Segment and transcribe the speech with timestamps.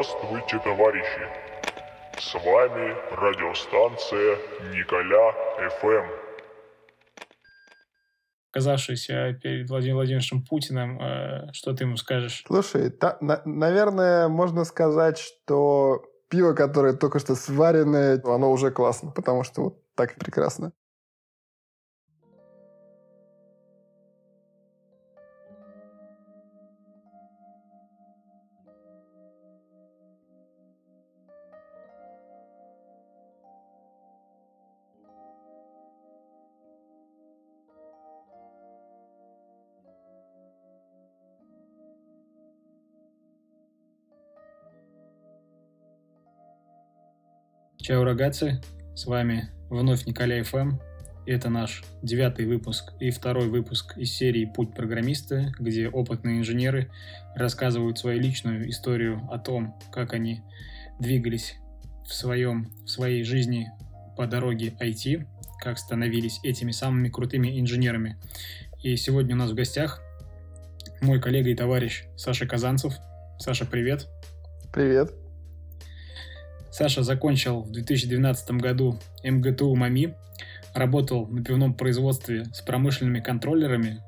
[0.00, 1.20] Здравствуйте, товарищи!
[2.18, 4.38] С вами радиостанция
[4.72, 5.32] Николя
[5.68, 6.06] ФМ.
[8.50, 12.44] Оказавшийся перед Владимиром Владимировичем Путиным, э, что ты ему скажешь?
[12.46, 19.10] Слушай, та, на, наверное, можно сказать, что пиво, которое только что сваренное, оно уже классно,
[19.10, 20.72] потому что вот так прекрасно.
[47.90, 48.60] Чао, рогатцы!
[48.94, 50.78] С вами вновь Николай ФМ.
[51.26, 56.88] Это наш девятый выпуск и второй выпуск из серии «Путь программиста», где опытные инженеры
[57.34, 60.42] рассказывают свою личную историю о том, как они
[61.00, 61.56] двигались
[62.06, 63.72] в, своем, в своей жизни
[64.16, 65.26] по дороге IT,
[65.60, 68.18] как становились этими самыми крутыми инженерами.
[68.84, 70.00] И сегодня у нас в гостях
[71.00, 72.94] мой коллега и товарищ Саша Казанцев.
[73.40, 74.06] Саша, привет.
[74.72, 75.10] Привет.
[76.70, 80.14] Саша закончил в 2012 году МГТУ МАМИ,
[80.74, 84.02] работал на пивном производстве с промышленными контроллерами,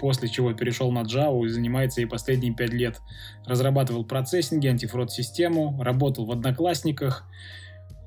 [0.00, 2.98] после чего перешел на Java и занимается и последние пять лет.
[3.46, 7.24] Разрабатывал процессинги, антифрод-систему, работал в Одноклассниках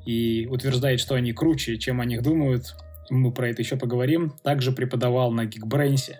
[0.05, 2.75] и утверждает, что они круче, чем о них думают.
[3.09, 4.33] Мы про это еще поговорим.
[4.43, 6.15] Также преподавал на Geekbrains.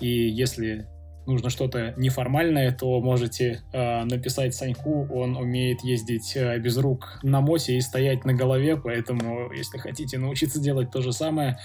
[0.00, 0.86] И если
[1.26, 7.40] нужно что-то неформальное, то можете э, написать Саньку, он умеет ездить э, без рук на
[7.40, 11.58] мосе и стоять на голове, поэтому если хотите научиться делать то же самое,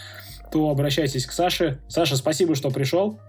[0.52, 1.80] то обращайтесь к Саше.
[1.88, 3.20] Саша, спасибо, что пришел.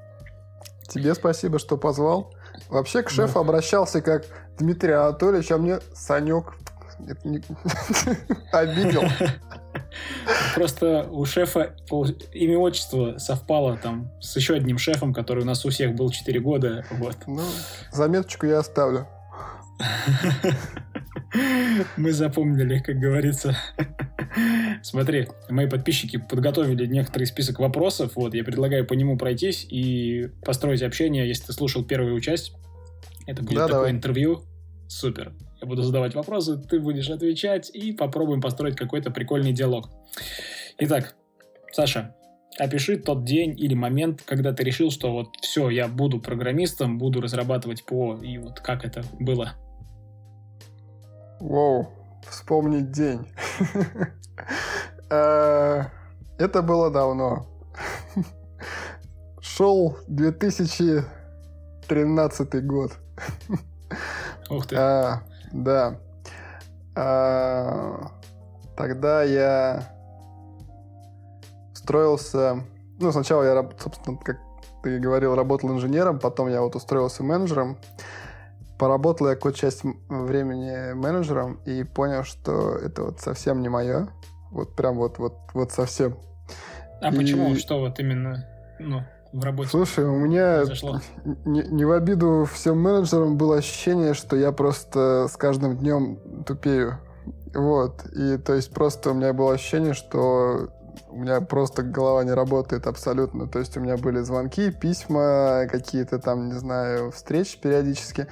[0.89, 2.35] Тебе спасибо, что позвал.
[2.69, 3.41] Вообще к шефу да.
[3.41, 4.27] обращался как
[4.59, 6.55] Дмитрий Анатольевич, а мне Санек
[8.53, 9.03] обидел.
[10.55, 11.75] Просто у шефа
[12.33, 16.41] имя отчество совпало там с еще одним шефом, который у нас у всех был 4
[16.41, 16.85] года.
[16.91, 17.17] Вот.
[17.27, 17.43] Ну,
[17.93, 19.07] заметочку я оставлю.
[21.97, 23.57] Мы запомнили, как говорится.
[24.83, 28.13] Смотри, мои подписчики подготовили некоторый список вопросов.
[28.15, 31.29] Вот, я предлагаю по нему пройтись и построить общение.
[31.29, 32.53] Если ты слушал первую часть,
[33.27, 33.91] это будет да, такое давай.
[33.93, 34.43] интервью.
[34.89, 35.33] Супер.
[35.61, 39.91] Я буду задавать вопросы, ты будешь отвечать, и попробуем построить какой-то прикольный диалог.
[40.79, 41.15] Итак,
[41.73, 42.15] Саша,
[42.59, 47.21] опиши тот день или момент, когда ты решил, что вот все, я буду программистом, буду
[47.21, 49.53] разрабатывать ПО, и вот как это было?
[51.41, 51.91] Воу,
[52.29, 53.27] вспомнить день.
[55.13, 55.87] Э,
[56.39, 57.45] это было давно.
[59.41, 62.93] Шел 2013 год.
[64.49, 64.77] Ух ты.
[65.53, 65.97] Да.
[66.95, 68.11] А,
[68.77, 69.83] тогда я
[71.73, 72.65] устроился...
[72.99, 74.39] Ну, сначала я, собственно, как
[74.83, 77.79] ты говорил, работал инженером, потом я вот устроился менеджером.
[78.79, 84.09] Поработал я какую-то часть времени менеджером и понял, что это вот совсем не мое.
[84.51, 86.17] Вот прям вот, вот, вот совсем.
[87.01, 87.17] А и...
[87.17, 87.55] почему?
[87.57, 88.47] Что вот именно?
[88.79, 89.03] Ну,
[89.33, 89.71] в работе?
[89.71, 90.65] Слушай, у меня
[91.45, 96.99] не, не в обиду всем менеджерам было ощущение, что я просто с каждым днем тупею.
[97.55, 98.07] Вот.
[98.13, 100.71] И то есть просто у меня было ощущение, что
[101.09, 103.49] у меня просто голова не работает абсолютно.
[103.49, 108.27] То есть у меня были звонки, письма, какие-то там, не знаю, встречи периодически.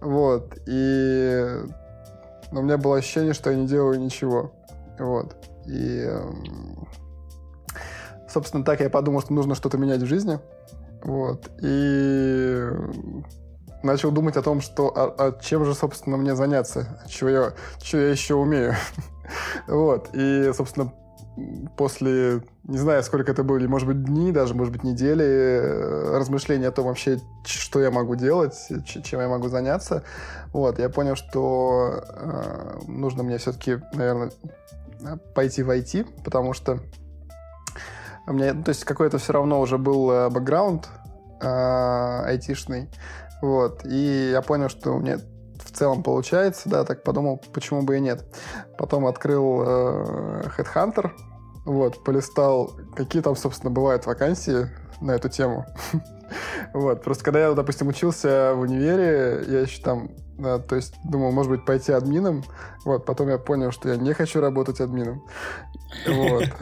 [0.00, 0.56] Вот.
[0.66, 1.46] И
[2.52, 4.52] у меня было ощущение, что я не делаю ничего.
[4.98, 5.36] Вот.
[5.66, 6.88] И эм,
[8.36, 10.38] собственно, так я подумал, что нужно что-то менять в жизни.
[11.02, 11.50] Вот.
[11.62, 12.68] И
[13.82, 17.52] начал думать о том, что а, а чем же, собственно, мне заняться, чего я,
[17.82, 18.74] что я еще умею.
[19.66, 20.10] вот.
[20.12, 20.92] И, собственно,
[21.78, 26.66] после, не знаю, сколько это были, может быть, дни, даже, может быть, недели э, размышлений
[26.66, 30.02] о том вообще, что я могу делать, чем я могу заняться,
[30.52, 34.30] вот, я понял, что э, нужно мне все-таки, наверное,
[35.34, 36.80] пойти в IT, потому что
[38.26, 40.88] у меня, то есть какой-то все равно уже был э, бэкграунд
[41.40, 42.90] э, айтишный.
[43.40, 43.84] Вот.
[43.84, 45.18] И я понял, что у меня
[45.62, 48.24] в целом получается, да, так подумал, почему бы и нет.
[48.78, 51.10] Потом открыл э, Headhunter,
[51.64, 54.68] Вот, полистал, какие там, собственно, бывают вакансии
[55.00, 55.66] на эту тему.
[56.74, 61.32] Вот, просто когда я, допустим, учился в универе, я еще там, да, то есть думал,
[61.32, 62.44] может быть, пойти админом,
[62.84, 65.24] вот, потом я понял, что я не хочу работать админом.
[66.06, 66.44] Вот.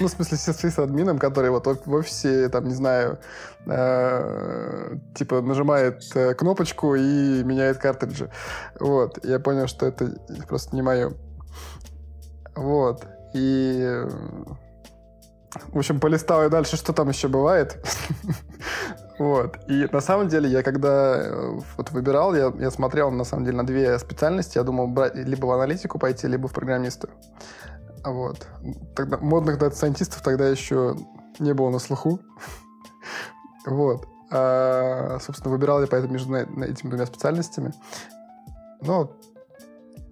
[0.00, 3.18] Ну, в смысле, с админом, который вот в офисе, там, не знаю,
[3.66, 8.30] э, типа нажимает э, кнопочку и меняет картриджи.
[8.78, 9.24] Вот.
[9.24, 10.14] Я понял, что это
[10.46, 11.12] просто не мое.
[12.54, 13.04] Вот.
[13.34, 14.04] И
[15.72, 17.84] в общем, полистал я дальше, что там еще бывает.
[19.18, 19.58] вот.
[19.66, 23.56] И на самом деле, я когда э, вот выбирал, я, я смотрел на самом деле
[23.56, 24.58] на две специальности.
[24.58, 27.08] Я думал брать либо в аналитику пойти, либо в программиста.
[28.04, 28.46] Вот.
[28.94, 30.96] Тогда, модных дата-сайентистов тогда еще
[31.40, 32.20] не было на слуху.
[33.66, 34.06] вот.
[34.30, 37.72] А, собственно, выбирал я поэтому между этими двумя специальностями.
[38.82, 39.12] Но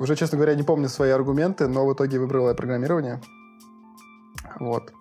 [0.01, 3.21] уже, честно говоря, не помню свои аргументы, но в итоге выбрал я программирование.
[4.59, 4.93] Вот.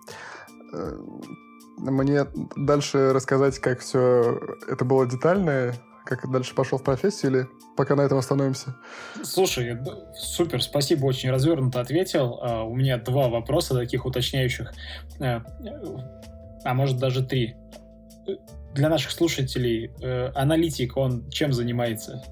[1.76, 2.26] Мне
[2.56, 5.74] дальше рассказать, как все это было детально,
[6.04, 7.46] как дальше пошел в профессию, или
[7.76, 8.74] пока на этом остановимся?
[9.22, 9.78] Слушай,
[10.14, 12.38] супер, спасибо, очень развернуто ответил.
[12.40, 14.72] А, у меня два вопроса таких уточняющих,
[15.20, 15.40] э,
[16.64, 17.56] а может даже три.
[18.72, 22.22] Для наших слушателей, э, аналитик, он чем занимается?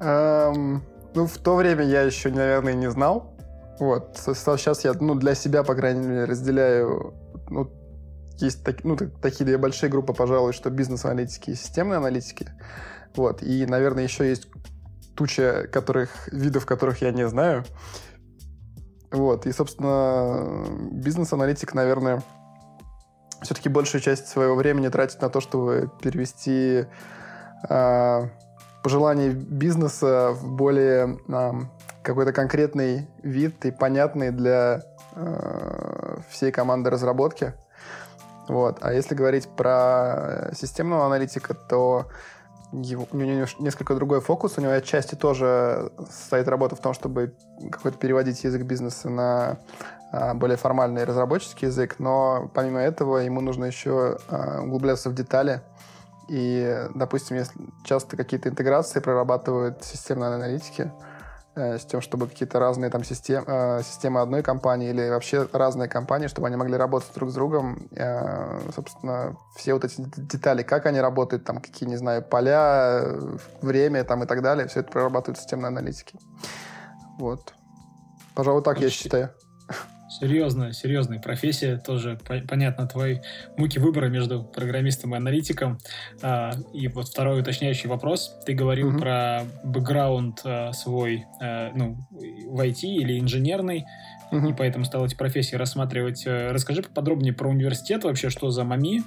[0.00, 0.84] Эм,
[1.14, 3.34] ну, в то время я еще, наверное, не знал,
[3.78, 4.16] вот.
[4.16, 7.14] Сейчас я, ну, для себя, по крайней мере, разделяю,
[7.48, 7.70] ну,
[8.40, 12.48] есть так, ну, такие две большие группы, пожалуй, что бизнес-аналитики и системные аналитики.
[13.16, 13.42] Вот.
[13.42, 14.48] И, наверное, еще есть
[15.16, 17.64] туча которых, видов, которых я не знаю.
[19.10, 19.46] Вот.
[19.46, 22.22] И, собственно, бизнес-аналитик, наверное,
[23.42, 26.86] все-таки большую часть своего времени тратит на то, чтобы перевести
[27.68, 28.28] э,
[28.82, 31.52] пожелания бизнеса в более э,
[32.02, 34.82] какой-то конкретный вид и понятный для
[35.14, 35.97] э,
[36.30, 37.54] всей команды разработки.
[38.48, 38.78] Вот.
[38.80, 42.06] А если говорить про системного аналитика, то
[42.72, 44.56] его, у него несколько другой фокус.
[44.56, 47.34] У него отчасти тоже стоит работа в том, чтобы
[47.70, 49.58] какой-то переводить язык бизнеса на
[50.12, 55.60] а, более формальный разработческий язык, но помимо этого ему нужно еще а, углубляться в детали.
[56.28, 61.07] И, допустим, если часто какие-то интеграции прорабатывают системные аналитики, Э,
[61.58, 66.28] с тем, чтобы какие-то разные там систем, э, системы одной компании или вообще разные компании,
[66.28, 67.88] чтобы они могли работать друг с другом.
[67.92, 73.02] Э, собственно, все вот эти детали, как они работают, там какие, не знаю, поля,
[73.62, 76.18] время там и так далее, все это прорабатывают системные аналитики.
[77.18, 77.54] Вот.
[78.34, 79.30] Пожалуй, так я считаю.
[80.08, 81.76] Серьезная, серьезная профессия.
[81.76, 82.18] Тоже
[82.48, 83.18] понятно твои
[83.56, 85.78] муки выбора между программистом и аналитиком.
[86.22, 88.34] А, и вот второй уточняющий вопрос.
[88.46, 88.98] Ты говорил угу.
[88.98, 93.84] про бэкграунд а, свой, а, ну, в IT или инженерный,
[94.32, 94.48] угу.
[94.48, 96.26] и поэтому стал эти профессии рассматривать.
[96.26, 99.02] Э, расскажи поподробнее про университет вообще, что за МАМИ,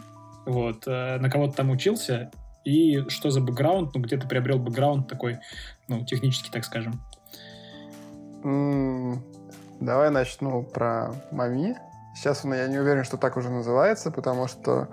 [0.46, 2.32] вот, э, на кого ты там учился,
[2.64, 5.40] и что за бэкграунд, ну, где ты приобрел бэкграунд такой,
[5.88, 7.02] ну, технический, так скажем.
[9.82, 11.76] Давай начну про Мами.
[12.14, 14.90] Сейчас он, я не уверен, что так уже называется, потому что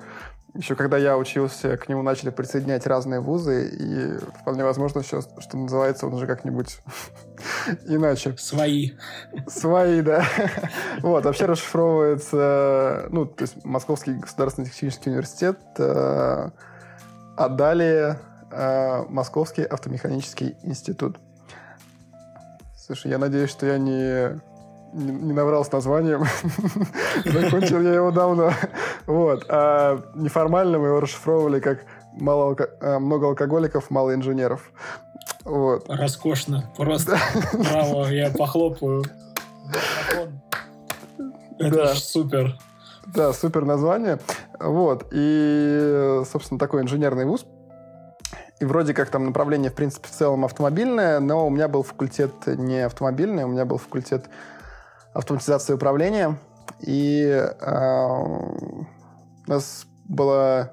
[0.55, 5.59] еще когда я учился, к нему начали присоединять разные вузы, и вполне возможно сейчас, что
[5.59, 6.81] называется, он уже как-нибудь
[7.87, 8.35] иначе.
[8.39, 8.93] Свои.
[9.47, 10.25] Свои, да.
[11.03, 16.51] Вот, вообще расшифровывается, ну, то есть Московский государственный технический университет, э,
[17.37, 18.19] а далее
[18.51, 21.19] э, Московский автомеханический институт.
[22.75, 24.41] Слушай, я надеюсь, что я не
[24.93, 26.25] не, не наврал с названием.
[27.25, 28.53] Закончил я его давно.
[29.07, 29.45] Вот.
[29.49, 31.81] А неформально мы его расшифровывали как
[32.13, 32.71] мало алко...
[32.81, 34.73] А, много алкоголиков, мало инженеров.
[35.45, 35.85] Вот.
[35.89, 36.71] Роскошно.
[36.77, 37.19] Просто
[37.53, 39.05] браво, я похлопаю.
[41.59, 41.95] Это да.
[41.95, 42.57] супер.
[43.07, 44.19] Да, супер название.
[44.61, 45.07] Вот.
[45.13, 47.47] И, собственно, такой инженерный вуз.
[48.61, 52.33] И вроде как там направление, в принципе, в целом автомобильное, но у меня был факультет
[52.47, 54.25] не автомобильный, у меня был факультет
[55.15, 56.39] автоматизации управления.
[56.81, 58.87] И э, у
[59.47, 60.73] нас была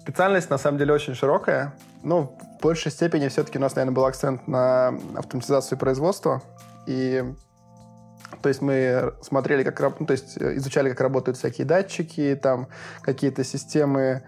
[0.00, 1.74] специальность, на самом деле, очень широкая.
[2.02, 6.42] Но в большей степени все-таки у нас, наверное, был акцент на автоматизацию производства.
[6.86, 7.24] И
[8.42, 12.68] то есть мы смотрели, как, ну, то есть изучали, как работают всякие датчики, там
[13.00, 14.22] какие-то системы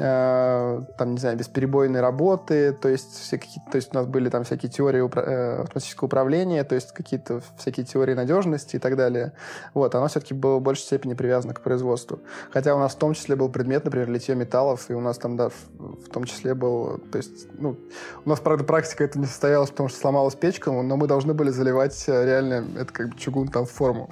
[0.00, 4.28] Э, там, не знаю, бесперебойной работы, то есть, все какие то есть у нас были
[4.28, 8.96] там всякие теории упра- э, автоматического управления, то есть какие-то всякие теории надежности и так
[8.96, 9.32] далее.
[9.74, 12.20] Вот, оно все-таки было в большей степени привязано к производству.
[12.52, 15.36] Хотя у нас в том числе был предмет, например, литье металлов, и у нас там,
[15.36, 17.76] да, в, том числе был, то есть, ну,
[18.24, 21.50] у нас, правда, практика это не состоялась, потому что сломалась печка, но мы должны были
[21.50, 24.10] заливать э, реально, это как бы чугун там в форму.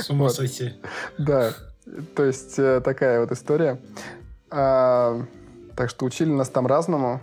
[0.00, 0.80] С ума сойти.
[1.18, 1.52] Да,
[2.16, 3.78] то есть э, такая вот история.
[4.50, 5.22] А,
[5.76, 7.20] так что учили нас там разному.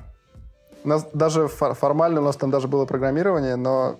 [0.83, 3.97] У нас даже формально у нас там даже было программирование, но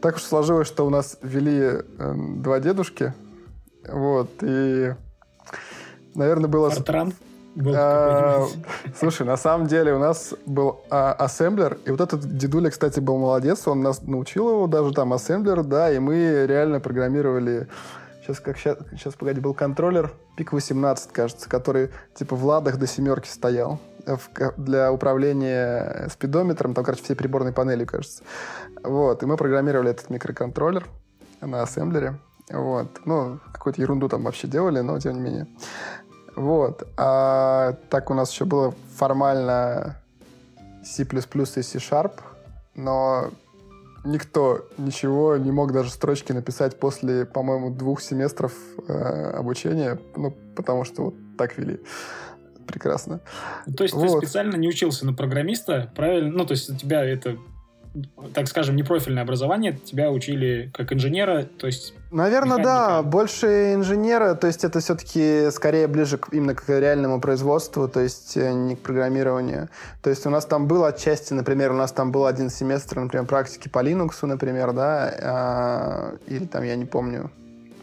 [0.00, 1.60] так уж сложилось, что у нас вели
[1.98, 3.12] э, два дедушки.
[3.88, 4.94] Вот, и,
[6.14, 6.70] наверное, было...
[6.70, 7.12] Фортран?
[7.54, 8.46] Был а,
[8.98, 13.16] слушай, на самом деле у нас был а, ассемблер, и вот этот дедуля, кстати, был
[13.16, 17.68] молодец, он нас научил его даже там ассемблер, да, и мы реально программировали
[18.26, 22.88] Сейчас, как сейчас, сейчас, погоди, был контроллер пик 18, кажется, который типа в ладах до
[22.88, 24.20] семерки стоял в,
[24.56, 28.24] для управления спидометром, там, короче, все приборные панели, кажется.
[28.82, 30.88] Вот, и мы программировали этот микроконтроллер
[31.40, 32.18] на ассемблере.
[32.50, 35.46] Вот, ну, какую-то ерунду там вообще делали, но тем не менее.
[36.34, 40.02] Вот, а так у нас еще было формально
[40.84, 42.14] C++ и C-Sharp,
[42.74, 43.30] но
[44.06, 48.52] никто ничего не мог даже строчки написать после, по-моему, двух семестров
[48.88, 51.80] э, обучения, ну, потому что вот так вели.
[52.66, 53.20] Прекрасно.
[53.76, 54.20] То есть вот.
[54.20, 56.30] ты специально не учился на программиста, правильно?
[56.30, 57.36] Ну, то есть у тебя это
[58.34, 61.94] так скажем, непрофильное образование, тебя учили как инженера, то есть...
[62.16, 62.86] Наверное, механика.
[62.86, 68.00] да, больше инженера, то есть это все-таки скорее ближе к, именно к реальному производству, то
[68.00, 69.68] есть э, не к программированию.
[70.00, 73.26] То есть у нас там было отчасти, например, у нас там был один семестр, например,
[73.26, 77.30] практики по Linux, например, да, а, или там, я не помню,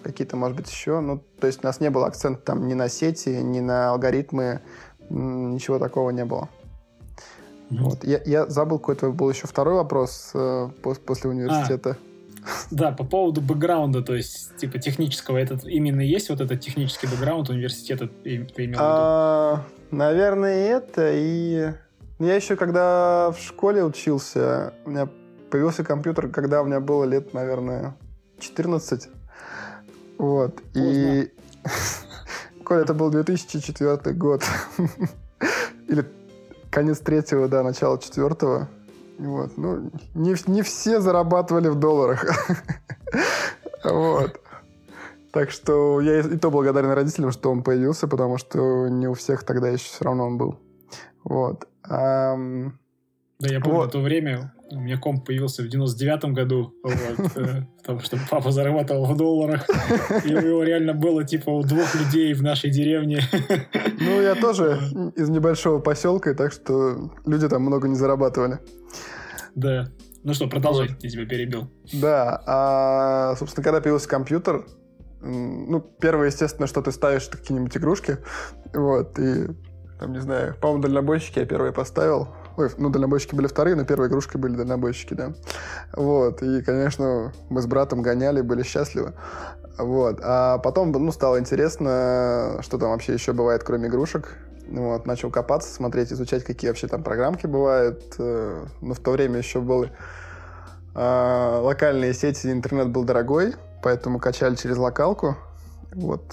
[0.01, 0.99] какие-то, может быть, еще.
[0.99, 4.61] Ну, то есть у нас не было акцента там ни на сети, ни на алгоритмы,
[5.11, 6.49] ничего такого не было.
[7.69, 7.83] Mm-hmm.
[7.83, 8.03] Вот.
[8.03, 11.97] Я, я забыл, какой-то был еще второй вопрос э, после университета.
[12.01, 12.12] А,
[12.71, 17.49] да, по поводу бэкграунда, то есть, типа, технического, этот именно есть вот этот технический бэкграунд
[17.49, 18.77] университета, ты имел в виду?
[18.79, 21.73] А, наверное, это, и...
[22.19, 25.09] Я еще, когда в школе учился, у меня
[25.49, 27.95] появился компьютер, когда у меня было лет, наверное,
[28.39, 29.09] 14.
[30.17, 31.31] Вот, и...
[32.63, 34.43] Коля, это был 2004 год.
[35.87, 36.05] Или
[36.71, 38.69] конец третьего, да, начало четвертого.
[39.17, 39.57] Вот.
[39.57, 42.25] Ну, не, не все зарабатывали в долларах.
[43.85, 44.39] Вот.
[45.33, 49.43] Так что я и то благодарен родителям, что он появился, потому что не у всех
[49.43, 50.59] тогда еще все равно он был.
[51.25, 51.67] Вот.
[51.83, 52.37] Да,
[53.39, 53.91] я помню вот.
[53.91, 59.05] то время, у меня комп появился в 99-м году, вот, э, потому что папа зарабатывал
[59.05, 59.67] в долларах,
[60.25, 63.21] и у него реально было типа у двух людей в нашей деревне.
[63.99, 64.79] Ну, я тоже
[65.15, 68.59] из небольшого поселка, так что люди там много не зарабатывали.
[69.55, 69.87] Да.
[70.23, 71.03] Ну что, продолжай, вот.
[71.03, 71.69] я тебя перебил.
[71.91, 74.65] Да, а, собственно, когда появился компьютер,
[75.21, 78.17] ну, первое, естественно, что ты ставишь, это какие-нибудь игрушки,
[78.73, 79.47] вот, и,
[79.99, 84.09] там, не знаю, по-моему, дальнобойщики я первые поставил, Ой, ну, дальнобойщики были вторые, но первые
[84.09, 85.33] игрушки были дальнобойщики, да.
[85.95, 89.13] Вот, и, конечно, мы с братом гоняли, были счастливы.
[89.77, 94.35] Вот, а потом, ну, стало интересно, что там вообще еще бывает, кроме игрушек.
[94.69, 98.15] Вот, начал копаться, смотреть, изучать, какие вообще там программки бывают.
[98.17, 99.91] Э, но в то время еще были
[100.95, 105.37] а, локальные сети, интернет был дорогой, поэтому качали через локалку.
[105.93, 106.23] Вот,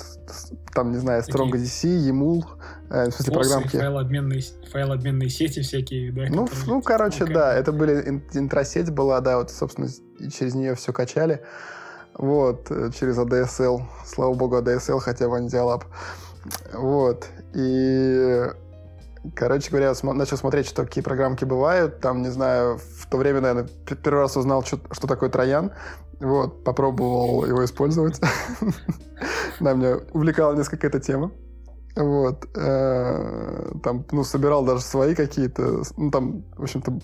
[0.75, 2.45] там, не знаю, Strong DC, EMUL,
[2.91, 3.77] э, в смысле, программки.
[3.77, 6.27] Файлообменные, файлообменные сети всякие, да?
[6.31, 9.89] Ну, ну короче, да, это были, интросеть была, да, вот, собственно,
[10.31, 11.43] через нее все качали.
[12.15, 15.85] Вот, э, через ADSL, слава богу, ADSL, хотя бы Dialab.
[16.73, 18.51] Вот, и
[19.35, 22.01] Короче говоря, см- начал смотреть, что какие программки бывают.
[22.01, 23.69] Там, не знаю, в то время, наверное,
[24.03, 25.73] первый раз узнал, что, что такое Троян.
[26.21, 28.21] Вот, попробовал его использовать.
[29.61, 31.33] Да, меня увлекала несколько эта тема.
[31.97, 32.49] Вот.
[32.57, 35.83] Э, там, ну, собирал даже свои какие-то.
[35.97, 36.99] Ну, там, в общем-то,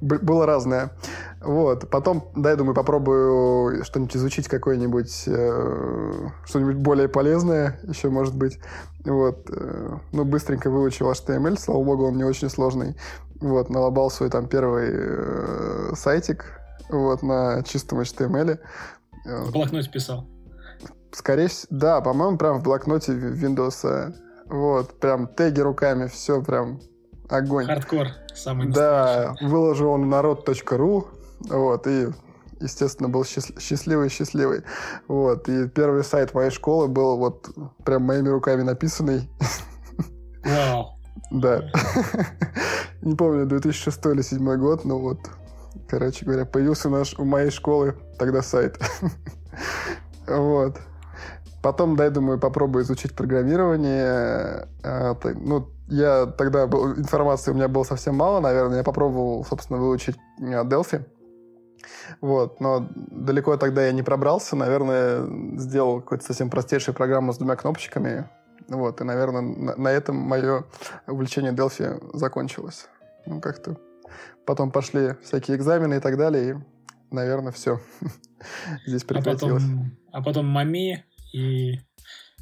[0.00, 0.92] было разное.
[1.40, 1.88] Вот.
[1.90, 6.12] Потом, да, я думаю, попробую что-нибудь изучить, какое-нибудь, э,
[6.44, 8.58] что-нибудь более полезное еще, может быть.
[9.04, 9.48] Вот.
[9.50, 12.96] Э, ну, быстренько выучил HTML, слава богу, он не очень сложный.
[13.40, 18.58] Вот, налобал свой там первый сайтик, вот, на чистом HTML.
[19.24, 20.26] В блокноте писал?
[21.12, 24.14] Скорее всего, да, по-моему, прям в блокноте Windows.
[24.46, 26.80] Вот, прям теги руками, все прям
[27.28, 27.66] огонь.
[27.66, 31.08] Хардкор самый Да, выложил он народ.ру,
[31.48, 32.08] вот, и,
[32.60, 34.62] естественно, был счастливый-счастливый.
[35.08, 37.48] Вот, и первый сайт моей школы был вот
[37.84, 39.28] прям моими руками написанный.
[40.44, 40.96] Вау.
[41.30, 41.62] Да.
[43.02, 45.18] Не помню, 2006 или 2007 год, но вот
[45.88, 48.78] короче говоря, появился наш, у моей школы тогда сайт.
[50.28, 50.76] Вот.
[51.62, 54.68] Потом, да, я думаю, попробую изучить программирование.
[54.84, 58.78] А, ну, я тогда был, информации у меня было совсем мало, наверное.
[58.78, 61.04] Я попробовал, собственно, выучить а, Delphi.
[62.20, 64.56] Вот, но далеко тогда я не пробрался.
[64.56, 65.26] Наверное,
[65.58, 68.28] сделал какую-то совсем простейшую программу с двумя кнопочками.
[68.68, 70.64] Вот, и, наверное, на, на этом мое
[71.06, 72.88] увлечение Delphi закончилось.
[73.26, 73.76] Ну, как-то
[74.46, 76.54] потом пошли всякие экзамены и так далее, и,
[77.14, 77.80] наверное, все
[78.86, 79.62] здесь прекратилось.
[79.62, 81.80] А потом, а потом мами и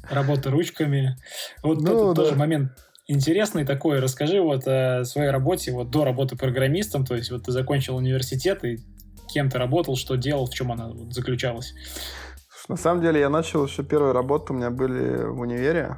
[0.09, 1.17] работа ручками.
[1.63, 2.23] Вот ну, это да.
[2.23, 2.71] тоже момент
[3.07, 3.99] интересный такой.
[3.99, 7.05] Расскажи вот о своей работе вот до работы программистом.
[7.05, 8.79] То есть вот ты закончил университет и
[9.27, 11.73] кем ты работал, что делал, в чем она вот заключалась?
[12.67, 15.97] На самом деле я начал еще первые работы у меня были в универе.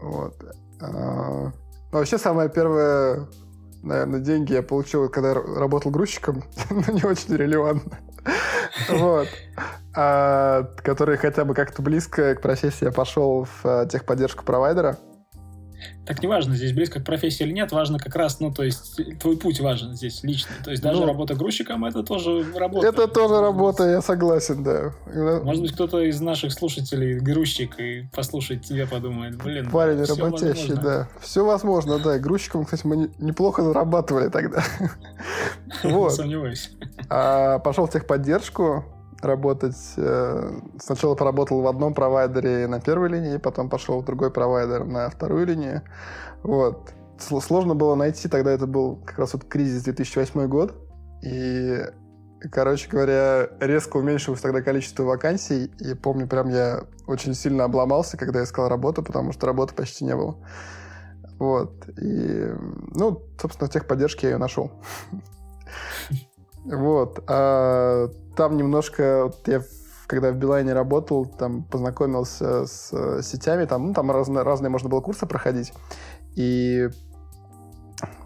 [0.00, 0.34] Вот.
[0.80, 1.52] А, ну,
[1.92, 3.28] вообще самое первое,
[3.82, 7.98] наверное, деньги я получил, когда работал грузчиком, но не очень релевантно.
[8.88, 9.28] Вот.
[9.94, 14.98] А, который хотя бы как-то близко к профессии я пошел в а, техподдержку провайдера.
[16.06, 19.00] Так не важно, здесь близко к профессии или нет, важно как раз, ну, то есть,
[19.20, 20.56] твой путь важен здесь личный.
[20.64, 22.86] То есть, даже ну, работа грузчиком это тоже работа.
[22.86, 24.92] Это тоже работа, я согласен, да.
[25.42, 30.82] Может быть, кто-то из наших слушателей грузчик и послушает тебя, подумает, блин, Парень работящий, возможно.
[30.82, 31.08] да.
[31.20, 32.18] Все возможно, да.
[32.18, 34.64] Грузчиком, кстати, мы неплохо зарабатывали тогда.
[35.84, 36.12] Вот.
[36.12, 36.70] Сомневаюсь.
[37.08, 38.84] А пошел в техподдержку,
[39.22, 39.76] работать.
[39.96, 45.08] Э, сначала поработал в одном провайдере на первой линии, потом пошел в другой провайдер на
[45.10, 45.82] вторую линию.
[46.42, 46.92] Вот.
[47.18, 50.74] Сложно было найти, тогда это был как раз вот кризис 2008 год.
[51.22, 51.78] И,
[52.50, 55.70] короче говоря, резко уменьшилось тогда количество вакансий.
[55.80, 60.16] И помню, прям я очень сильно обломался, когда искал работу, потому что работы почти не
[60.16, 60.36] было.
[61.38, 61.88] Вот.
[61.98, 62.54] И,
[62.94, 64.70] ну, собственно, в техподдержке я ее нашел.
[66.64, 67.22] Вот.
[67.26, 69.24] А там немножко...
[69.24, 69.62] Вот я
[70.06, 74.88] когда в Билайне работал, там познакомился с э, сетями, там, ну, там разные, разные можно
[74.88, 75.72] было курсы проходить.
[76.34, 76.88] И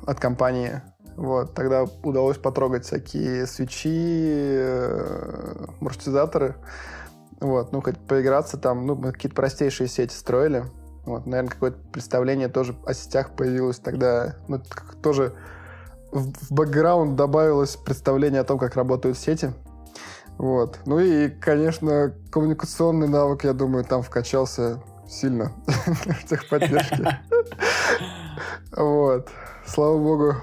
[0.06, 0.80] от компании.
[1.16, 6.56] Вот, тогда удалось потрогать всякие свечи, э, маршрутизаторы.
[7.40, 10.64] Вот, ну, хоть поиграться там, ну, мы какие-то простейшие сети строили.
[11.04, 14.36] Вот, наверное, какое-то представление тоже о сетях появилось тогда.
[14.48, 14.60] Ну,
[15.02, 15.34] тоже
[16.14, 19.52] в бэкграунд добавилось представление о том, как работают сети.
[20.38, 20.78] Вот.
[20.86, 27.18] Ну и, конечно, коммуникационный навык, я думаю, там вкачался сильно в техподдержке.
[28.76, 29.28] Вот.
[29.66, 30.34] Слава богу,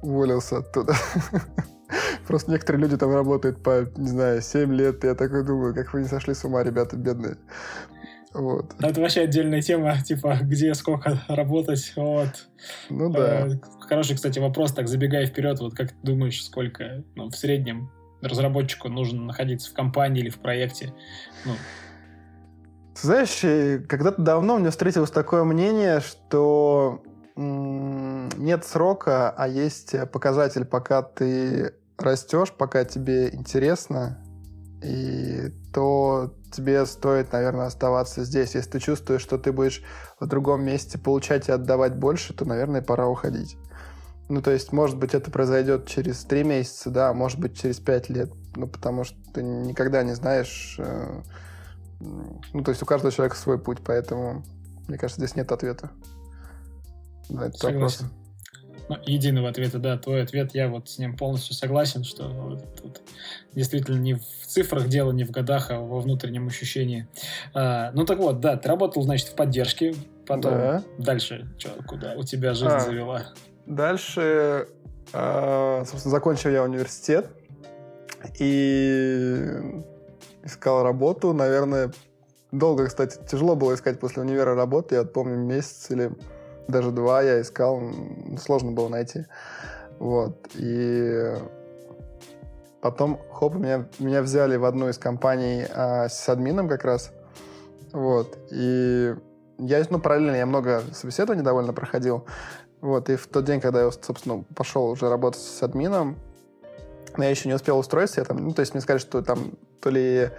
[0.00, 0.94] уволился оттуда.
[2.26, 5.04] Просто некоторые люди там работают по, не знаю, 7 лет.
[5.04, 7.36] Я такой думаю, как вы не сошли с ума, ребята, бедные.
[8.34, 8.74] Вот.
[8.80, 12.48] Это вообще отдельная тема, типа, где сколько работать, вот.
[12.88, 13.48] Ну да.
[13.48, 17.90] Э, хороший, кстати, вопрос, так забегая вперед, вот как ты думаешь, сколько ну, в среднем
[18.22, 20.94] разработчику нужно находиться в компании или в проекте?
[21.44, 21.52] Ну.
[22.94, 27.02] Знаешь, э, когда-то давно мне встретилось такое мнение, что
[27.34, 34.21] нет срока, а есть показатель, пока ты растешь, пока тебе интересно,
[34.82, 38.54] и то тебе стоит, наверное, оставаться здесь.
[38.54, 39.82] Если ты чувствуешь, что ты будешь
[40.20, 43.56] в другом месте получать и отдавать больше, то, наверное, пора уходить.
[44.28, 48.08] Ну, то есть, может быть, это произойдет через три месяца, да, может быть, через пять
[48.08, 48.32] лет.
[48.56, 50.76] Ну, потому что ты никогда не знаешь...
[50.78, 51.22] Э,
[52.00, 54.42] ну, то есть, у каждого человека свой путь, поэтому,
[54.88, 55.90] мне кажется, здесь нет ответа
[57.28, 58.06] на этот Согласен.
[58.06, 58.21] вопрос
[58.88, 63.00] ну, единого ответа, да, твой ответ, я вот с ним полностью согласен, что вот, тут
[63.54, 67.06] действительно не в цифрах дело, не в годах, а во внутреннем ощущении.
[67.54, 69.94] А, ну так вот, да, ты работал, значит, в поддержке,
[70.26, 70.82] потом да.
[70.98, 73.22] дальше, что, куда у тебя жизнь а, завела?
[73.66, 74.68] Дальше,
[75.12, 77.30] а, собственно, закончил я университет
[78.38, 79.50] и
[80.44, 81.92] искал работу, наверное,
[82.50, 86.12] долго, кстати, тяжело было искать после универа работу, я помню месяц или
[86.68, 87.82] даже два я искал,
[88.38, 89.26] сложно было найти.
[89.98, 90.48] Вот.
[90.54, 91.34] И
[92.80, 97.12] потом, хоп, меня, меня взяли в одну из компаний а, с админом как раз.
[97.92, 98.36] Вот.
[98.50, 99.14] И
[99.58, 102.26] я, ну, параллельно я много собеседований довольно проходил.
[102.80, 103.10] Вот.
[103.10, 106.18] И в тот день, когда я, собственно, пошел уже работать с админом,
[107.18, 108.20] я еще не успел устроиться.
[108.20, 110.30] Я там, ну, то есть мне сказали, что там то ли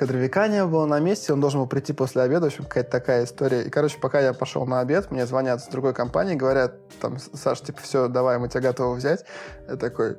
[0.00, 3.24] кадровика не было на месте, он должен был прийти после обеда, в общем, какая-то такая
[3.24, 3.64] история.
[3.64, 7.60] И, короче, пока я пошел на обед, мне звонят с другой компании, говорят, там, Саш,
[7.60, 9.26] типа, все, давай, мы тебя готовы взять.
[9.68, 10.16] Я такой,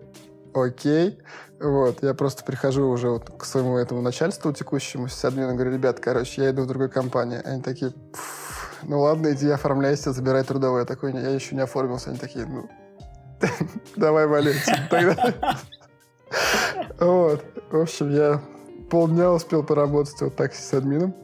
[0.53, 1.17] окей.
[1.59, 5.99] Вот, я просто прихожу уже вот к своему этому начальству текущему, с админом, говорю, ребят,
[5.99, 7.41] короче, я иду в другую компанию.
[7.43, 7.91] Они такие,
[8.83, 10.81] ну ладно, иди оформляйся, забирай трудовой.
[10.81, 12.11] Я такой, я еще не оформился.
[12.11, 12.69] Они такие, ну,
[13.95, 14.61] давай валить.
[16.99, 17.43] Вот.
[17.71, 18.41] В общем, я
[18.91, 21.15] полдня успел поработать вот так с админом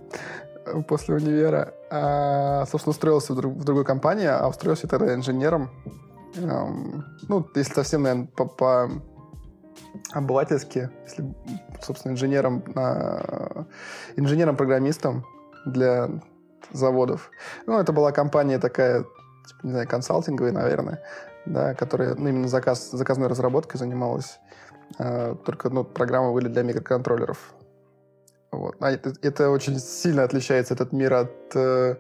[0.65, 1.73] э, после универа.
[1.91, 5.69] А, собственно, устроился в, друг, в другую компанию, а устроился тогда инженером.
[6.37, 8.89] Эм, ну, если совсем, наверное, по, по
[10.13, 11.25] обывательски, если,
[11.81, 12.63] собственно, инженером,
[14.15, 15.25] инженером-программистом
[15.65, 16.09] для
[16.71, 17.31] заводов.
[17.65, 19.03] Ну, это была компания такая,
[19.47, 21.01] типа, не знаю, консалтинговая, наверное,
[21.45, 24.39] да, которая ну, именно заказ, заказной разработкой занималась.
[24.99, 27.56] А, только ну, программы были для микроконтроллеров.
[28.51, 28.75] Вот.
[28.79, 31.95] А это, это очень сильно отличается, этот мир, от э,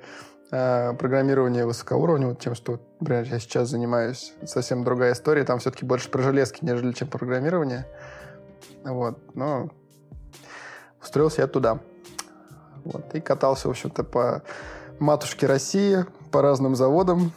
[0.51, 4.33] э, программирования высокоуровневого, тем, что, например, я сейчас занимаюсь.
[4.45, 5.43] совсем другая история.
[5.43, 7.85] Там все-таки больше про железки, нежели чем программирование.
[8.83, 9.19] Вот.
[9.35, 9.69] Но
[11.01, 11.79] устроился я туда.
[12.85, 13.13] Вот.
[13.13, 14.43] И катался, в общем-то, по
[14.99, 17.33] матушке России, по разным заводам.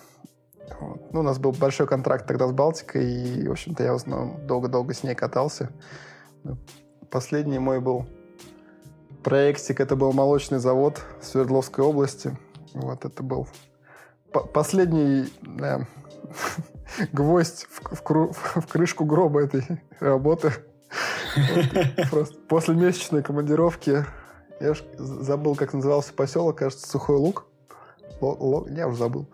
[0.78, 1.12] Вот.
[1.12, 4.46] Ну, у нас был большой контракт тогда с Балтикой, и, в общем-то, я в основном
[4.46, 5.70] долго-долго с ней катался.
[7.10, 8.06] Последний мой был
[9.22, 12.37] проектик, это был молочный завод Свердловской области.
[12.74, 13.46] Вот это был
[14.52, 15.87] последний да,
[17.12, 19.64] гвоздь в, в, кру- в крышку гроба этой
[19.98, 20.52] работы.
[22.48, 24.04] После месячной командировки
[24.61, 27.46] я уж забыл, как назывался поселок, кажется, Сухой Луг.
[28.20, 29.28] Л- я уже забыл.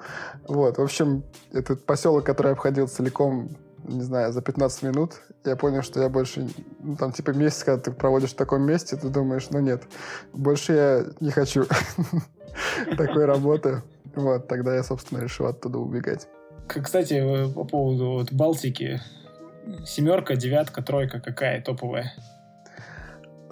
[0.47, 3.51] Вот, в общем, этот поселок, который обходил целиком,
[3.89, 6.49] не знаю, за 15 минут, я понял, что я больше,
[6.81, 9.83] ну, там, типа, месяц, когда ты проводишь в таком месте, ты думаешь, ну, нет,
[10.33, 11.67] больше я не хочу
[12.97, 13.83] такой работы.
[14.15, 16.27] Вот, тогда я, собственно, решил оттуда убегать.
[16.67, 19.01] Кстати, по поводу вот Балтики,
[19.85, 22.13] семерка, девятка, тройка какая топовая?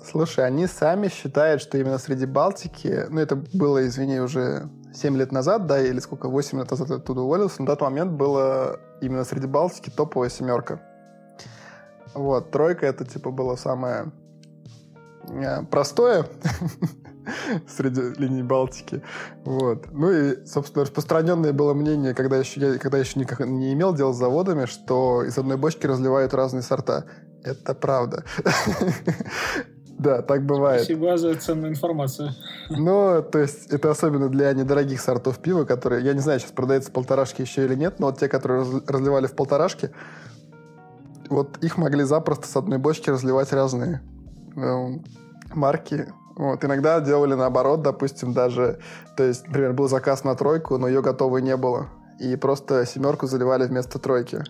[0.04, 5.32] Слушай, они сами считают, что именно среди Балтики, ну, это было, извини, уже 7 лет
[5.32, 9.46] назад, да, или сколько, 8 лет назад оттуда уволился, на тот момент было именно среди
[9.46, 10.80] Балтики топовая семерка.
[12.14, 14.12] Вот, тройка это, типа, было самое
[15.28, 16.26] э, простое
[17.68, 19.02] среди линий Балтики.
[19.44, 19.90] Вот.
[19.90, 24.12] Ну и, собственно, распространенное было мнение, когда еще, я, когда еще никак не имел дел
[24.12, 27.04] с заводами, что из одной бочки разливают разные сорта.
[27.42, 28.24] Это правда.
[29.98, 30.82] Да, так бывает.
[30.82, 32.30] Спасибо за ценную информацию.
[32.68, 36.90] Ну, то есть, это особенно для недорогих сортов пива, которые, я не знаю, сейчас продается
[36.90, 39.92] полторашки еще или нет, но вот те, которые разливали в полторашке,
[41.28, 44.02] вот их могли запросто с одной бочки разливать разные
[44.56, 44.86] э,
[45.54, 46.12] марки.
[46.36, 48.80] Вот, иногда делали наоборот, допустим, даже,
[49.16, 51.88] то есть, например, был заказ на тройку, но ее готовой не было.
[52.18, 54.42] И просто семерку заливали вместо тройки.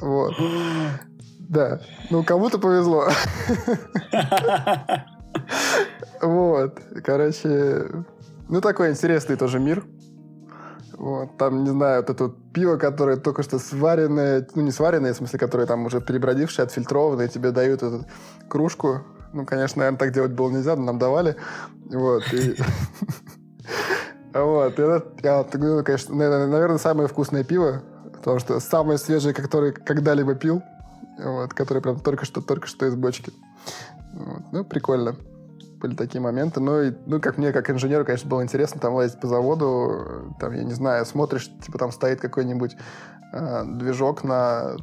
[0.00, 0.34] Вот.
[1.48, 1.80] Да.
[2.10, 3.08] Ну, кому-то повезло.
[6.20, 6.78] Вот.
[7.04, 7.86] Короче,
[8.48, 9.84] ну, такой интересный тоже мир.
[10.92, 15.12] Вот, там, не знаю, вот это вот пиво, которое только что сваренное, ну, не сваренное,
[15.14, 18.04] в смысле, которое там уже перебродившее, отфильтрованное, тебе дают эту
[18.48, 19.02] кружку.
[19.32, 21.36] Ну, конечно, наверное, так делать было нельзя, но нам давали.
[21.86, 22.24] Вот.
[24.34, 27.82] Вот, это, ну, конечно, наверное, самое вкусное пиво,
[28.12, 30.62] потому что самое свежее, которое когда-либо пил
[31.18, 33.32] вот, который прям только что, только что из бочки.
[34.12, 34.42] Вот.
[34.52, 35.16] Ну, прикольно.
[35.80, 36.60] Были такие моменты.
[36.60, 40.34] Ну, и, ну, как мне, как инженеру, конечно, было интересно там лазить по заводу.
[40.40, 42.76] Там, я не знаю, смотришь, типа там стоит какой-нибудь
[43.32, 44.76] э, движок на,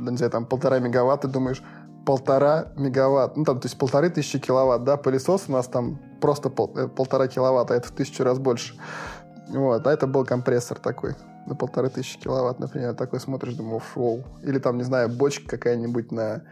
[0.00, 1.62] не знаю, там полтора мегаватта, думаешь,
[2.04, 6.50] полтора мегаватт, ну там, то есть полторы тысячи киловатт, да, пылесос у нас там просто
[6.50, 8.74] пол, э, полтора киловатта, а это в тысячу раз больше.
[9.48, 11.14] Вот, а это был компрессор такой
[11.46, 14.24] на полторы тысячи киловатт, например, такой смотришь, думаешь, шоу.
[14.42, 16.42] Или там, не знаю, бочка какая-нибудь на,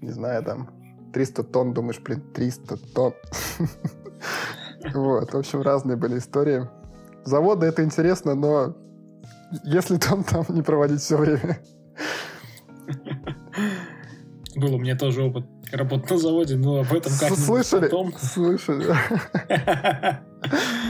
[0.00, 0.70] не знаю, там,
[1.12, 3.14] 300 тонн, думаешь, блин, 300 тонн.
[4.94, 6.68] Вот, в общем, разные были истории.
[7.24, 8.74] Заводы это интересно, но
[9.62, 11.60] если там, там не проводить все время.
[14.56, 17.90] Был у меня тоже опыт работы на заводе, но об этом как-нибудь Слышали?
[18.18, 18.86] Слышали.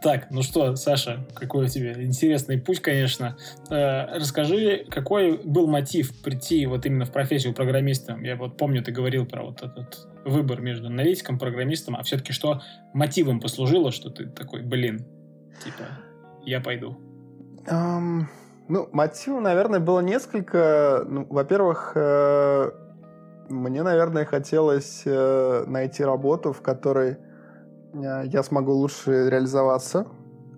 [0.00, 3.36] Так, ну что, Саша, какой у тебя интересный путь, конечно.
[3.68, 8.16] Э, расскажи, какой был мотив прийти вот именно в профессию программиста?
[8.22, 12.62] Я вот помню, ты говорил про вот этот выбор между аналитиком, программистом, а все-таки что
[12.94, 15.04] мотивом послужило, что ты такой, блин,
[15.64, 15.84] типа,
[16.44, 16.96] я пойду?
[17.66, 18.26] Um,
[18.68, 21.04] ну, мотивов, наверное, было несколько.
[21.08, 22.70] Ну, во-первых, э,
[23.48, 27.16] мне, наверное, хотелось э, найти работу, в которой
[27.94, 30.06] я смогу лучше реализоваться.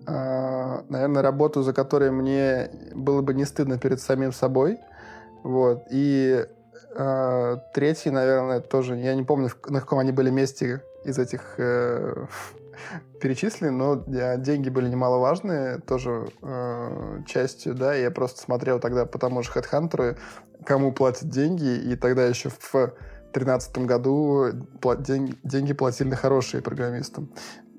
[0.07, 4.79] Э, наверное, работу, за которой мне было бы не стыдно перед самим собой.
[5.43, 5.83] Вот.
[5.91, 6.45] И
[6.95, 12.25] э, третий, наверное, тоже, я не помню, на каком они были месте из этих э,
[13.21, 14.03] перечислены, но
[14.37, 20.17] деньги были немаловажные, тоже э, частью, да, я просто смотрел тогда по тому же HeadHunter,
[20.65, 22.93] кому платят деньги, и тогда еще в
[23.33, 24.51] 2013 году
[24.99, 27.31] деньги, деньги платили хорошие программистам.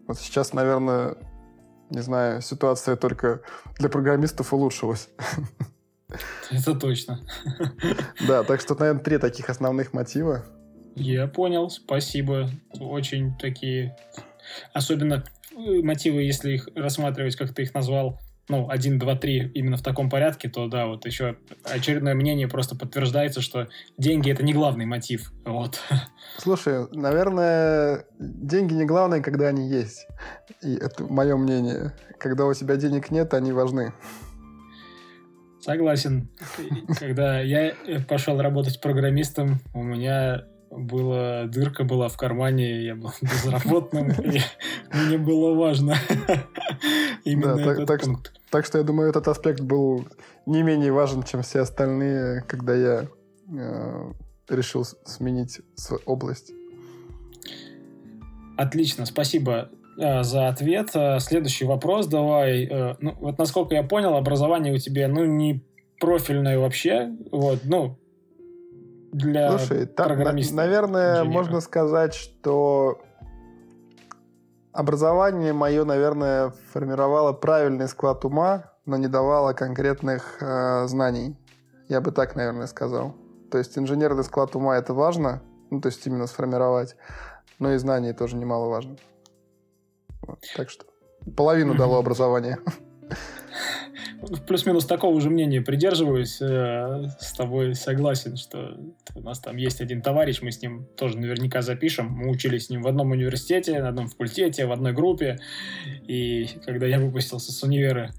[0.07, 1.17] Вот сейчас, наверное,
[1.91, 3.43] не знаю, ситуация только
[3.79, 5.09] для программистов улучшилась.
[6.51, 7.21] Это точно.
[8.27, 10.45] Да, так что, наверное, три таких основных мотива.
[10.95, 12.51] Я понял, спасибо.
[12.79, 13.97] Очень такие...
[14.75, 19.77] Особенно э, мотивы, если их рассматривать, как ты их назвал, ну, один, два, три именно
[19.77, 24.53] в таком порядке, то да, вот еще очередное мнение просто подтверждается, что деньги это не
[24.53, 25.33] главный мотив.
[25.45, 25.81] Вот.
[26.39, 30.07] Слушай, наверное, деньги не главное, когда они есть.
[30.63, 31.95] И это мое мнение.
[32.19, 33.93] Когда у тебя денег нет, они важны.
[35.61, 36.29] Согласен.
[36.99, 37.75] Когда я
[38.09, 40.45] пошел работать программистом, у меня
[40.77, 44.41] была дырка была в кармане, я был безработным, и
[44.93, 45.97] мне было важно
[47.25, 48.33] именно да, этот так, пункт.
[48.51, 50.07] Так, что я думаю, этот аспект был
[50.47, 53.07] не менее важен, чем все остальные, когда я
[53.51, 54.13] э,
[54.49, 55.61] решил сменить
[56.07, 56.53] область.
[58.57, 60.91] Отлично, спасибо э, за ответ.
[60.95, 62.65] Э, следующий вопрос давай.
[62.65, 65.65] Э, ну, вот насколько я понял, образование у тебя, ну, не
[65.99, 67.13] профильное вообще.
[67.31, 67.97] Вот, ну,
[69.13, 70.55] для Слушай, программиста.
[70.55, 71.33] наверное, инженера.
[71.33, 73.03] можно сказать, что
[74.73, 81.37] образование мое, наверное, формировало правильный склад ума, но не давало конкретных э, знаний.
[81.89, 83.15] Я бы так, наверное, сказал.
[83.51, 86.97] То есть инженерный склад ума это важно, ну, то есть именно сформировать,
[87.59, 88.97] но и знаний тоже немаловажно.
[90.23, 90.87] Вот, так что
[91.37, 92.59] половину дало образование.
[94.47, 98.79] Плюс-минус такого же мнения придерживаюсь, э, с тобой согласен, что
[99.15, 102.09] у нас там есть один товарищ, мы с ним тоже наверняка запишем.
[102.09, 105.39] Мы учились с ним в одном университете, на одном факультете, в одной группе.
[106.07, 108.11] И когда я выпустился с универа,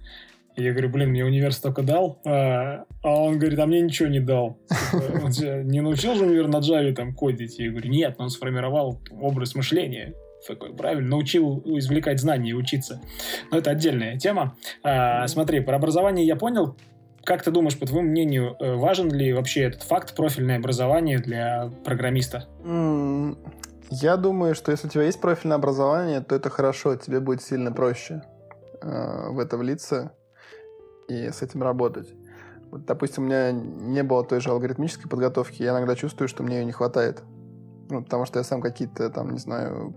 [0.55, 4.19] я говорю, блин, мне универ столько дал, а, а он говорит, а мне ничего не
[4.19, 4.59] дал.
[4.91, 7.57] Типа, он не научил же универ на Java там кодить?
[7.57, 10.13] Я говорю, нет, но он сформировал образ мышления
[10.47, 13.01] такой, правильно, научил извлекать знания и учиться.
[13.51, 14.55] Но это отдельная тема.
[14.83, 16.75] А, смотри, про образование я понял.
[17.23, 21.71] Как ты думаешь, по твоему мнению, э, важен ли вообще этот факт профильное образование для
[21.85, 22.47] программиста?
[23.89, 27.71] Я думаю, что если у тебя есть профильное образование, то это хорошо, тебе будет сильно
[27.71, 28.23] проще
[28.81, 30.11] э, в это влиться
[31.07, 32.09] и с этим работать.
[32.71, 36.57] Вот, допустим, у меня не было той же алгоритмической подготовки, я иногда чувствую, что мне
[36.57, 37.21] ее не хватает.
[37.89, 39.93] Ну, потому что я сам какие-то, там, не знаю,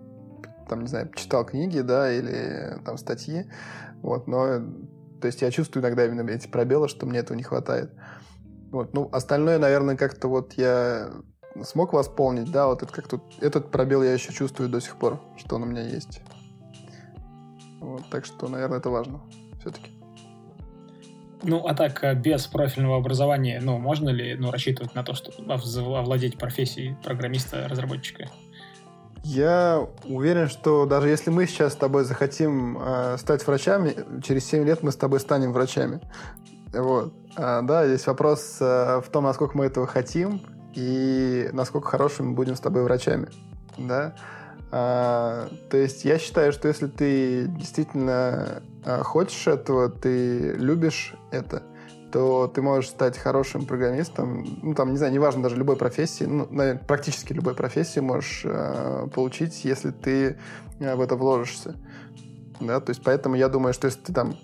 [0.69, 3.47] там, не знаю, читал книги, да, или там статьи,
[4.03, 4.61] вот, но,
[5.21, 7.93] то есть я чувствую иногда именно эти пробелы, что мне этого не хватает.
[8.71, 11.11] Вот, ну, остальное, наверное, как-то вот я
[11.63, 15.57] смог восполнить, да, вот это как-то, этот пробел я еще чувствую до сих пор, что
[15.57, 16.21] он у меня есть.
[17.81, 19.23] Вот, так что, наверное, это важно
[19.61, 19.97] все-таки.
[21.43, 25.31] Ну, а так, э, без профильного образования, ну, можно ли ну, рассчитывать на то, что
[25.99, 28.31] овладеть профессией программиста-разработчика?
[29.23, 34.65] Я уверен, что даже если мы сейчас с тобой захотим э, стать врачами, через 7
[34.65, 36.01] лет мы с тобой станем врачами.
[36.73, 37.13] Вот.
[37.37, 40.41] А, да, здесь вопрос э, в том, насколько мы этого хотим
[40.75, 43.29] и насколько хорошими будем с тобой врачами.
[43.79, 44.15] Да?
[44.71, 51.63] А, то есть я считаю, что если ты действительно э, хочешь этого, ты любишь это–
[52.17, 56.49] то ты можешь стать хорошим программистом, ну, там, не знаю, неважно, даже любой профессии, ну,
[56.51, 60.39] наверное, практически любой профессии можешь э, получить, если ты
[60.81, 61.75] э, в это вложишься.
[62.59, 64.35] Да, то есть поэтому я думаю, что если ты там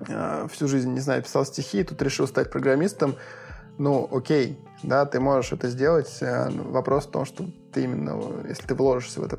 [0.00, 3.14] э, всю жизнь, не знаю, писал стихи, и тут решил стать программистом,
[3.78, 6.12] ну, окей, да, ты можешь это сделать.
[6.22, 9.38] Э, вопрос в том, что ты именно, если ты вложишься в это.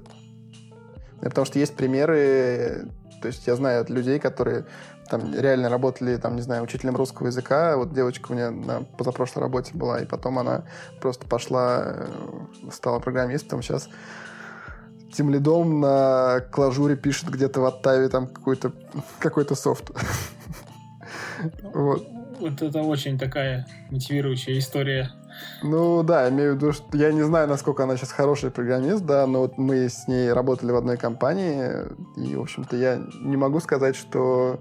[1.20, 2.88] Потому что есть примеры,
[3.22, 4.66] то есть я знаю от людей, которые
[5.10, 7.78] там реально работали, там, не знаю, учителем русского языка.
[7.78, 10.64] Вот девочка у меня на позапрошлой работе была, и потом она
[11.02, 12.08] просто пошла, э,
[12.72, 13.62] стала программистом.
[13.62, 13.90] Сейчас
[15.14, 18.72] тем лидом на клажуре пишет где-то в Оттаве там какой-то
[19.20, 19.92] какой софт.
[21.74, 22.08] Вот.
[22.40, 25.12] Вот это очень такая мотивирующая история.
[25.64, 29.26] Ну да, имею в виду, что я не знаю, насколько она сейчас хороший программист, да,
[29.28, 31.72] но вот мы с ней работали в одной компании,
[32.16, 34.60] и, в общем-то, я не могу сказать, что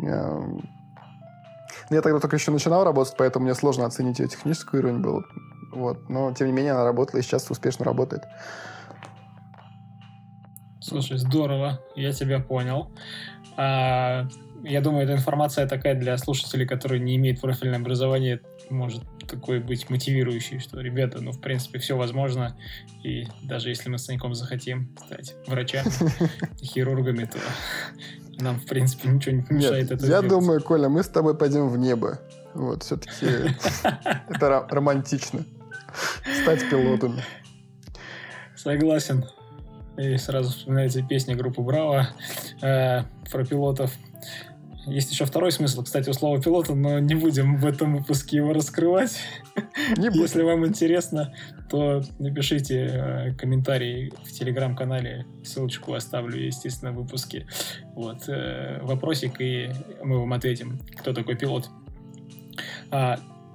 [0.00, 5.24] я тогда только еще начинал работать, поэтому мне сложно оценить ее техническую уровень был.
[5.72, 6.08] Вот.
[6.08, 8.24] Но, тем не менее, она работала и сейчас успешно работает.
[10.80, 12.90] Слушай, здорово, я тебя понял.
[13.56, 14.26] А,
[14.62, 19.90] я думаю, эта информация такая для слушателей, которые не имеют профильное образование, может такой быть
[19.90, 22.56] мотивирующий, что, ребята, ну, в принципе, все возможно,
[23.02, 25.90] и даже если мы с Саньком захотим стать врачами,
[26.62, 27.38] хирургами, то
[28.38, 30.28] нам, в принципе, ничего не мешает Нет, это Я сделать.
[30.28, 32.20] думаю, Коля, мы с тобой пойдем в небо.
[32.54, 33.26] Вот, все-таки
[34.28, 35.44] это романтично.
[36.42, 37.22] Стать пилотами.
[38.56, 39.24] Согласен.
[39.96, 42.08] И сразу вспоминается песня группы Браво
[42.62, 43.92] э, про пилотов.
[44.86, 48.52] Есть еще второй смысл, кстати, у слова пилота, но не будем в этом выпуске его
[48.52, 49.18] раскрывать.
[49.96, 51.34] Если вам интересно,
[51.68, 55.26] то напишите э, комментарий в телеграм-канале.
[55.44, 57.46] Ссылочку оставлю, естественно, в выпуске.
[57.94, 59.70] Вот, э, вопросик, и
[60.02, 61.70] мы вам ответим, кто такой пилот.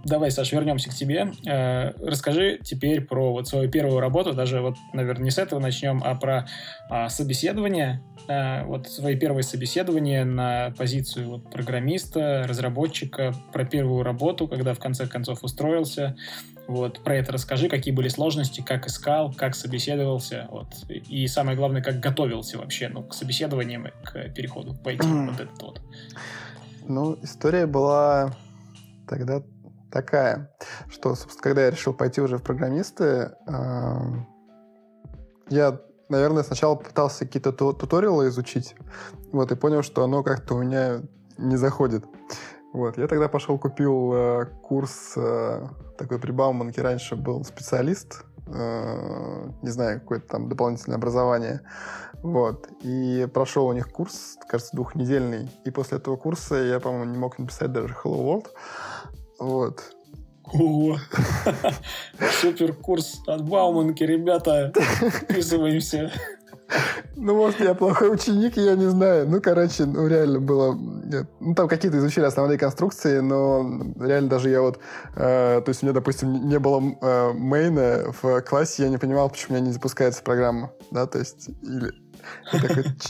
[0.04, 1.32] А, давай, Саш, вернемся к тебе.
[1.46, 6.02] Э, расскажи теперь про вот свою первую работу, даже вот, наверное, не с этого начнем,
[6.04, 6.48] а про
[6.90, 8.02] э, собеседование.
[8.28, 14.80] Э, вот свои первые собеседования на позицию вот, программиста, разработчика, про первую работу, когда в
[14.80, 16.16] конце концов устроился.
[16.66, 21.82] Вот, про это расскажи, какие были сложности, как искал, как собеседовался, вот, и самое главное,
[21.82, 25.82] как готовился вообще, ну, к собеседованиям и к переходу IT, вот этот вот.
[26.88, 28.34] Ну, история была
[29.10, 29.44] тогда
[29.94, 30.50] такая,
[30.90, 33.96] что, собственно, когда я решил пойти уже в программисты, э,
[35.50, 35.80] я,
[36.10, 38.76] наверное, сначала пытался какие-то ту туториалы изучить,
[39.32, 41.02] вот, и понял, что оно как-то у меня
[41.38, 42.06] не заходит.
[42.74, 49.50] Вот, я тогда пошел, купил э, курс э, такой при Бауманке, раньше был специалист, э,
[49.62, 51.62] не знаю, какое-то там дополнительное образование,
[52.24, 57.18] вот, и прошел у них курс, кажется, двухнедельный, и после этого курса я, по-моему, не
[57.20, 58.48] мог написать даже Hello World,
[59.40, 59.82] вот.
[60.52, 60.98] О,
[62.42, 64.74] супер курс от Бауманки, ребята,
[65.22, 66.12] вписываемся.
[67.16, 69.30] Ну, может, я плохой ученик, я не знаю.
[69.30, 70.74] Ну, короче, ну, реально было...
[70.74, 73.66] Ну, там какие-то изучили основные конструкции, но
[74.00, 74.80] реально даже я вот...
[75.16, 79.30] Э, то есть у меня, допустим, не было э, мейна в классе, я не понимал,
[79.30, 81.50] почему у меня не запускается программа, да, то есть...
[81.62, 81.92] Или,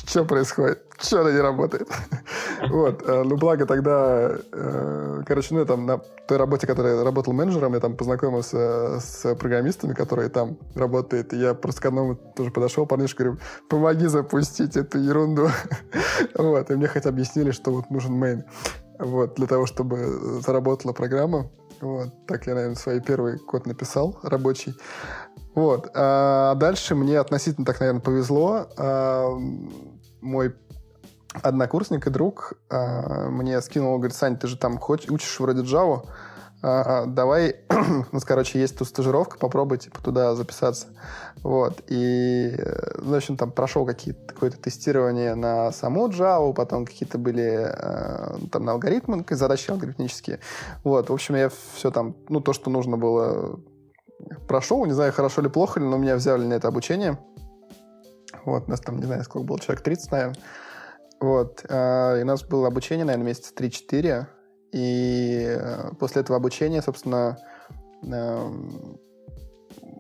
[0.08, 0.84] что происходит?
[1.00, 1.88] Что она не работает?
[2.70, 3.04] Вот.
[3.06, 7.34] Э, ну, благо тогда, э, короче, ну, я там на той работе, которой я работал
[7.34, 11.34] менеджером, я там познакомился с программистами, которые там работают.
[11.34, 15.50] И я просто к одному тоже подошел, парнишка, говорю, помоги запустить эту ерунду.
[16.38, 16.72] Вот.
[16.72, 18.44] И мне хоть объяснили, что вот нужен мейн.
[19.00, 19.36] Вот.
[19.36, 21.50] Для того, чтобы заработала программа.
[21.84, 22.26] Вот.
[22.28, 24.74] Так я, наверное, свой первый код написал рабочий.
[25.54, 25.92] Вот.
[25.94, 28.68] А дальше мне относительно так, наверное, повезло.
[28.78, 29.30] А,
[30.22, 30.56] мой
[31.42, 36.08] однокурсник и друг а, мне скинул, говорит, Сань, ты же там хоть учишь вроде Java,
[36.64, 40.88] давай, у нас, короче, есть тут стажировка, попробуй, типа, туда записаться.
[41.44, 42.56] Вот, и,
[43.00, 47.70] ну, в общем, там прошел какое-то тестирование на саму Java, потом какие-то были
[48.50, 50.40] там на алгоритмы, задачи алгоритмические.
[50.86, 53.60] Вот, в общем, я все там, ну, то, что нужно было
[54.48, 57.20] прошел, не знаю, хорошо ли, плохо ли, но меня взяли на это обучение.
[58.46, 60.38] Вот, нас там, не знаю, сколько было, человек 30, наверное.
[61.20, 64.28] Вот, э, и у нас было обучение, наверное, месяца 3-4.
[64.74, 67.38] И э, после этого обучения, собственно,
[68.02, 68.50] э,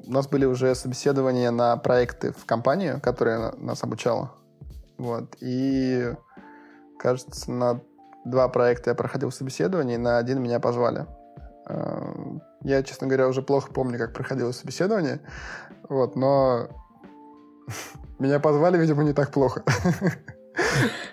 [0.05, 4.33] у нас были уже собеседования на проекты в компанию, которая нас обучала.
[4.97, 6.13] Вот, и,
[6.99, 7.81] кажется, на
[8.25, 11.05] два проекта я проходил собеседование, и на один меня позвали.
[12.61, 15.21] Я, честно говоря, уже плохо помню, как проходило собеседование.
[15.87, 16.67] Вот, но
[18.19, 19.63] меня позвали, видимо, не так плохо.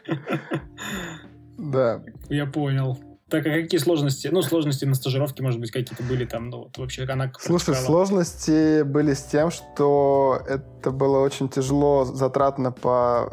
[1.58, 2.02] Да.
[2.28, 2.98] Я понял.
[3.30, 4.28] Так, а какие сложности?
[4.28, 7.32] Ну, сложности на стажировке, может быть, какие-то были там, ну, вот вообще она...
[7.38, 13.32] Слушай, сложности были с тем, что это было очень тяжело, затратно по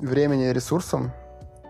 [0.00, 1.12] времени и ресурсам.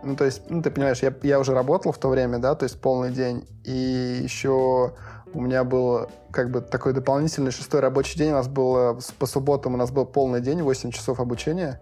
[0.03, 2.65] Ну, то есть, ну, ты понимаешь, я, я уже работал в то время, да, то
[2.65, 4.95] есть полный день, и еще
[5.33, 8.31] у меня был как бы такой дополнительный шестой рабочий день.
[8.31, 11.81] У нас было по субботам у нас был полный день, 8 часов обучения.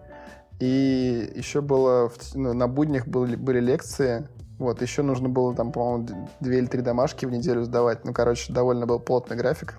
[0.61, 4.29] И еще было ну, на буднях были, были лекции.
[4.61, 8.05] Вот, еще нужно было там, по-моему, две или три домашки в неделю сдавать.
[8.05, 9.77] Ну, короче, довольно был плотный график.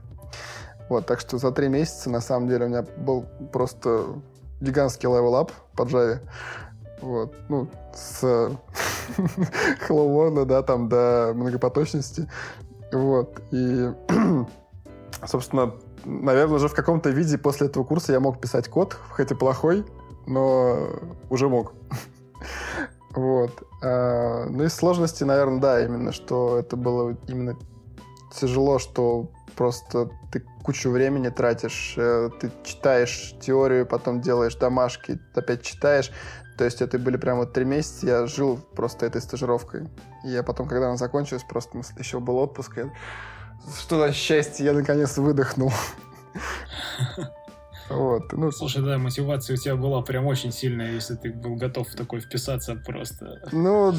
[0.90, 4.06] Вот, так что за три месяца, на самом деле, у меня был просто
[4.60, 6.22] гигантский level-up по Java.
[7.00, 8.24] Вот, ну, с
[9.88, 12.28] Hello да, там, до многопоточности.
[12.92, 13.40] Вот.
[13.52, 13.88] И,
[15.28, 19.36] собственно, наверное, уже в каком-то виде после этого курса я мог писать код, хоть и
[19.36, 19.86] плохой,
[20.26, 20.90] но
[21.30, 21.74] уже мог.
[23.16, 23.64] Вот.
[23.82, 27.58] А, ну, из сложности, наверное, да, именно, что это было именно
[28.34, 35.64] тяжело, что просто ты кучу времени тратишь, э, ты читаешь теорию, потом делаешь домашки, опять
[35.64, 36.12] читаешь.
[36.58, 39.90] То есть это были прям вот три месяца, я жил просто этой стажировкой.
[40.24, 42.78] И я потом, когда она закончилась, просто еще был отпуск.
[42.78, 42.94] Я...
[43.80, 45.72] Что за счастье, я наконец выдохнул.
[47.92, 51.88] Вот, ну, Слушай, да, мотивация у тебя была прям очень сильная, если ты был готов
[51.90, 53.42] в такой вписаться просто.
[53.52, 53.94] Ну,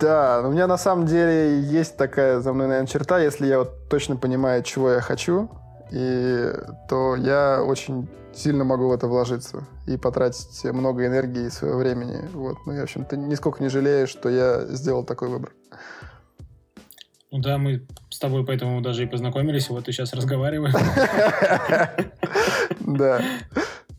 [0.00, 3.88] да, у меня на самом деле есть такая за мной, наверное, черта, если я вот
[3.88, 5.50] точно понимаю, чего я хочу,
[5.90, 6.52] и
[6.88, 12.28] то я очень сильно могу в это вложиться и потратить много энергии и своего времени.
[12.32, 12.58] Вот.
[12.64, 15.52] Ну, я, в общем-то, нисколько не жалею, что я сделал такой выбор.
[17.30, 20.74] Ну да, мы с тобой поэтому даже и познакомились, вот и сейчас разговариваем.
[22.80, 23.22] Да.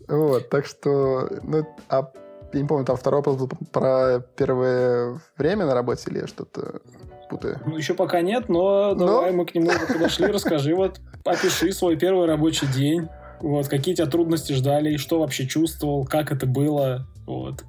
[0.08, 2.12] Вот, так что, ну, а
[2.52, 6.82] я не помню, там второй вопрос был про первое время на работе или что-то
[7.30, 7.62] путаю?
[7.66, 9.08] Ну, еще пока нет, но, но...
[9.08, 13.08] давай мы к нему подошли, расскажи, вот, опиши свой первый рабочий день.
[13.40, 17.64] Вот, какие тебя трудности ждали, что вообще чувствовал, как это было, вот.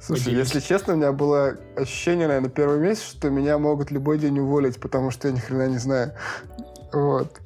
[0.00, 0.54] Слушай, Поделись.
[0.54, 4.80] если честно, у меня было ощущение, наверное, первый месяц, что меня могут любой день уволить,
[4.80, 6.12] потому что я ни хрена не знаю.
[6.92, 7.40] Вот.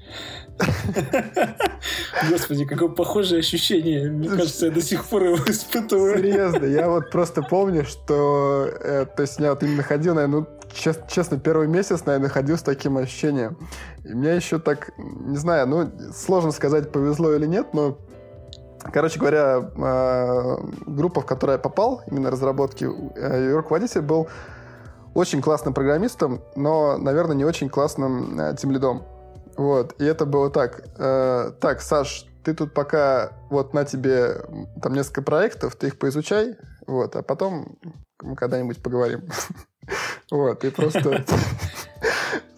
[2.31, 4.11] Господи, какое похожее ощущение.
[4.11, 6.17] Мне кажется, я до сих пор его испытываю.
[6.17, 8.69] Серьезно, я вот просто помню, что...
[8.81, 12.57] Э, то есть я вот именно ходил, наверное, ну, чест, честно, первый месяц, наверное, ходил
[12.57, 13.59] с таким ощущением.
[14.05, 17.99] И мне еще так, не знаю, ну, сложно сказать, повезло или нет, но
[18.93, 20.57] Короче говоря, э,
[20.87, 24.29] группа, в которую я попал, именно разработки, э, ее руководитель был
[25.15, 29.05] очень классным программистом, но, наверное, не очень классным э, тимлидом.
[29.57, 30.85] Вот, и это было так.
[31.61, 34.43] Так, Саш, ты тут пока вот на тебе
[34.83, 36.57] там несколько проектов, ты их поизучай,
[36.87, 37.79] вот, а потом
[38.23, 39.23] мы когда-нибудь поговорим.
[40.29, 41.01] Вот, и просто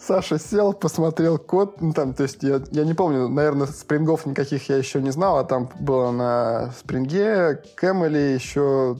[0.09, 4.67] Саша сел, посмотрел код, ну, там, то есть я, я не помню, наверное, спрингов никаких
[4.71, 8.97] я еще не знал, а там было на спринге, Кэмели еще,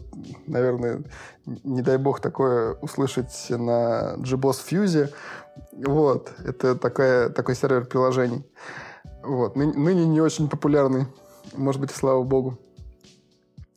[0.47, 1.03] наверное,
[1.47, 5.11] не дай бог такое услышать на JBoss Fuse.
[5.73, 8.45] Вот, это такая, такой сервер приложений.
[9.25, 11.07] Вот, ны, ныне не очень популярный,
[11.55, 12.59] может быть, слава богу.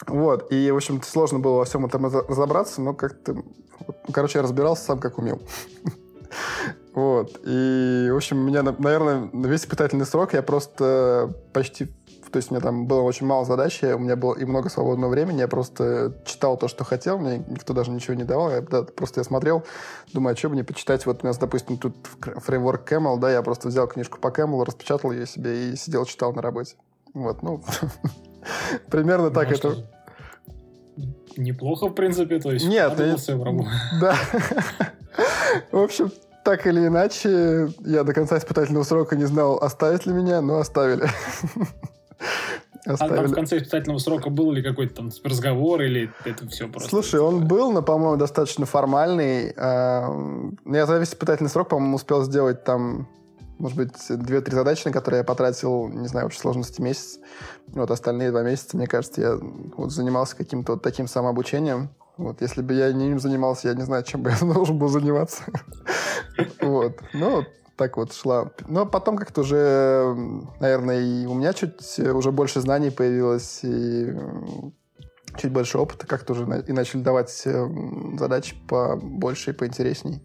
[0.05, 3.35] Вот, и, в общем-то, сложно было во всем этом разобраться, но как-то...
[3.35, 3.45] Ну,
[4.11, 5.41] короче, я разбирался сам, как умел.
[6.93, 7.39] Вот.
[7.45, 11.85] И, в общем, у меня, наверное, на весь испытательный срок я просто почти...
[12.31, 15.11] То есть у меня там было очень мало задач, у меня было и много свободного
[15.11, 18.83] времени, я просто читал то, что хотел, мне никто даже ничего не давал, я, да,
[18.83, 19.65] просто я смотрел,
[20.13, 23.41] думаю, а что бы мне почитать, вот у нас, допустим, тут фреймворк Camel, да, я
[23.41, 26.75] просто взял книжку по Camel, распечатал ее себе и сидел, читал на работе.
[27.13, 27.61] Вот, ну,
[28.89, 29.75] примерно так это...
[31.35, 32.95] Неплохо, в принципе, то есть Нет,
[33.99, 34.15] да.
[35.71, 36.11] В общем,
[36.43, 41.07] так или иначе, я до конца испытательного срока не знал, оставить ли меня, но оставили.
[42.85, 43.13] Оставили.
[43.13, 46.89] А там в конце испытательного срока был ли какой-то там разговор или это все просто?
[46.89, 49.53] Слушай, он был, но, по-моему, достаточно формальный.
[49.55, 50.09] А,
[50.65, 53.07] я за весь испытательный срок, по-моему, успел сделать там,
[53.59, 57.19] может быть, две-три задачи, на которые я потратил, не знаю, общей сложности месяц.
[57.67, 59.37] Вот остальные два месяца, мне кажется, я
[59.77, 61.91] вот занимался каким-то вот таким самообучением.
[62.21, 65.43] Вот, если бы я им занимался, я не знаю, чем бы я должен был заниматься.
[66.61, 66.99] Вот.
[67.13, 67.43] Ну,
[67.77, 68.51] так вот шла.
[68.67, 70.15] Но потом как-то уже,
[70.59, 74.13] наверное, и у меня чуть уже больше знаний появилось, и
[75.39, 77.67] чуть больше опыта, как-то уже и начали давать э,
[78.19, 80.21] задачи побольше и поинтересней.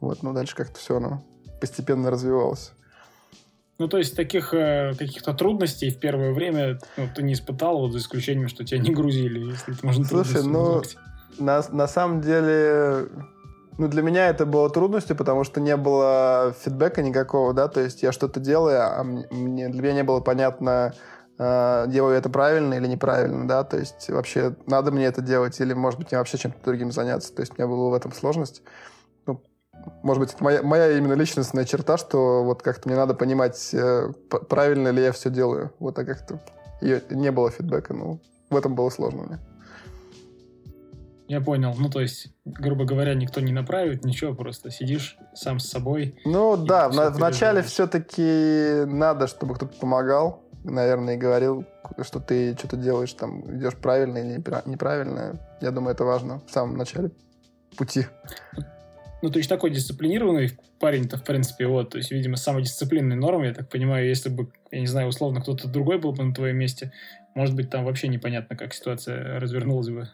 [0.00, 1.22] Вот, но дальше как-то все оно
[1.60, 2.72] постепенно развивалось.
[3.78, 7.92] Ну, то есть таких э, каких-то трудностей в первое время ну, ты не испытал, вот
[7.92, 10.82] за исключением, что тебя не грузили, если это можно Слушай, ну,
[11.38, 13.08] на, на самом деле,
[13.78, 18.02] ну, для меня это было трудностью, потому что не было фидбэка никакого, да, то есть
[18.02, 20.94] я что-то делаю, а мне, для меня не было понятно,
[21.38, 25.74] э, делаю это правильно или неправильно, да, то есть вообще надо мне это делать или,
[25.74, 28.62] может быть, мне вообще чем-то другим заняться, то есть у меня была в этом сложность.
[29.26, 29.42] Ну,
[30.02, 34.10] может быть, это моя, моя именно личностная черта, что вот как-то мне надо понимать, э,
[34.48, 36.40] правильно ли я все делаю, вот, а как-то
[36.80, 39.38] не было фидбэка, ну, в этом было сложно мне.
[41.28, 41.74] Я понял.
[41.76, 46.16] Ну, то есть, грубо говоря, никто не направит, ничего, просто сидишь сам с собой.
[46.24, 51.64] Ну, да, в, в начале все-таки надо, чтобы кто-то помогал, наверное, и говорил,
[52.02, 55.40] что ты что-то делаешь, там, идешь правильно или неправильно.
[55.60, 57.10] Я думаю, это важно в самом начале
[57.76, 58.06] пути.
[59.22, 63.54] Ну, то есть такой дисциплинированный парень-то, в принципе, вот, то есть, видимо, самодисциплинной нормы, я
[63.54, 66.92] так понимаю, если бы, я не знаю, условно, кто-то другой был бы на твоем месте,
[67.34, 70.08] может быть, там вообще непонятно, как ситуация развернулась бы.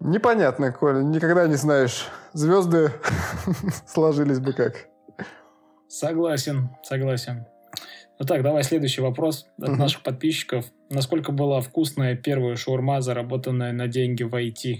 [0.00, 2.08] Непонятно, Коля, никогда не знаешь.
[2.32, 2.90] Звезды
[3.86, 4.86] сложились бы как.
[5.88, 7.46] Согласен, согласен.
[8.18, 10.64] Ну так, давай следующий вопрос от наших подписчиков.
[10.88, 14.78] Насколько была вкусная первая шаурма, заработанная на деньги в IT?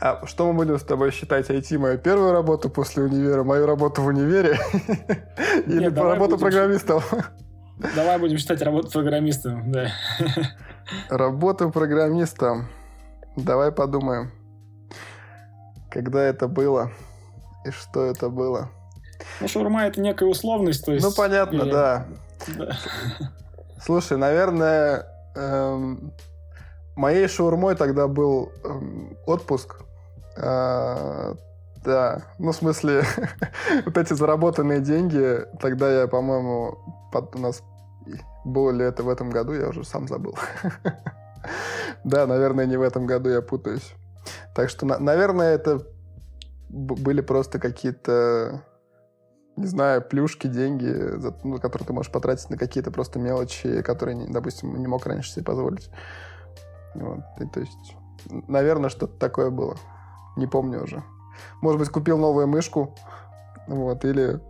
[0.00, 1.78] А что мы будем с тобой считать IT?
[1.78, 4.58] Мою первую работу после универа, мою работу в универе?
[5.66, 7.02] Или Нет, работу программистом?
[7.94, 9.92] Давай будем считать работу программистом, да.
[11.08, 12.68] Работу программистом.
[13.36, 14.30] Давай подумаем,
[15.90, 16.90] когда это было
[17.64, 18.70] и что это было.
[19.40, 21.04] Ну, шаурма это некая условность, то есть...
[21.04, 21.70] Ну, понятно, и...
[21.70, 22.06] да.
[22.56, 22.76] да.
[23.82, 26.12] Слушай, наверное, эм,
[26.94, 29.80] моей шаурмой тогда был эм, отпуск.
[30.36, 31.34] Э,
[31.84, 33.02] да, ну, в смысле,
[33.84, 36.78] вот эти заработанные деньги, тогда я, по-моему,
[37.12, 37.62] под, у нас
[38.44, 40.36] было ли это в этом году, я уже сам забыл.
[42.04, 43.94] да, наверное, не в этом году, я путаюсь.
[44.54, 45.86] Так что, на, наверное, это
[46.68, 48.62] были просто какие-то,
[49.56, 50.92] не знаю, плюшки, деньги,
[51.44, 55.44] ну, которые ты можешь потратить на какие-то просто мелочи, которые, допустим, не мог раньше себе
[55.44, 55.90] позволить.
[56.94, 57.20] Вот.
[57.40, 57.96] И, то есть,
[58.28, 59.76] наверное, что-то такое было.
[60.36, 61.02] Не помню уже.
[61.60, 62.94] Может быть, купил новую мышку.
[63.66, 64.40] Вот, или...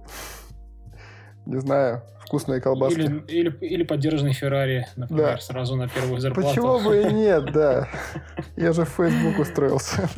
[1.47, 3.01] Не знаю, вкусные колбаски.
[3.01, 5.40] Или, или, или поддержанный Феррари, например, да.
[5.40, 6.49] сразу на первую зарплату.
[6.49, 7.88] Почему бы и нет, да.
[8.57, 10.09] Я же в Facebook устроился.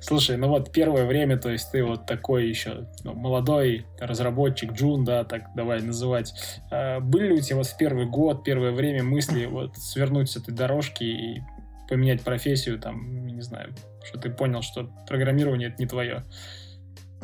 [0.00, 5.02] Слушай, ну вот первое время, то есть ты вот такой еще ну, молодой разработчик, Джун,
[5.02, 6.34] да, так давай называть.
[6.70, 10.36] А, были ли у тебя вот в первый год, первое время мысли вот свернуть с
[10.36, 11.42] этой дорожки и
[11.88, 13.70] поменять профессию, там, не знаю,
[14.04, 16.22] что ты понял, что программирование это не твое?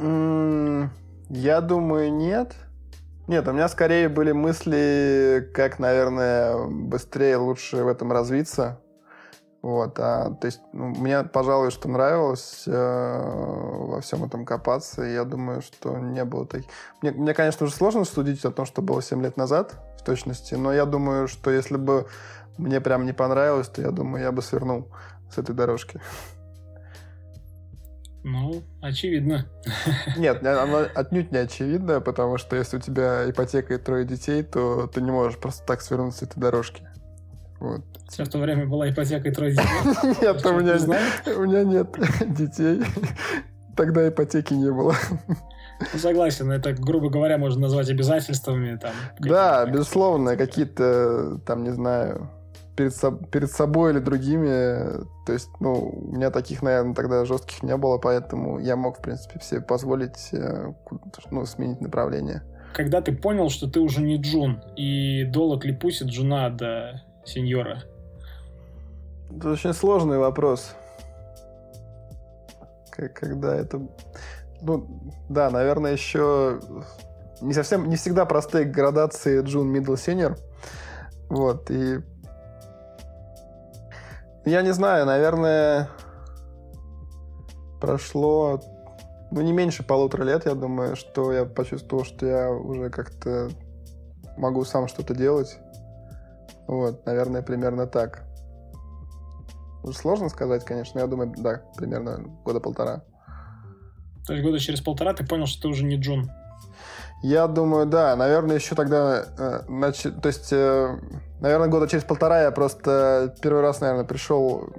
[0.00, 2.54] Я думаю, нет.
[3.28, 8.80] Нет, у меня скорее были мысли, как, наверное, быстрее, лучше в этом развиться.
[9.62, 15.12] Вот, а, то есть ну, мне, пожалуй, что нравилось э, во всем этом копаться, и
[15.12, 16.70] я думаю, что не было таких...
[17.02, 20.54] Мне, мне, конечно, уже сложно судить о том, что было 7 лет назад, в точности,
[20.54, 22.06] но я думаю, что если бы
[22.56, 24.88] мне прям не понравилось, то я думаю, я бы свернул
[25.30, 26.00] с этой дорожки.
[28.22, 29.46] Ну, очевидно.
[30.16, 34.86] Нет, оно отнюдь не очевидно, потому что если у тебя ипотека и трое детей, то
[34.86, 36.82] ты не можешь просто так свернуть с этой дорожки.
[37.60, 37.82] Вот.
[38.06, 39.66] У тебя в то время была ипотека и трое детей?
[40.22, 41.88] Нет, у меня, у меня нет
[42.36, 42.82] детей.
[43.76, 44.94] Тогда ипотеки не было.
[45.92, 48.76] Ну, согласен, это, грубо говоря, можно назвать обязательствами.
[48.76, 52.30] Там, да, безусловно, какие-то, там, не знаю,
[52.80, 55.04] перед, перед собой или другими.
[55.26, 59.02] То есть, ну, у меня таких, наверное, тогда жестких не было, поэтому я мог, в
[59.02, 60.72] принципе, себе позволить э,
[61.30, 62.42] ну, сменить направление.
[62.72, 67.02] Когда ты понял, что ты уже не джун, и долог ли путь от джуна до
[67.24, 67.82] сеньора?
[69.36, 70.74] Это очень сложный вопрос.
[72.90, 73.80] Когда это...
[74.62, 74.86] Ну,
[75.28, 76.60] да, наверное, еще
[77.40, 80.38] не совсем, не всегда простые градации джун, Middle, Senior.
[81.28, 82.00] Вот, и
[84.44, 85.88] я не знаю, наверное,
[87.80, 88.60] прошло
[89.30, 93.48] ну, не меньше полутора лет, я думаю, что я почувствовал, что я уже как-то
[94.36, 95.58] могу сам что-то делать.
[96.66, 98.24] Вот, наверное, примерно так.
[99.92, 103.02] Сложно сказать, конечно, я думаю, да, примерно года полтора.
[104.26, 106.30] То есть года через полтора ты понял, что ты уже не Джун?
[107.22, 108.16] Я думаю, да.
[108.16, 109.24] Наверное, еще тогда...
[109.38, 110.02] Э, нач...
[110.02, 110.96] То есть, э,
[111.40, 114.70] наверное, года через полтора я просто первый раз, наверное, пришел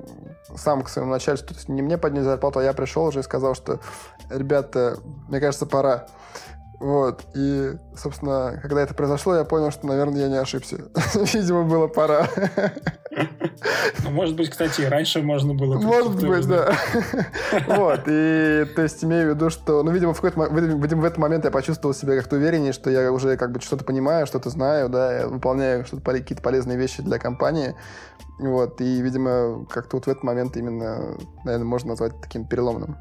[0.55, 1.49] сам к своему начальству.
[1.49, 3.79] То есть не мне поднять зарплату, а я пришел уже и сказал, что,
[4.29, 4.97] ребята,
[5.29, 6.07] мне кажется, пора.
[6.79, 7.21] Вот.
[7.35, 10.77] И, собственно, когда это произошло, я понял, что, наверное, я не ошибся.
[11.13, 12.27] Видимо, было пора.
[14.03, 15.79] Ну, может быть, кстати, раньше можно было...
[15.79, 16.73] Может быть, да.
[17.67, 18.03] Вот.
[18.07, 21.51] И, то есть, имею в виду, что, ну, видимо, в, какой-то, в этот момент я
[21.51, 25.85] почувствовал себя как-то увереннее, что я уже как бы что-то понимаю, что-то знаю, да, выполняю
[25.85, 27.75] что-то, какие-то полезные вещи для компании.
[28.39, 28.79] Вот.
[28.81, 32.97] И, видимо, как-то вот в этот момент именно, наверное, можно назвать таким переломным.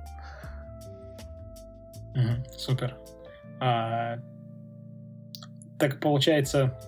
[2.56, 2.96] Супер.
[3.60, 4.16] А,
[5.78, 6.78] так получается,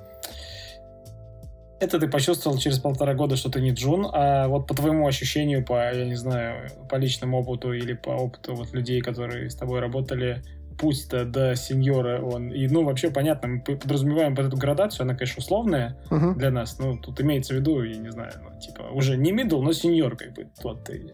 [1.82, 5.64] это ты почувствовал через полтора года, что ты не Джун, а вот по твоему ощущению,
[5.64, 9.80] по, я не знаю, по личному опыту или по опыту вот людей, которые с тобой
[9.80, 10.44] работали,
[10.82, 12.50] путь-то до сеньора он.
[12.50, 16.34] И, ну, вообще, понятно, мы подразумеваем под эту градацию, она, конечно, условная uh-huh.
[16.34, 16.76] для нас.
[16.80, 20.16] Ну, тут имеется в виду, я не знаю, ну, типа, уже не middle, но сеньор,
[20.16, 21.12] как бы, вот ты.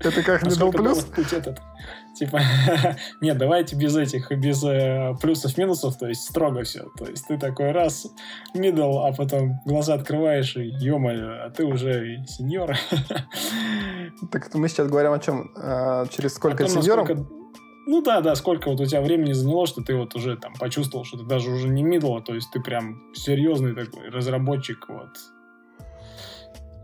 [0.00, 1.04] Это как middle плюс?
[1.04, 1.60] Путь этот?
[2.18, 2.40] Типа,
[3.20, 6.86] нет, давайте без этих, без э, плюсов-минусов, то есть строго все.
[6.98, 8.08] То есть ты такой раз,
[8.56, 12.74] middle, а потом глаза открываешь и, ё а ты уже сеньор.
[14.32, 15.52] Так мы сейчас говорим о чем?
[15.56, 17.06] А, через сколько сеньоров?
[17.86, 21.04] Ну да, да, сколько вот у тебя времени заняло, что ты вот уже там почувствовал,
[21.04, 25.10] что ты даже уже не мидл, то есть ты прям серьезный такой разработчик, вот.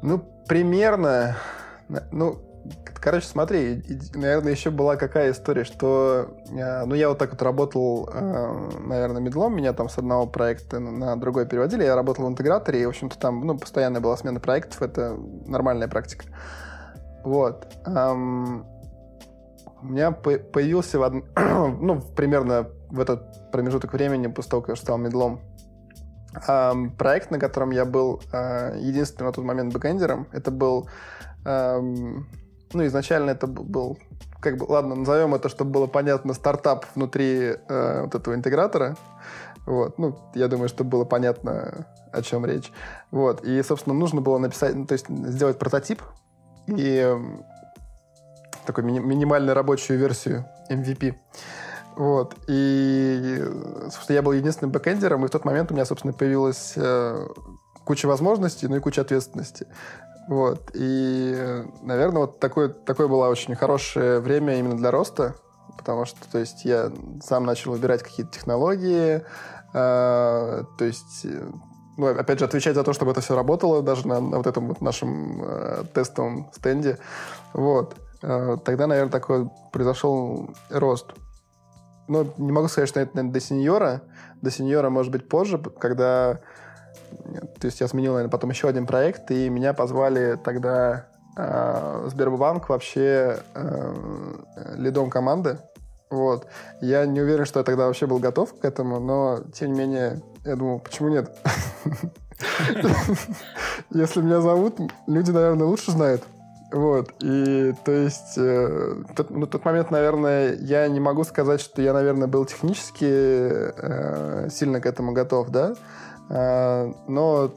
[0.01, 1.37] Ну, примерно,
[2.13, 2.39] ну,
[2.95, 3.83] короче, смотри,
[4.15, 9.21] наверное, еще была какая история, что, э, ну, я вот так вот работал, э, наверное,
[9.21, 12.91] медлом, меня там с одного проекта на другой переводили, я работал в интеграторе, и, в
[12.91, 16.27] общем-то, там, ну, постоянная была смена проектов, это нормальная практика.
[17.25, 17.67] Вот.
[19.83, 21.13] У меня появился в од...
[21.81, 25.41] ну, примерно в этот промежуток времени, после того, как я стал медлом,
[26.97, 30.29] проект, на котором я был а, единственным на тот момент бэкэндером.
[30.33, 30.89] Это был...
[31.45, 33.99] Ну, изначально это был
[34.43, 38.97] как бы, ладно, назовем это, чтобы было понятно, стартап внутри э, вот этого интегратора.
[39.67, 42.73] Вот, ну, я думаю, чтобы было понятно, о чем речь.
[43.13, 46.03] Вот, и, собственно, нужно было написать, ну, то есть сделать прототип
[46.67, 47.17] и
[48.67, 51.15] такую ми- минимальную рабочую версию MVP.
[51.97, 53.45] Вот, и,
[53.91, 57.29] собственно, я был единственным бэкэндером, и в тот момент у меня, собственно, появилась э,
[57.85, 59.67] куча возможностей, ну и куча ответственности.
[60.29, 60.71] Вот.
[60.73, 65.35] И, наверное, вот такое, такое было очень хорошее время именно для роста,
[65.77, 66.91] потому что, то есть, я
[67.23, 69.23] сам начал выбирать какие-то технологии, э,
[69.75, 71.27] то есть,
[71.99, 74.69] ну, опять же, отвечать за то, чтобы это все работало, даже на, на вот этом
[74.69, 76.99] вот нашем э, тестовом стенде.
[77.53, 77.97] Вот.
[78.23, 81.07] Э, тогда, наверное, такой произошел рост.
[82.09, 84.03] Но не могу сказать, что это, наверное, до сеньора.
[84.41, 86.41] До сеньора, может быть, позже, когда
[87.61, 91.07] то есть я сменил, наверное, потом еще один проект, и меня позвали тогда
[91.37, 93.95] э, Сбербанк вообще э,
[94.77, 95.59] лидом команды.
[96.11, 96.47] Вот.
[96.81, 100.23] Я не уверен, что я тогда вообще был готов к этому, но, тем не менее,
[100.45, 101.31] я думал, почему нет?
[103.91, 106.23] Если меня зовут, люди, наверное, лучше знают.
[106.73, 111.83] Вот, и то есть э, тот, ну, тот момент, наверное, я не могу сказать, что
[111.83, 115.75] я, наверное, был технически э, сильно к этому готов, да,
[116.31, 117.53] а, но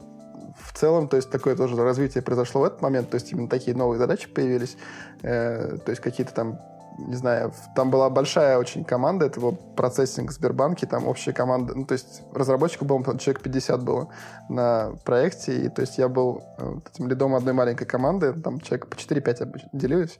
[0.58, 3.74] в целом, то есть такое тоже развитие произошло в этот момент, то есть именно такие
[3.74, 4.76] новые задачи появились,
[5.22, 6.58] э, то есть какие-то там
[6.98, 11.74] не знаю, там была большая очень команда, это был процессинг в Сбербанке, там общая команда,
[11.74, 14.08] ну, то есть разработчиков было, человек 50 было
[14.48, 18.88] на проекте, и то есть я был э, этим лидом одной маленькой команды, там человек
[18.88, 20.18] по 4-5 обычно делились,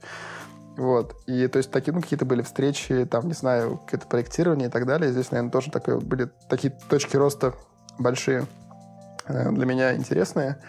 [0.77, 1.15] вот.
[1.25, 4.85] И то есть такие, ну, какие-то были встречи, там, не знаю, какое-то проектирование и так
[4.85, 5.11] далее.
[5.11, 7.53] Здесь, наверное, тоже такое, были такие точки роста
[7.97, 8.45] большие,
[9.25, 10.59] э, для меня интересные.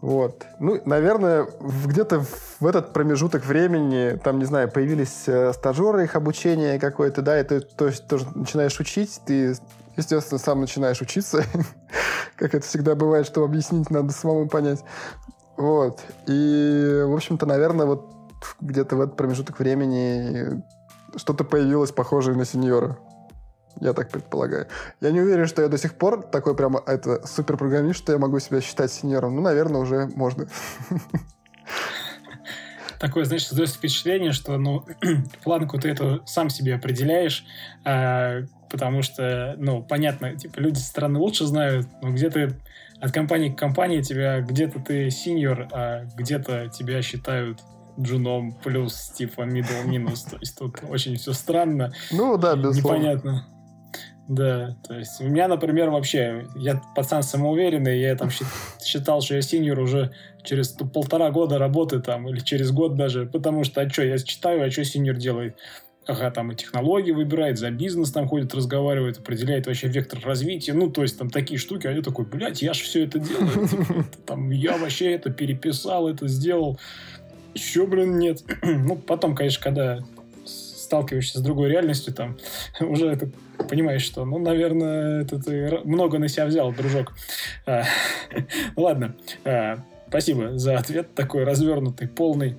[0.00, 0.46] Вот.
[0.58, 2.22] Ну, наверное, где-то
[2.60, 7.44] в этот промежуток времени, там, не знаю, появились э, стажеры, их обучение какое-то, да, и
[7.44, 9.56] ты то есть, тоже начинаешь учить, ты,
[9.96, 11.44] естественно, сам начинаешь учиться,
[12.36, 14.84] как это всегда бывает, чтобы объяснить, надо самому понять.
[15.56, 16.00] Вот.
[16.26, 18.12] И, в общем-то, наверное, вот
[18.60, 20.62] где-то в этот промежуток времени
[21.16, 22.98] что-то появилось похожее на сеньора.
[23.80, 24.66] Я так предполагаю.
[25.00, 28.38] Я не уверен, что я до сих пор такой прямо это суперпрограммист, что я могу
[28.40, 29.36] себя считать сеньором.
[29.36, 30.46] Ну, наверное, уже можно.
[32.98, 34.84] Такое, знаешь, создается впечатление, что, ну,
[35.44, 37.44] планку ты эту сам себе определяешь,
[37.84, 42.54] а, потому что, ну, понятно, типа, люди со стороны лучше знают, но где ты
[43.00, 47.60] от компании к компании тебя, где-то ты сеньор, а где-то тебя считают
[48.00, 50.22] джуном плюс, типа, middle минус.
[50.22, 51.92] То есть тут очень все странно.
[52.10, 52.98] Ну да, безусловно.
[52.98, 53.46] Непонятно.
[54.28, 58.30] Да, то есть у меня, например, вообще, я пацан самоуверенный, я там
[58.84, 60.10] считал, что я синьор уже
[60.42, 64.66] через полтора года работы там, или через год даже, потому что, а что, я читаю,
[64.66, 65.56] а что синьор делает?
[66.06, 70.90] Ага, там и технологии выбирает, за бизнес там ходит, разговаривает, определяет вообще вектор развития, ну,
[70.90, 74.04] то есть там такие штуки, а я такой, блядь, я же все это делаю, типа,
[74.24, 76.78] там, я вообще это переписал, это сделал,
[77.54, 78.42] еще, блин, нет.
[78.62, 80.00] ну, потом, конечно, когда
[80.44, 82.36] сталкиваешься с другой реальностью, там
[82.80, 83.30] уже это
[83.68, 87.14] понимаешь, что, ну, наверное, это ты много на себя взял, дружок.
[87.66, 87.84] А,
[88.76, 89.78] ладно, а,
[90.08, 92.56] спасибо за ответ такой развернутый, полный.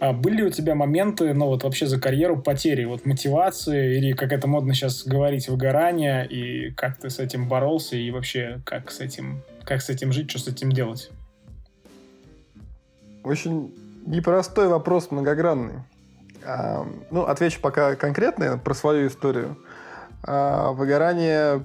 [0.00, 4.32] А были у тебя моменты, ну вот вообще за карьеру потери, вот мотивации или, как
[4.32, 9.00] это модно сейчас говорить, выгорания, и как ты с этим боролся, и вообще как с
[9.00, 11.10] этим, как с этим жить, что с этим делать?
[13.24, 13.74] Очень
[14.06, 15.80] непростой вопрос, многогранный.
[17.10, 19.56] Ну, отвечу пока конкретно про свою историю.
[20.22, 21.64] А, выгорание,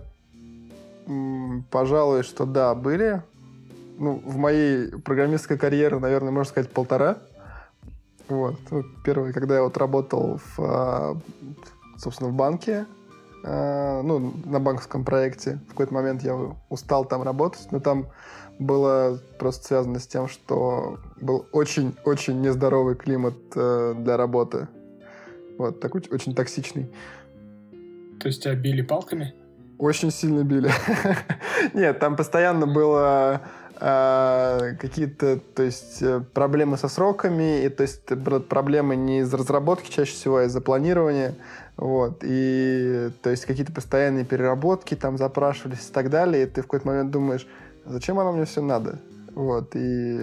[1.69, 3.21] пожалуй, что да, были.
[3.97, 7.17] Ну, в моей программистской карьере, наверное, можно сказать, полтора.
[8.27, 8.55] Вот.
[8.71, 11.17] Ну, первый, когда я вот работал в, а,
[11.97, 12.85] собственно, в банке,
[13.43, 15.59] а, ну, на банковском проекте.
[15.67, 16.37] В какой-то момент я
[16.69, 18.07] устал там работать, но там
[18.59, 24.67] было просто связано с тем, что был очень-очень нездоровый климат э, для работы.
[25.57, 26.89] Вот, такой очень токсичный.
[28.19, 29.33] То есть тебя били палками?
[29.77, 30.71] Очень сильно били.
[31.73, 33.41] Нет, там постоянно было
[33.79, 38.05] э, какие-то, то есть э, проблемы со сроками, и то есть
[38.47, 41.35] проблемы не из разработки чаще всего, а из-за планирования,
[41.75, 46.65] вот, и то есть какие-то постоянные переработки там запрашивались и так далее, и ты в
[46.65, 47.47] какой-то момент думаешь,
[47.85, 48.99] зачем оно мне все надо?
[49.33, 50.19] Вот, и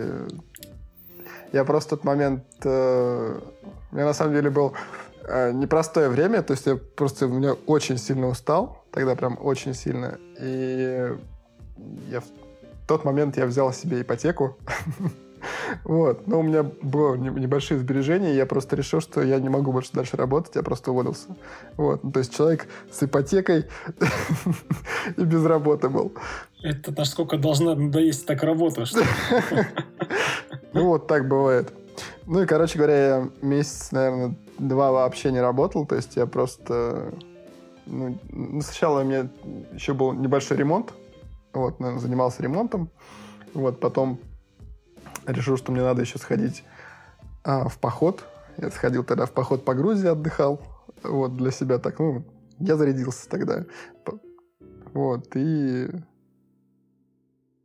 [1.52, 2.44] Я просто в тот момент...
[2.64, 3.40] Э,
[3.90, 4.72] у меня на самом деле был
[5.24, 9.74] э, непростое время, то есть я просто у меня очень сильно устал, тогда прям очень
[9.74, 10.18] сильно.
[10.40, 11.16] И
[12.08, 12.26] я в
[12.86, 14.56] тот момент я взял себе ипотеку.
[15.84, 16.26] Вот.
[16.26, 19.90] Но у меня было небольшие сбережения, и я просто решил, что я не могу больше
[19.92, 21.28] дальше работать, я просто уволился.
[21.76, 22.04] Вот.
[22.04, 23.64] Ну, то есть человек с ипотекой
[25.16, 26.12] и без работы был.
[26.62, 29.00] Это насколько должна надоесть так работа, что
[30.72, 31.72] Ну, вот так бывает.
[32.26, 37.12] Ну и, короче говоря, я месяц, наверное, два вообще не работал, то есть я просто...
[37.86, 38.18] Ну,
[38.62, 39.28] сначала у меня
[39.72, 40.92] еще был небольшой ремонт,
[41.52, 42.88] вот, наверное, занимался ремонтом,
[43.52, 44.20] вот, потом
[45.26, 46.64] решил, что мне надо еще сходить
[47.42, 48.24] а, в поход.
[48.56, 50.60] Я сходил тогда в поход по Грузии, отдыхал.
[51.02, 52.24] Вот, для себя так, ну,
[52.58, 53.64] я зарядился тогда.
[54.92, 55.88] Вот, и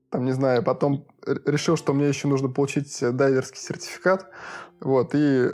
[0.09, 1.05] там, не знаю, потом
[1.45, 4.29] решил, что мне еще нужно получить дайверский сертификат.
[4.81, 5.49] Вот, и,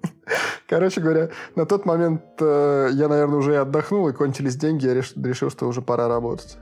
[0.68, 4.94] короче говоря, на тот момент э, я, наверное, уже и отдохнул, и кончились деньги, я
[4.94, 6.58] решил, решил, что уже пора работать.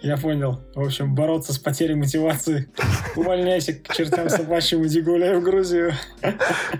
[0.00, 0.60] Я понял.
[0.74, 2.68] В общем, бороться с потерей мотивации.
[3.16, 5.92] Увольняйся к чертям собачьим, иди гуляй в Грузию.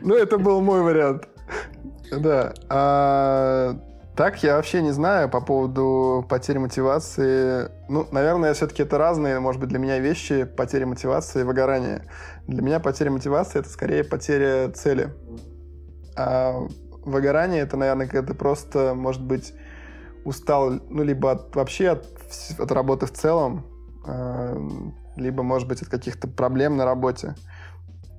[0.03, 1.29] Ну, это был мой вариант.
[2.13, 2.55] Да.
[2.69, 3.77] А,
[4.19, 7.71] так, я вообще не знаю по поводу потери мотивации.
[7.89, 10.43] Ну, наверное, все-таки это разные, может быть, для меня вещи.
[10.43, 12.03] Потеря мотивации и выгорание.
[12.49, 15.15] Для меня потеря мотивации— это скорее потеря цели.
[16.17, 16.67] А
[17.05, 19.55] выгорание— это, наверное, когда ты просто, может быть,
[20.25, 22.05] устал, ну, либо от, вообще от,
[22.59, 23.67] от работы в целом,
[24.05, 24.69] э,
[25.15, 27.37] либо, может быть, от каких-то проблем на работе.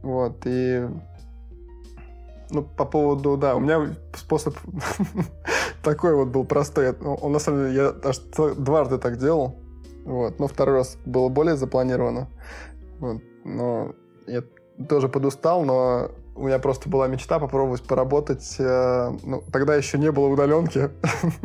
[0.01, 0.87] Вот, и...
[2.51, 4.55] Ну, по поводу, да, у меня способ
[5.83, 6.91] такой вот был простой.
[6.91, 8.17] Он, на самом деле, я аж
[8.57, 9.55] дважды так делал.
[10.05, 12.27] Вот, но второй раз было более запланировано.
[12.99, 13.93] Вот, но
[14.25, 14.43] я
[14.87, 18.55] тоже подустал, но у меня просто была мечта попробовать поработать.
[18.59, 20.89] Э, ну, тогда еще не было удаленки.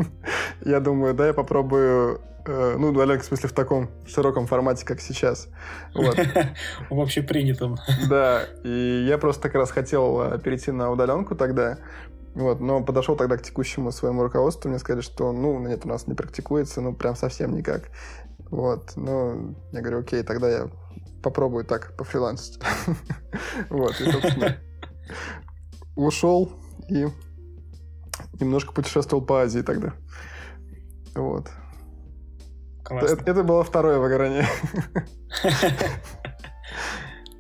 [0.65, 5.49] я думаю, да, я попробую ну, удаленка в смысле в таком широком формате, как сейчас.
[5.95, 6.19] Вот.
[6.91, 7.77] В общепринятом.
[8.09, 11.79] Да, и я просто как раз хотел э, перейти на удаленку тогда,
[12.35, 16.07] вот, но подошел тогда к текущему своему руководству, мне сказали, что, ну, нет, у нас
[16.07, 17.91] не практикуется, ну, прям совсем никак.
[18.51, 20.71] Вот, ну, я говорю, окей, тогда я
[21.23, 22.61] попробую так пофрилансить.
[23.71, 24.57] Вот, и, собственно,
[25.97, 26.53] ушел
[26.89, 27.07] и
[28.41, 29.95] немножко путешествовал по Азии тогда.
[31.15, 31.51] Вот.
[32.91, 34.47] Это, это было второе выгорание.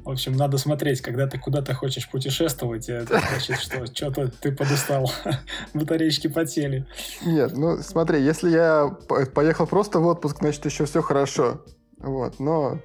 [0.04, 5.10] В общем, надо смотреть, когда ты куда-то хочешь путешествовать, это значит, что что-то ты подустал,
[5.74, 6.86] батареечки потели.
[7.24, 8.94] Нет, ну смотри, если я
[9.34, 11.64] поехал просто в отпуск, значит, еще все хорошо.
[11.96, 12.82] Вот, но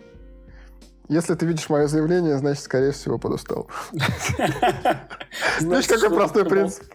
[1.10, 3.68] если ты видишь мое заявление, значит, скорее всего, подустал.
[5.60, 6.86] Знаешь, какой простой принцип?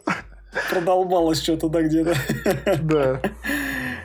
[0.71, 2.15] Продолбалось что-то да где-то.
[2.81, 3.21] Да.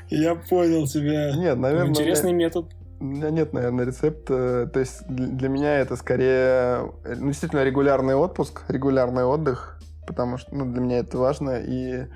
[0.09, 1.35] Я понял тебя.
[1.35, 1.89] Нет, наверное...
[1.89, 2.65] Интересный метод.
[2.99, 4.69] У меня нет, наверное, рецепта.
[4.73, 10.65] То есть для меня это скорее, ну, действительно, регулярный отпуск, регулярный отдых, потому что ну,
[10.65, 11.59] для меня это важно.
[11.59, 12.07] И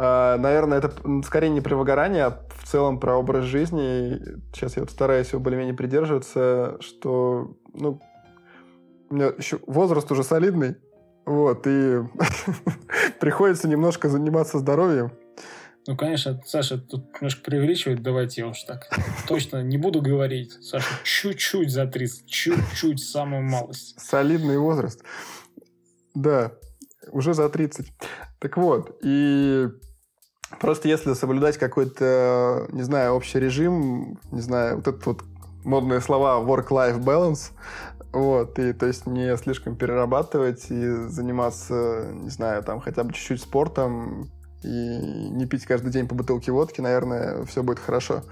[0.00, 0.92] а, наверное, это
[1.24, 4.20] скорее не про выгорание, а в целом про образ жизни.
[4.54, 8.00] Сейчас я вот стараюсь его более-менее придерживаться, что, ну,
[9.10, 10.76] у меня еще возраст уже солидный,
[11.26, 11.98] вот, и
[13.20, 15.10] приходится немножко заниматься здоровьем.
[15.88, 18.90] Ну, конечно, Саша тут немножко преувеличивает, давайте я уж так
[19.26, 20.52] точно не буду говорить.
[20.62, 23.98] Саша чуть-чуть за 30, чуть-чуть, самую малость.
[23.98, 25.02] Солидный возраст.
[26.14, 26.52] Да,
[27.10, 27.90] уже за 30.
[28.38, 29.68] Так вот, и
[30.60, 35.22] Просто если соблюдать какой-то, не знаю, общий режим, не знаю, вот это вот
[35.64, 37.52] модные слова work-life balance,
[38.12, 43.42] вот, и то есть не слишком перерабатывать и заниматься, не знаю, там хотя бы чуть-чуть
[43.42, 44.30] спортом
[44.62, 48.24] и не пить каждый день по бутылке водки, наверное, все будет хорошо.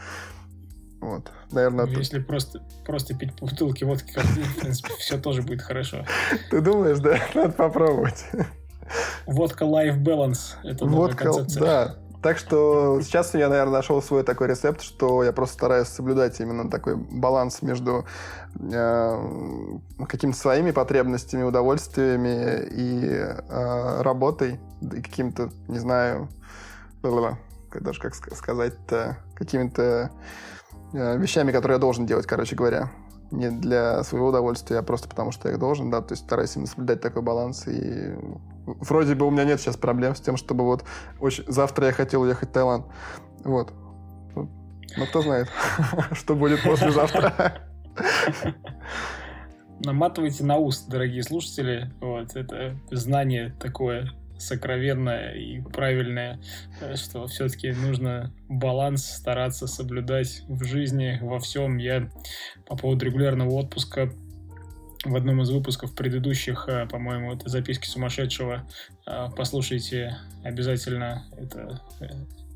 [1.01, 5.19] Вот, наверное, ну, Если просто, просто пить по бутылке водки каждый день, в принципе, все
[5.19, 6.05] тоже будет хорошо.
[6.51, 7.19] Ты думаешь, да?
[7.35, 8.25] Надо попробовать.
[9.27, 10.55] Водка Life Balance.
[10.65, 11.61] Это новая концепция.
[11.61, 11.97] Да,
[12.27, 16.69] так что сейчас я, наверное, нашел свой такой рецепт, что я просто стараюсь соблюдать именно
[16.69, 18.05] такой баланс между
[18.59, 26.29] э, какими-то своими потребностями, удовольствиями и э, работой, и каким-то, не знаю,
[27.01, 30.11] даже как сказать-то, какими-то
[30.95, 32.91] э, вещами, которые я должен делать, короче говоря.
[33.31, 36.57] Не для своего удовольствия, а просто потому, что я их должен, да, то есть стараюсь
[36.57, 38.17] именно соблюдать такой баланс, и
[38.67, 40.85] вроде бы у меня нет сейчас проблем с тем, чтобы вот
[41.21, 41.45] очень...
[41.47, 42.87] завтра я хотел уехать в Таиланд,
[43.45, 43.73] вот.
[44.35, 45.49] Но кто знает,
[46.13, 47.63] что будет послезавтра.
[49.85, 51.93] наматывайте на уст, дорогие слушатели.
[52.01, 56.39] Вот, это знание такое сокровенное и правильное,
[56.81, 61.79] э, что все-таки нужно баланс стараться соблюдать в жизни, во всем.
[61.79, 62.11] Я
[62.67, 64.13] по поводу регулярного отпуска
[65.11, 68.67] в одном из выпусков предыдущих, э, по-моему, это записки сумасшедшего.
[69.07, 71.81] Э, послушайте обязательно это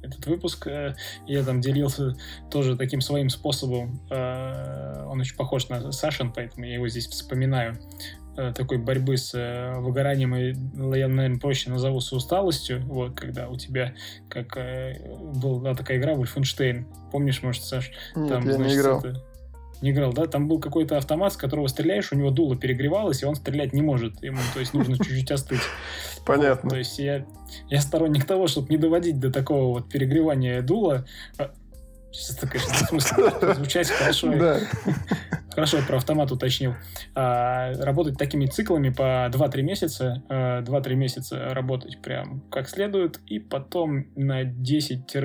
[0.03, 0.67] этот выпуск.
[1.27, 2.17] Я там делился
[2.51, 4.01] тоже таким своим способом.
[4.11, 7.77] Он очень похож на Сашин, поэтому я его здесь вспоминаю.
[8.41, 10.55] Э, такой борьбы с э, выгоранием, и
[10.99, 13.93] я, наверное, проще назову с усталостью, вот, когда у тебя,
[14.29, 14.99] как э,
[15.35, 17.91] была такая игра Wolfenstein, помнишь, может, Саш?
[18.15, 19.01] Нет, там, я значит, не играл.
[19.01, 19.23] Это,
[19.83, 20.27] не играл, да?
[20.27, 23.83] Там был какой-то автомат, с которого стреляешь, у него дуло перегревалось, и он стрелять не
[23.83, 24.23] может.
[24.23, 25.61] Ему, то есть, нужно чуть-чуть остыть.
[26.27, 26.63] Понятно.
[26.65, 27.27] Вот, то есть, я,
[27.69, 31.07] я сторонник того, чтобы не доводить до такого вот перегревания дула.
[31.39, 31.53] А,
[32.13, 34.33] сейчас это, конечно, в смысле звучать хорошо.
[34.37, 34.61] Да.
[35.51, 36.75] Хорошо, про автомат уточнил.
[37.15, 44.07] А, работать такими циклами по 2-3 месяца, 2-3 месяца работать прям как следует, и потом
[44.15, 45.17] на 10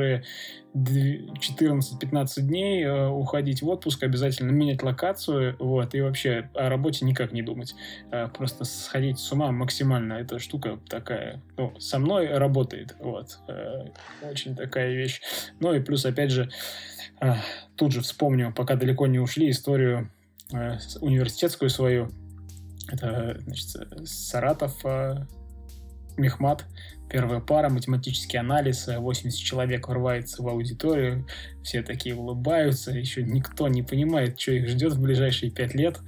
[0.76, 7.32] 14-15 дней э, уходить в отпуск, обязательно менять локацию, вот, и вообще о работе никак
[7.32, 7.76] не думать.
[8.12, 10.14] Э, просто сходить с ума максимально.
[10.14, 13.40] Эта штука такая, ну, со мной работает, вот.
[13.48, 13.86] Э,
[14.30, 15.22] очень такая вещь.
[15.62, 16.50] Ну и плюс, опять же,
[17.78, 20.12] тут же вспомню, пока далеко не ушли, историю
[21.00, 22.10] университетскую свою.
[22.92, 23.68] Это, значит,
[24.06, 24.84] Саратов,
[26.18, 26.66] Мехмат,
[27.10, 31.26] Первая пара, математический анализ, 80 человек врывается в аудиторию,
[31.64, 36.00] все такие улыбаются, еще никто не понимает, что их ждет в ближайшие пять лет.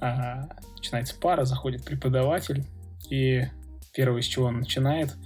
[0.00, 2.64] А, начинается пара, заходит преподаватель,
[3.10, 3.46] и
[3.92, 5.16] первое, с чего он начинает,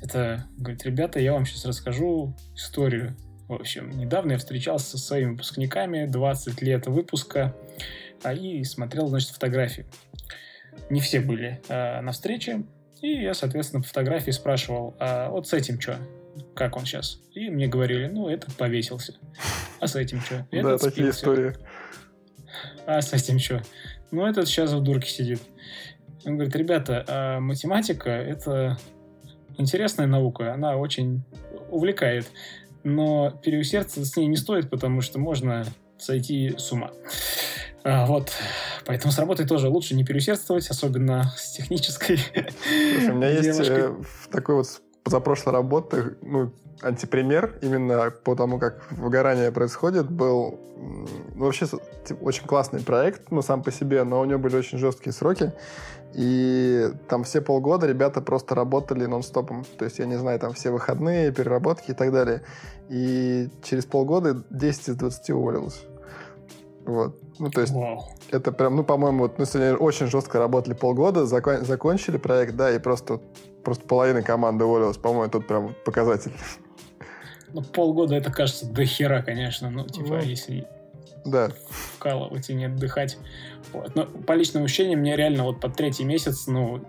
[0.00, 3.16] это говорит, ребята, я вам сейчас расскажу историю.
[3.48, 7.56] В общем, недавно я встречался со своими выпускниками, 20 лет выпуска,
[8.22, 9.86] а, и смотрел, значит, фотографии.
[10.90, 12.64] Не все были а, на встрече,
[13.04, 15.98] и я, соответственно, по фотографии спрашивал, а вот с этим что?
[16.54, 17.20] Как он сейчас?
[17.34, 19.14] И мне говорили, ну, этот повесился.
[19.78, 20.46] А с этим что?
[20.50, 21.52] Да, такие истории.
[22.86, 23.62] А с этим что?
[24.10, 25.42] Ну, этот сейчас в дурке сидит.
[26.24, 28.78] Он говорит, ребята, а математика— это
[29.58, 31.24] интересная наука, она очень
[31.70, 32.26] увлекает,
[32.84, 35.66] но переусердствовать с ней не стоит, потому что можно
[35.98, 36.90] сойти с ума.
[37.84, 38.32] А, вот.
[38.86, 42.18] Поэтому с работой тоже лучше не переусердствовать, особенно с технической.
[42.18, 43.94] Слушай, у меня есть э,
[44.30, 44.66] такой вот
[45.02, 50.58] позапрошлой работы, ну, антипример именно по тому, как выгорание происходит, был
[51.34, 51.66] ну, вообще
[52.06, 55.52] типа, очень классный проект, ну, сам по себе, но у него были очень жесткие сроки,
[56.14, 60.70] и там все полгода ребята просто работали нон-стопом, то есть, я не знаю, там все
[60.70, 62.42] выходные, переработки и так далее,
[62.88, 65.82] и через полгода 10 из 20 уволилось.
[66.86, 67.20] Вот.
[67.38, 68.04] Ну, то есть, Вау.
[68.30, 72.70] это прям, ну, по-моему, вот, ну, сегодня очень жестко работали полгода, закон, закончили проект, да,
[72.70, 73.20] и просто,
[73.64, 74.96] просто половина команды уволилась.
[74.96, 76.32] По-моему, тут прям показатель.
[77.52, 80.66] Ну, полгода это кажется до хера, конечно, ну, типа, ну, если
[81.24, 81.50] да.
[81.68, 83.18] вкалывать и не отдыхать.
[83.72, 83.94] Вот.
[83.94, 86.84] Но по личным ощущениям, мне реально вот под третий месяц, ну,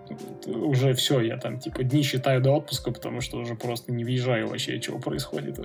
[0.46, 4.48] уже все, я там, типа, дни считаю до отпуска, потому что уже просто не въезжаю
[4.48, 5.58] вообще, чего происходит.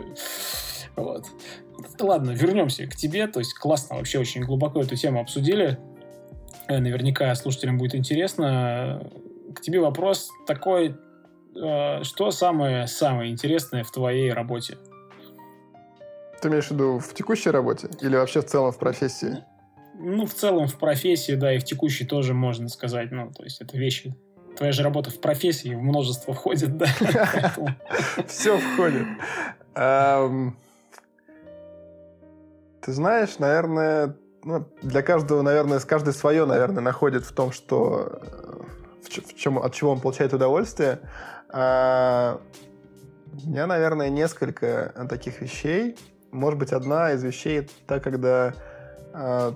[0.96, 1.26] Вот.
[2.00, 3.28] Ладно, вернемся к тебе.
[3.28, 5.80] То есть классно, вообще очень глубоко эту тему обсудили.
[6.68, 9.10] Э, наверняка слушателям будет интересно.
[9.56, 10.96] К тебе вопрос такой,
[11.56, 14.78] э, что самое-самое интересное в твоей работе?
[16.42, 19.44] Ты имеешь в виду в текущей работе или вообще в целом в профессии?
[20.00, 23.12] Ну, в целом в профессии, да, и в текущей тоже можно сказать.
[23.12, 24.16] Ну, то есть это вещи
[24.56, 26.88] Твоя же работа в профессии в множество входит, да?
[28.28, 29.08] Все входит.
[32.82, 38.22] Ты знаешь, наверное, ну, для каждого, наверное, с каждой свое, наверное, находит в том, что
[39.04, 41.00] в, в чем, от чего он получает удовольствие.
[41.50, 42.42] А,
[43.44, 45.98] у меня, наверное, несколько таких вещей.
[46.32, 48.54] Может быть, одна из вещей, так когда
[49.14, 49.54] а,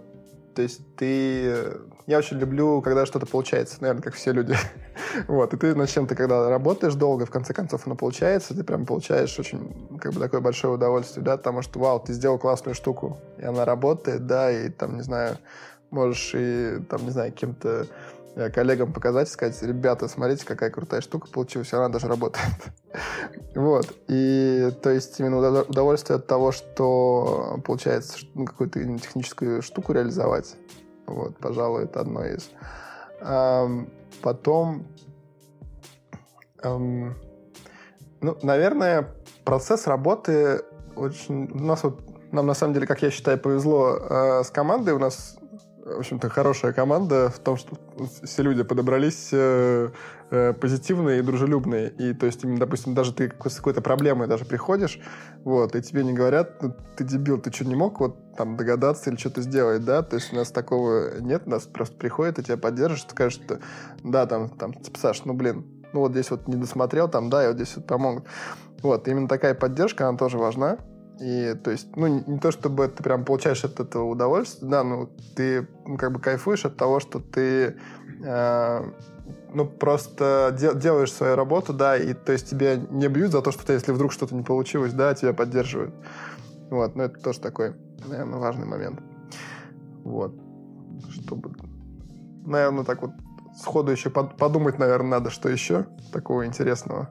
[0.56, 1.78] то есть ты...
[2.08, 4.56] Я очень люблю, когда что-то получается, наверное, как все люди.
[5.28, 8.86] вот, и ты над чем-то, когда работаешь долго, в конце концов оно получается, ты прям
[8.86, 13.18] получаешь очень, как бы, такое большое удовольствие, да, потому что, вау, ты сделал классную штуку,
[13.38, 15.38] и она работает, да, и там, не знаю,
[15.90, 21.02] можешь и, там, не знаю, кем-то Э, коллегам показать и сказать, ребята, смотрите, какая крутая
[21.02, 22.46] штука получилась, она даже работает.
[23.56, 23.94] вот.
[24.08, 30.56] И то есть именно удовольствие от того, что получается ну, какую-то техническую штуку реализовать.
[31.08, 32.50] Вот, пожалуй, это одно из.
[34.22, 34.88] Потом,
[36.64, 37.14] ну,
[38.42, 39.14] наверное,
[39.44, 40.62] процесс работы
[40.96, 41.52] очень...
[41.52, 44.94] У нас вот, нам на самом деле, как я считаю, повезло э, с командой.
[44.94, 45.38] У нас
[45.86, 47.78] в общем-то, хорошая команда в том, что
[48.24, 49.92] все люди подобрались э,
[50.32, 51.92] э, позитивные и дружелюбные.
[51.92, 55.00] И, то есть, допустим, даже ты с какой-то проблемой даже приходишь,
[55.44, 59.12] вот, и тебе не говорят, ну, ты дебил, ты что, не мог вот там догадаться
[59.12, 60.02] или что-то сделать, да?
[60.02, 63.60] То есть у нас такого нет, у нас просто приходят и тебя поддержат, скажут, что
[64.04, 67.46] да, там, там, типа, Саш, ну, блин, ну, вот здесь вот не досмотрел, там, да,
[67.46, 68.26] и вот здесь вот помогут.
[68.82, 70.80] Вот, именно такая поддержка, она тоже важна.
[71.20, 75.10] И, то есть, ну, не, то, чтобы ты прям получаешь от этого удовольствие, да, ну,
[75.36, 77.78] ты ну, как бы кайфуешь от того, что ты,
[78.24, 78.92] э,
[79.54, 83.52] ну, просто де- делаешь свою работу, да, и, то есть, тебя не бьют за то,
[83.52, 85.94] что ты, если вдруг что-то не получилось, да, тебя поддерживают.
[86.70, 89.00] Вот, ну, это тоже такой, наверное, важный момент.
[90.04, 90.34] Вот.
[91.10, 91.52] Чтобы,
[92.46, 93.12] наверное, так вот
[93.56, 97.10] сходу еще под, подумать, наверное, надо, что еще такого интересного.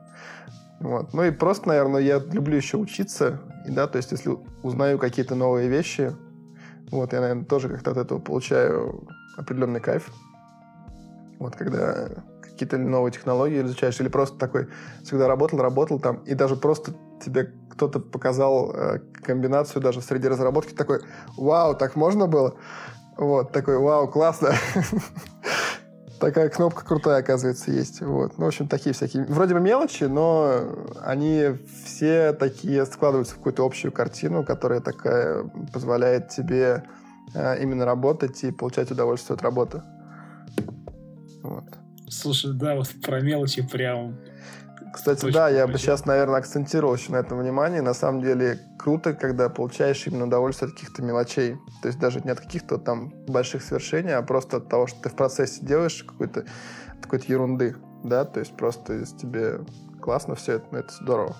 [0.80, 1.14] Вот.
[1.14, 3.40] Ну и просто, наверное, я люблю еще учиться.
[3.64, 6.14] И да, то есть если узнаю какие-то новые вещи,
[6.90, 9.06] вот, я, наверное, тоже как-то от этого получаю
[9.36, 10.10] определенный кайф.
[11.38, 12.08] Вот, когда
[12.42, 14.68] какие-то новые технологии изучаешь, или просто такой
[15.02, 16.94] всегда работал, работал там, и даже просто
[17.24, 21.00] тебе кто-то показал э, комбинацию даже среди разработки, такой,
[21.36, 22.54] вау, так можно было?
[23.16, 24.52] Вот, такой, вау, классно.
[26.20, 28.00] Такая кнопка крутая, оказывается, есть.
[28.00, 28.38] Вот.
[28.38, 29.24] Ну, в общем, такие всякие...
[29.24, 30.62] Вроде бы мелочи, но
[31.02, 31.48] они
[31.84, 36.84] все такие складываются в какую-то общую картину, которая такая позволяет тебе
[37.34, 39.82] э, именно работать и получать удовольствие от работы.
[41.42, 41.64] Вот.
[42.08, 44.16] Слушай, да, вот про мелочи прям
[44.94, 47.82] кстати, Точно да, я бы сейчас, наверное, акцентировал еще на этом внимание.
[47.82, 51.56] На самом деле круто, когда получаешь именно удовольствие от каких-то мелочей.
[51.82, 55.08] То есть даже не от каких-то там больших свершений, а просто от того, что ты
[55.08, 56.44] в процессе делаешь какой-то
[57.02, 57.74] какой-то ерунды.
[58.04, 59.60] Да, то есть просто если тебе
[60.00, 61.36] классно все это, ну, это здорово.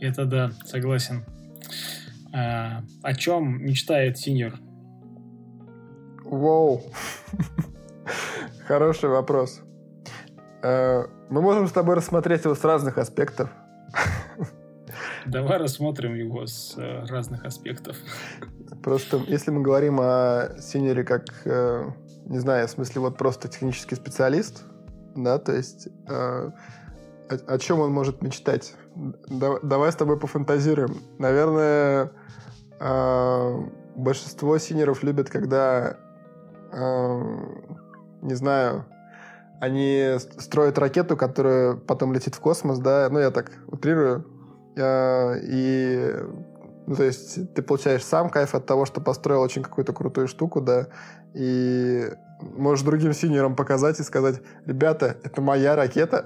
[0.00, 1.24] Это да, согласен.
[2.32, 4.54] А, о чем мечтает синьор?
[6.22, 6.82] Воу.
[8.68, 9.60] Хороший вопрос.
[10.64, 13.50] Э, мы можем с тобой рассмотреть его с разных аспектов.
[15.26, 17.96] Давай рассмотрим его с э, разных аспектов.
[18.82, 21.90] Просто если мы говорим о сеньоре как, э,
[22.26, 24.64] не знаю, в смысле вот просто технический специалист,
[25.14, 26.52] да, то есть о,
[27.28, 28.74] о чем он может мечтать?
[29.28, 30.98] давай с тобой пофантазируем.
[31.18, 32.12] Наверное,
[33.96, 35.96] большинство сеньоров любят, когда,
[38.22, 38.86] не знаю,
[39.60, 44.26] они строят ракету, которая потом летит в космос, да, ну, я так утрирую,
[44.76, 46.14] и,
[46.86, 50.60] ну, то есть ты получаешь сам кайф от того, что построил очень какую-то крутую штуку,
[50.60, 50.88] да,
[51.34, 56.24] и можешь другим сеньорам показать и сказать, ребята, это моя ракета,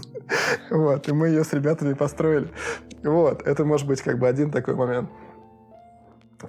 [0.70, 2.50] вот, и мы ее с ребятами построили.
[3.02, 5.10] Вот, это может быть как бы один такой момент.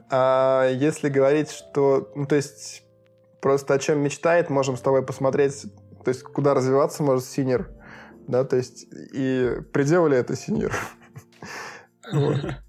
[0.09, 2.83] А если говорить, что, ну, то есть
[3.41, 5.67] просто о чем мечтает, можем с тобой посмотреть
[6.05, 7.69] то есть куда развиваться может сеньор,
[8.27, 10.73] да, то есть и предел ли это сеньор.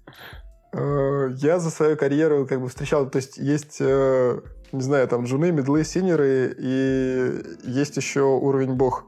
[0.73, 4.41] Э, я за свою карьеру как бы встречал, то есть есть, э,
[4.73, 9.05] не знаю, там джуны, мидлы, сеньоры, и есть еще уровень бог.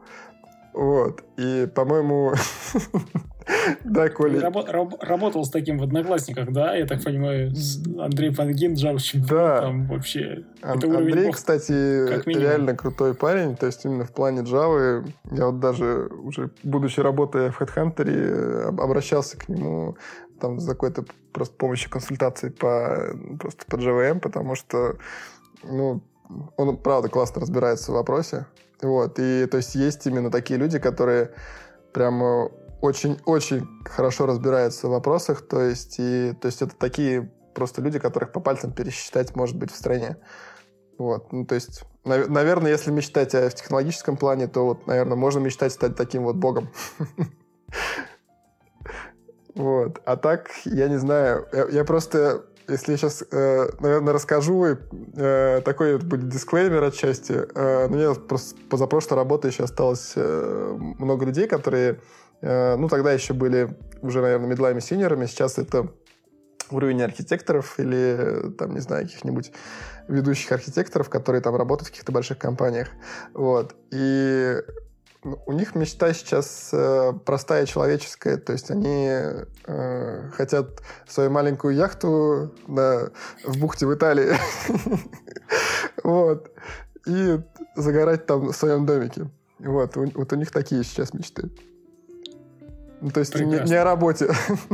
[0.79, 1.25] Вот.
[1.35, 2.33] И, по-моему,
[3.83, 4.49] Да, Коля.
[5.01, 6.73] работал с таким в «Одноклассниках», да?
[6.73, 7.51] Я так понимаю,
[7.99, 9.61] Андрей Пангин, Java Да.
[9.61, 10.45] Там вообще...
[10.61, 11.71] Андрей, кстати,
[12.29, 13.57] реально крутой парень.
[13.57, 19.37] То есть именно в плане Java я вот даже уже, будучи работая в HeadHunter, обращался
[19.37, 19.97] к нему
[20.39, 21.03] там за какой-то
[21.33, 24.95] просто помощью консультации по, просто по JVM, потому что,
[25.63, 26.01] ну,
[26.55, 28.45] он, правда, классно разбирается в вопросе.
[28.81, 31.33] Вот, и то есть есть именно такие люди, которые
[31.93, 32.49] прямо
[32.81, 38.31] очень-очень хорошо разбираются в вопросах, то есть, и, то есть это такие просто люди, которых
[38.31, 40.17] по пальцам пересчитать может быть в стране.
[40.97, 45.17] Вот, ну, то есть, нав- наверное, если мечтать о, в технологическом плане, то вот, наверное,
[45.17, 46.69] можно мечтать стать таким вот богом.
[49.55, 49.99] Вот.
[50.05, 55.97] А так, я не знаю, я, просто, если я сейчас, э, наверное, расскажу, э, такой
[55.97, 61.99] будет дисклеймер отчасти, э, но мне просто позапрошлой работы еще осталось много людей, которые
[62.41, 65.25] Э, ну, тогда еще были уже, наверное, медлами синерами.
[65.25, 65.91] Сейчас это
[66.71, 69.51] уровень архитекторов или, там, не знаю, каких-нибудь
[70.07, 72.89] ведущих архитекторов, которые там работают в каких-то больших компаниях.
[73.33, 73.75] Вот.
[73.91, 74.55] И
[75.45, 79.07] у них мечта сейчас э, простая человеческая, то есть они
[79.65, 83.09] э, хотят свою маленькую яхту да,
[83.43, 84.33] в бухте в Италии,
[86.03, 86.51] вот,
[87.05, 87.39] и
[87.75, 89.29] загорать там в своем домике.
[89.59, 91.49] Вот, вот у них такие сейчас мечты.
[93.01, 94.29] Ну, то есть не, не о работе.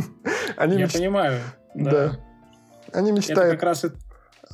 [0.58, 0.94] Они Я меч...
[0.94, 1.40] понимаю.
[1.76, 1.92] Да.
[1.92, 2.20] да.
[2.94, 3.40] Они мечтают...
[3.40, 3.86] Это как раз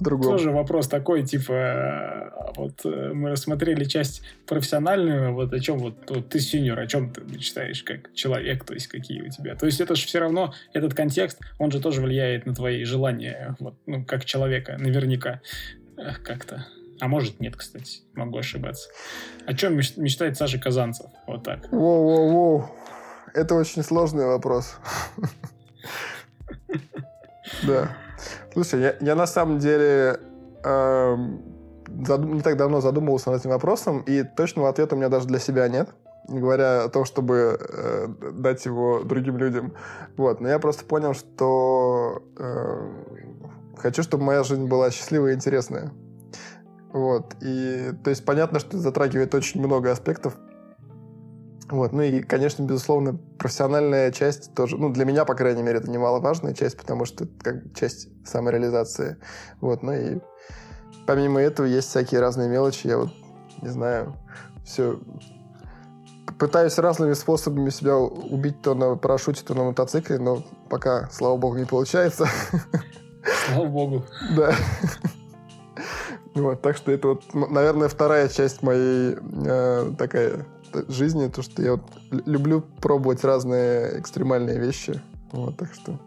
[0.02, 0.32] другом.
[0.32, 6.10] Тоже вопрос такой, типа, э, вот э, мы рассмотрели часть профессиональную, вот о чем вот,
[6.10, 9.56] вот ты сеньор, о чем ты мечтаешь как человек, то есть какие у тебя.
[9.56, 13.56] То есть это же все равно, этот контекст, он же тоже влияет на твои желания,
[13.60, 15.42] вот, ну, как человека, наверняка,
[16.24, 16.66] как-то.
[17.00, 18.90] А может нет, кстати, могу ошибаться.
[19.48, 21.08] О чем мечтает Саша Казанцев?
[21.26, 21.68] Вот так.
[21.72, 22.66] Воу-воу-воу.
[23.34, 24.78] Это очень сложный вопрос.
[27.64, 27.96] Да.
[28.54, 30.20] Слушай, я, я на самом деле
[30.64, 31.18] э,
[32.04, 35.40] задум, не так давно задумывался над этим вопросом, и точного ответа у меня даже для
[35.40, 35.90] себя нет,
[36.28, 39.74] не говоря о том, чтобы э, дать его другим людям.
[40.18, 40.42] Вот.
[40.42, 42.90] Но я просто понял, что э,
[43.78, 45.92] хочу, чтобы моя жизнь была счастливая и интересная.
[46.92, 47.36] Вот.
[47.42, 50.36] И, то есть, понятно, что затрагивает очень много аспектов
[51.72, 51.94] вот.
[51.94, 56.54] Ну и, конечно, безусловно, профессиональная часть тоже, ну, для меня, по крайней мере, это немаловажная
[56.54, 59.18] часть, потому что это как часть самореализации.
[59.62, 59.82] Вот.
[59.82, 60.20] Ну и
[61.08, 62.88] помимо этого есть всякие разные мелочи.
[62.88, 63.10] Я вот,
[63.62, 64.16] не знаю,
[64.66, 65.00] все
[66.38, 71.58] пытаюсь разными способами себя убить то на парашюте, то на мотоцикле, но пока, слава богу,
[71.58, 72.28] не получается.
[73.48, 74.06] Слава богу.
[74.36, 74.56] Да.
[76.34, 80.46] Вот, так что это вот, наверное, вторая часть моей э, такая
[80.88, 85.02] жизни, то, что я вот люблю пробовать разные экстремальные вещи.
[85.32, 86.00] Вот, так что...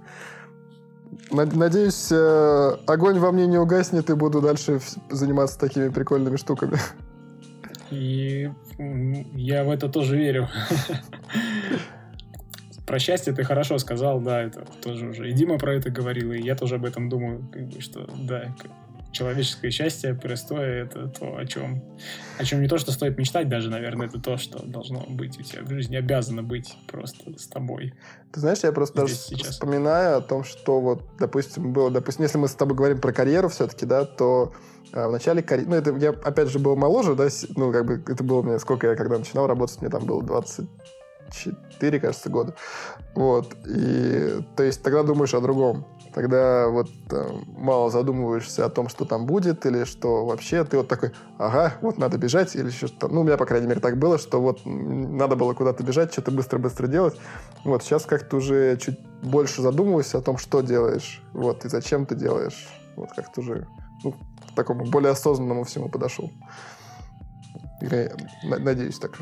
[1.31, 6.79] Надеюсь, э, огонь во мне не угаснет, и буду дальше заниматься такими прикольными штуками.
[7.91, 8.51] И
[9.35, 10.49] я в это тоже верю.
[12.87, 15.31] Про счастье ты хорошо сказал, да, это тоже уже.
[15.31, 18.55] И Дима про это говорил, и я тоже об этом думаю, как бы, что да,
[19.15, 21.83] человеческое счастье, простое, это то, о чем,
[22.39, 25.43] о чем не то, что стоит мечтать даже, наверное, это то, что должно быть у
[25.43, 27.95] тебя в жизни, обязано быть просто с тобой.
[28.33, 29.53] Ты знаешь, я просто даже сейчас.
[29.53, 33.49] вспоминаю о том, что вот, допустим, было, допустим, если мы с тобой говорим про карьеру
[33.49, 34.53] все-таки, да, то
[34.93, 38.03] а, в начале карьеры, ну, это я, опять же, был моложе, да, ну, как бы,
[38.07, 40.69] это было мне, сколько я когда начинал работать, мне там было 20
[41.33, 42.55] 4, кажется, года.
[43.15, 43.55] Вот.
[43.67, 45.87] И, то есть, тогда думаешь о другом.
[46.15, 50.87] Тогда вот э, мало задумываешься о том, что там будет, или что вообще ты вот
[50.87, 53.09] такой, ага, вот надо бежать, или что-то.
[53.09, 56.31] Ну, у меня, по крайней мере, так было, что вот надо было куда-то бежать, что-то
[56.31, 57.19] быстро-быстро делать.
[57.65, 62.15] Вот сейчас как-то уже чуть больше задумываюсь о том, что делаешь, вот, и зачем ты
[62.15, 62.69] делаешь.
[62.95, 63.67] Вот как-то уже
[64.05, 66.31] ну, к такому более осознанному всему подошел.
[67.81, 68.13] Я
[68.45, 69.19] надеюсь так.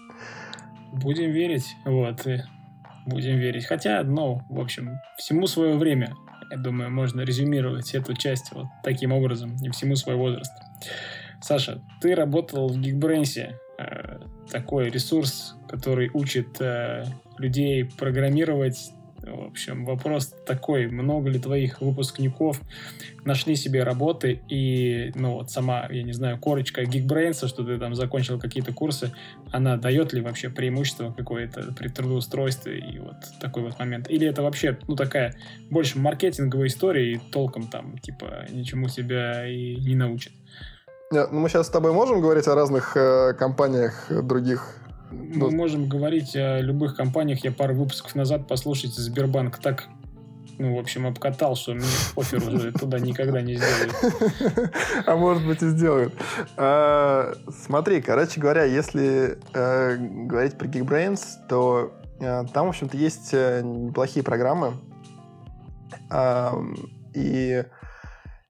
[0.92, 2.26] Будем верить, вот,
[3.06, 3.66] будем верить.
[3.66, 6.14] Хотя, ну, в общем, всему свое время.
[6.50, 10.52] Я думаю, можно резюмировать эту часть вот таким образом, и всему свой возраст.
[11.40, 17.04] Саша, ты работал в Geekbrains, э, такой ресурс, который учит э,
[17.38, 18.92] людей программировать
[19.26, 22.60] в общем, вопрос такой, много ли твоих выпускников
[23.24, 27.94] нашли себе работы и, ну вот сама, я не знаю, корочка Geekbrains, что ты там
[27.94, 29.12] закончил какие-то курсы,
[29.52, 34.10] она дает ли вообще преимущество какое-то при трудоустройстве и вот такой вот момент?
[34.10, 35.34] Или это вообще, ну, такая
[35.70, 40.32] больше маркетинговая история и толком там, типа, ничему тебя и не научит?
[41.10, 44.83] Ну мы сейчас с тобой можем говорить о разных э, компаниях других
[45.14, 47.44] мы можем говорить о любых компаниях.
[47.44, 49.88] Я пару выпусков назад послушайте Сбербанк так
[50.58, 51.84] ну, в общем, обкатал, что мне
[52.16, 54.72] офер уже туда никогда не сделают.
[55.06, 56.14] А может быть и сделают.
[56.56, 57.34] А,
[57.66, 63.62] смотри, короче говоря, если э, говорить про Geekbrains, то э, там, в общем-то, есть э,
[63.62, 64.74] неплохие программы.
[67.14, 67.64] И,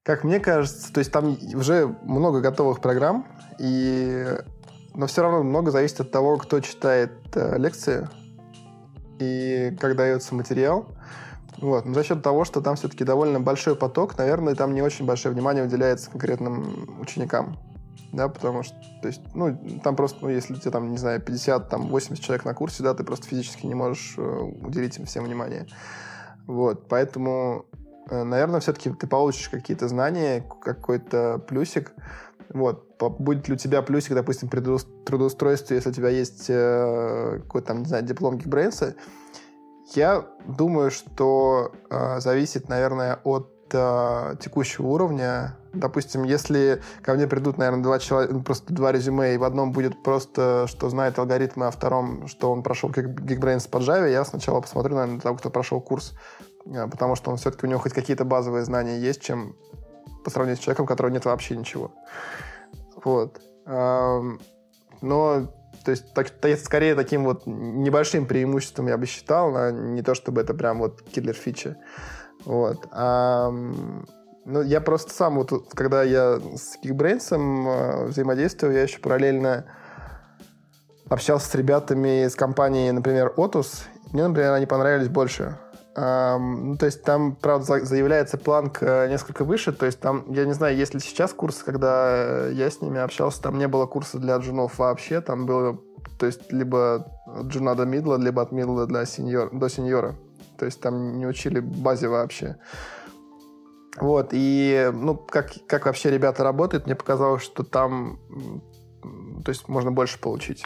[0.03, 3.27] как мне кажется, то есть там уже много готовых программ,
[3.59, 4.27] и
[4.95, 8.09] но все равно много зависит от того, кто читает э, лекции
[9.19, 10.87] и как дается материал.
[11.59, 11.85] Вот.
[11.85, 15.35] Но за счет того, что там все-таки довольно большой поток, наверное, там не очень большое
[15.35, 17.57] внимание уделяется конкретным ученикам.
[18.13, 21.21] Да, потому что, то есть, ну, там просто, ну, если у тебя там, не знаю,
[21.21, 25.05] 50, там, 80 человек на курсе, да, ты просто физически не можешь э, уделить им
[25.07, 25.67] всем внимание.
[26.47, 27.67] Вот, поэтому,
[28.11, 31.93] э, наверное, все-таки ты получишь какие-то знания, какой-то плюсик,
[32.55, 32.97] вот.
[33.19, 34.61] Будет ли у тебя плюсик, допустим, при
[35.05, 38.95] трудоустройстве, если у тебя есть э, какой-то там, не знаю, диплом Geekbrains?
[39.93, 45.57] Я думаю, что э, зависит, наверное, от э, текущего уровня.
[45.73, 49.73] Допустим, если ко мне придут, наверное, два человека, ну, просто два резюме, и в одном
[49.73, 54.61] будет просто, что знает алгоритмы, а втором, что он прошел Geekbrains по Java, я сначала
[54.61, 56.15] посмотрю, наверное, на того, кто прошел курс,
[56.67, 59.57] э, потому что он все-таки у него хоть какие-то базовые знания есть, чем
[60.25, 61.93] по сравнению с человеком, у которого нет вообще ничего.
[63.05, 63.41] Вот.
[63.67, 65.53] Но,
[65.85, 66.29] то есть, так,
[66.59, 71.03] скорее таким вот небольшим преимуществом я бы считал, а не то чтобы это прям вот
[71.03, 71.77] киллер фича.
[72.45, 72.87] Вот.
[72.91, 73.53] А,
[74.47, 79.65] Ну, я просто сам, вот, когда я с Geekbrains э, взаимодействовал, я еще параллельно
[81.09, 83.85] общался с ребятами из компании, например, Otus.
[84.13, 85.59] Мне, например, они понравились больше.
[85.97, 90.77] Ну, то есть там, правда, заявляется планка несколько выше, то есть там, я не знаю,
[90.77, 94.79] есть ли сейчас курсы, когда я с ними общался, там не было курса для джунов
[94.79, 95.79] вообще, там было,
[96.19, 97.07] то есть либо
[97.43, 100.17] джуна до мидла, либо от мидла для сеньор, до сеньора.
[100.59, 102.57] То есть там не учили базе вообще.
[104.01, 108.19] Вот, и, ну, как, как вообще ребята работают, мне показалось, что там,
[109.45, 110.65] то есть можно больше получить.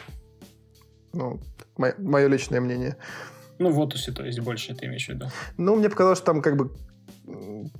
[1.13, 1.39] Ну,
[1.77, 2.97] мое личное мнение.
[3.59, 5.27] Ну, в Отусе, то есть больше ты имеешь в виду?
[5.57, 6.71] Ну, мне показалось, что там как бы,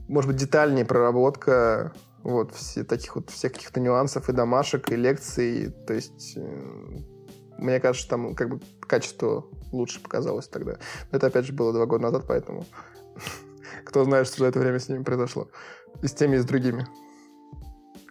[0.07, 5.71] может быть, детальнее проработка вот, все, таких вот всех каких-то нюансов и домашек, и лекций.
[5.87, 6.97] То есть, э,
[7.57, 10.77] мне кажется, там как бы качество лучше показалось тогда.
[11.11, 12.65] Но это, опять же, было два года назад, поэтому
[13.85, 15.49] кто знает, что за это время с ними произошло.
[16.01, 16.85] И с теми, и с другими.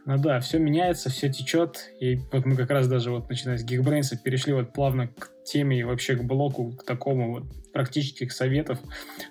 [0.06, 1.90] Ну да, все меняется, все течет.
[2.00, 5.80] И вот мы как раз даже вот начиная с Geekbrains перешли вот плавно к теме
[5.80, 8.78] и вообще к блоку, к такому вот практических советов.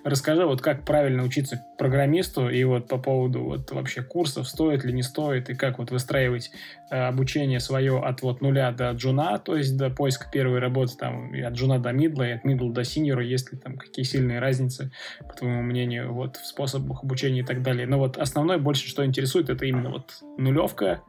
[0.04, 4.92] Расскажи, вот как правильно учиться программисту и вот по поводу вот вообще курсов, стоит ли,
[4.92, 6.50] не стоит, и как вот выстраивать
[6.90, 11.34] э, обучение свое от вот нуля до джуна, то есть до поиска первой работы там
[11.34, 14.38] и от джуна до мидла, и от мидла до синьора, есть ли там какие сильные
[14.38, 17.86] разницы, по твоему мнению, вот в способах обучения и так далее.
[17.86, 21.02] Но вот основное больше, что интересует, это именно вот нулевка,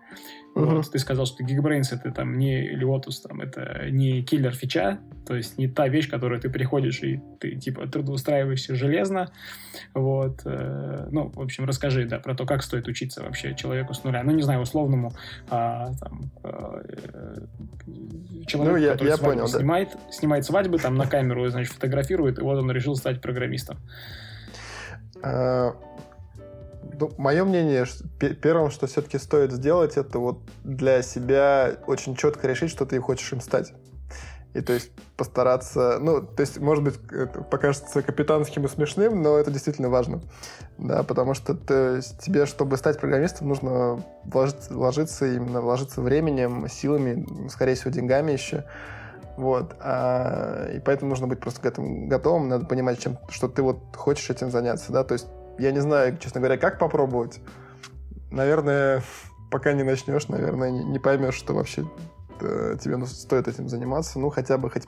[0.55, 0.77] Uh-huh.
[0.77, 5.35] Вот, ты сказал, что Geekbrains это там не Lotus, там это не киллер фича, то
[5.35, 9.31] есть не та вещь, которую ты приходишь и ты типа трудоустраиваешься железно.
[9.93, 10.41] Вот.
[10.45, 14.23] Э, ну, в общем, расскажи, да, про то, как стоит учиться вообще человеку с нуля.
[14.23, 15.11] Ну, не знаю, условному
[15.49, 16.81] а, там, а,
[18.47, 20.11] человеку, ну, я, который я понял, снимает, да.
[20.11, 23.77] снимает свадьбы, там на камеру, значит, фотографирует, и вот он решил стать программистом.
[26.99, 32.47] Ну, мое мнение, что первым, что все-таки стоит сделать, это вот для себя очень четко
[32.47, 33.73] решить, что ты хочешь им стать.
[34.55, 39.37] И то есть постараться, ну, то есть, может быть, это покажется капитанским и смешным, но
[39.37, 40.21] это действительно важно.
[40.79, 47.47] Да, потому что ты, тебе, чтобы стать программистом, нужно вложиться, вложиться именно вложиться временем, силами,
[47.49, 48.65] скорее всего, деньгами еще.
[49.37, 49.75] Вот.
[49.81, 53.95] А, и поэтому нужно быть просто к этому готовым, надо понимать, чем, что ты вот
[53.95, 55.27] хочешь этим заняться, да, то есть
[55.59, 57.39] я не знаю, честно говоря, как попробовать.
[58.31, 59.03] Наверное,
[59.51, 61.85] пока не начнешь, наверное, не, поймешь, что вообще
[62.41, 64.19] э, тебе ну, стоит этим заниматься.
[64.19, 64.85] Ну, хотя бы хоть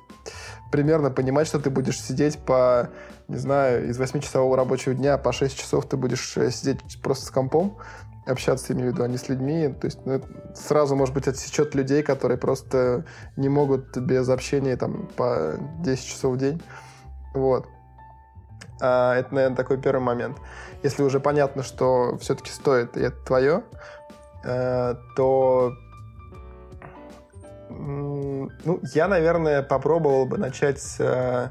[0.72, 2.89] примерно понимать, что ты будешь сидеть по,
[3.27, 7.30] не знаю, из 8-часового рабочего дня по 6 часов ты будешь э, сидеть просто с
[7.30, 7.77] компом,
[8.26, 9.68] общаться, имею в виду, а не с людьми.
[9.80, 10.22] То есть ну,
[10.56, 16.35] сразу, может быть, отсечет людей, которые просто не могут без общения там по 10 часов
[16.35, 16.61] в день.
[17.34, 17.68] Вот.
[18.81, 20.37] А, это, наверное, такой первый момент.
[20.83, 23.63] Если уже понятно, что все-таки стоит, и это твое,
[24.43, 25.73] э, то
[27.69, 31.49] ну, я, наверное, попробовал бы начать с, э,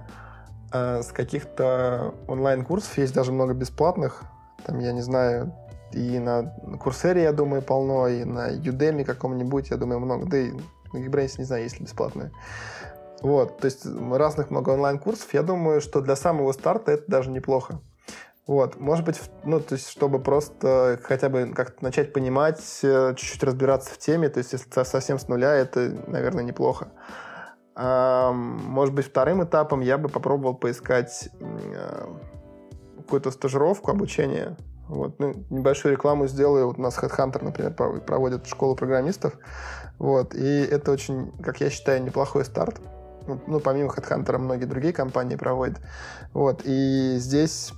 [0.73, 2.99] э, с каких-то онлайн-курсов.
[2.99, 4.23] Есть даже много бесплатных.
[4.67, 5.55] Там, я не знаю,
[5.93, 10.27] и на Курсере, я думаю, полно, и на Udemy каком-нибудь, я думаю, много.
[10.27, 10.53] Да и
[10.93, 12.33] на Geekbrains, не знаю, есть ли бесплатные.
[13.23, 15.33] Вот, то есть разных много онлайн-курсов.
[15.35, 17.81] Я думаю, что для самого старта это даже неплохо.
[18.47, 23.45] Вот, может быть, ну, то есть, чтобы просто хотя бы как-то начать понимать, э, чуть-чуть
[23.45, 26.89] разбираться в теме, то есть, если совсем с нуля, это, наверное, неплохо.
[27.77, 32.07] Может быть, вторым этапом я бы попробовал поискать э,
[32.97, 34.57] какую-то стажировку, обучение.
[34.89, 36.67] Вот, ну, небольшую рекламу сделаю.
[36.67, 39.35] Вот у нас HeadHunter, например, проводит школу программистов.
[39.99, 42.81] Вот, и это очень, как я считаю, неплохой старт.
[43.27, 45.79] Ну, ну, помимо HeadHunter, многие другие компании проводят.
[46.33, 47.73] Вот, и здесь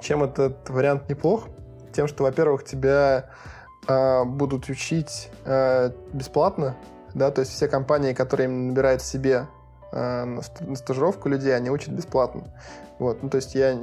[0.00, 1.48] чем этот вариант неплох?
[1.92, 3.30] Тем, что, во-первых, тебя
[3.88, 6.76] э, будут учить э, бесплатно,
[7.14, 9.46] да, то есть все компании, которые набирают себе
[9.92, 10.42] э, на
[10.76, 12.52] стажировку людей, они учат бесплатно.
[12.98, 13.78] Вот, ну, то есть я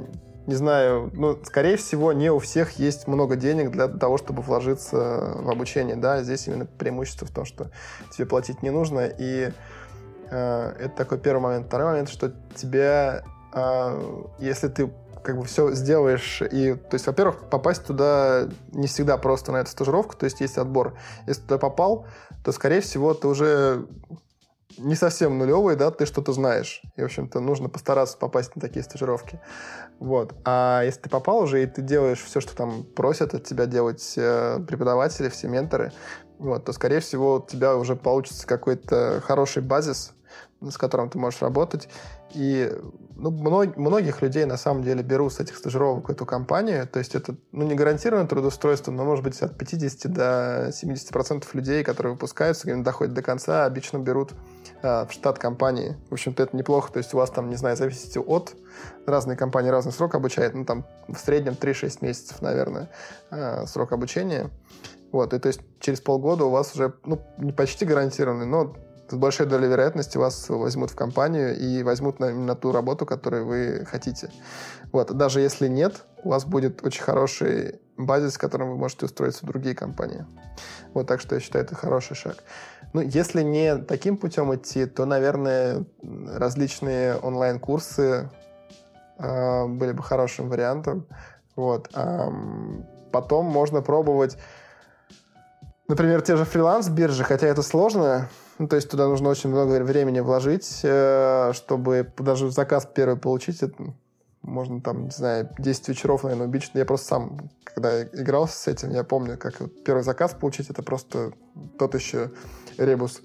[0.46, 5.34] не знаю, ну, скорее всего, не у всех есть много денег для того, чтобы вложиться
[5.36, 7.70] в обучение, да, здесь именно преимущество в том, что
[8.12, 9.52] тебе платить не нужно, и
[10.34, 11.66] это такой первый момент.
[11.66, 13.22] Второй момент, что тебя,
[13.54, 14.90] э, если ты
[15.22, 16.42] как бы все сделаешь.
[16.50, 20.58] И, то есть, во-первых, попасть туда не всегда просто на эту стажировку, то есть есть
[20.58, 20.94] отбор.
[21.26, 22.06] Если туда попал,
[22.44, 23.86] то, скорее всего, ты уже
[24.78, 26.82] не совсем нулевый, да, ты что-то знаешь.
[26.96, 29.40] И, в общем-то, нужно постараться попасть на такие стажировки.
[29.98, 30.34] Вот.
[30.44, 34.14] А если ты попал уже, и ты делаешь все, что там просят от тебя делать
[34.16, 35.92] э, преподаватели, все менторы,
[36.38, 40.12] вот, то, скорее всего, у тебя уже получится какой-то хороший базис,
[40.70, 41.88] с которым ты можешь работать.
[42.34, 42.72] И
[43.16, 46.86] ну, мног, многих людей на самом деле берут с этих стажировок эту компанию.
[46.86, 51.84] То есть это ну, не гарантированное трудоустройство, но может быть от 50 до 70% людей,
[51.84, 54.32] которые выпускаются, когда доходят до конца, обычно берут
[54.82, 55.96] а, в штат компании.
[56.10, 56.92] В общем-то, это неплохо.
[56.92, 58.54] То есть у вас там, не знаю, зависит от
[59.06, 60.54] разные компании разный срок обучают.
[60.54, 62.90] Ну, там в среднем 3-6 месяцев, наверное,
[63.30, 64.50] а, срок обучения.
[65.12, 68.74] Вот, и то есть через полгода у вас уже, ну, не почти гарантированный, но
[69.12, 73.46] с большой долей вероятности вас возьмут в компанию и возьмут на, на ту работу, которую
[73.46, 74.30] вы хотите.
[74.90, 75.14] Вот.
[75.14, 79.48] Даже если нет, у вас будет очень хороший базис, с которым вы можете устроиться в
[79.48, 80.24] другие компании.
[80.94, 82.36] Вот так что я считаю, это хороший шаг.
[82.94, 88.30] Ну, если не таким путем идти, то, наверное, различные онлайн-курсы
[89.18, 91.06] э, были бы хорошим вариантом.
[91.54, 91.90] Вот.
[91.92, 92.32] А
[93.12, 94.38] потом можно пробовать,
[95.86, 98.30] например, те же фриланс-биржи, хотя это сложно,
[98.62, 103.60] ну, то есть туда нужно очень много времени вложить, э, чтобы даже заказ первый получить.
[103.60, 103.74] Это
[104.40, 106.70] можно там, не знаю, 10 вечеров, наверное, убить.
[106.72, 111.32] Я просто сам, когда играл с этим, я помню, как первый заказ получить, это просто
[111.76, 112.30] тот еще
[112.78, 113.20] ребус.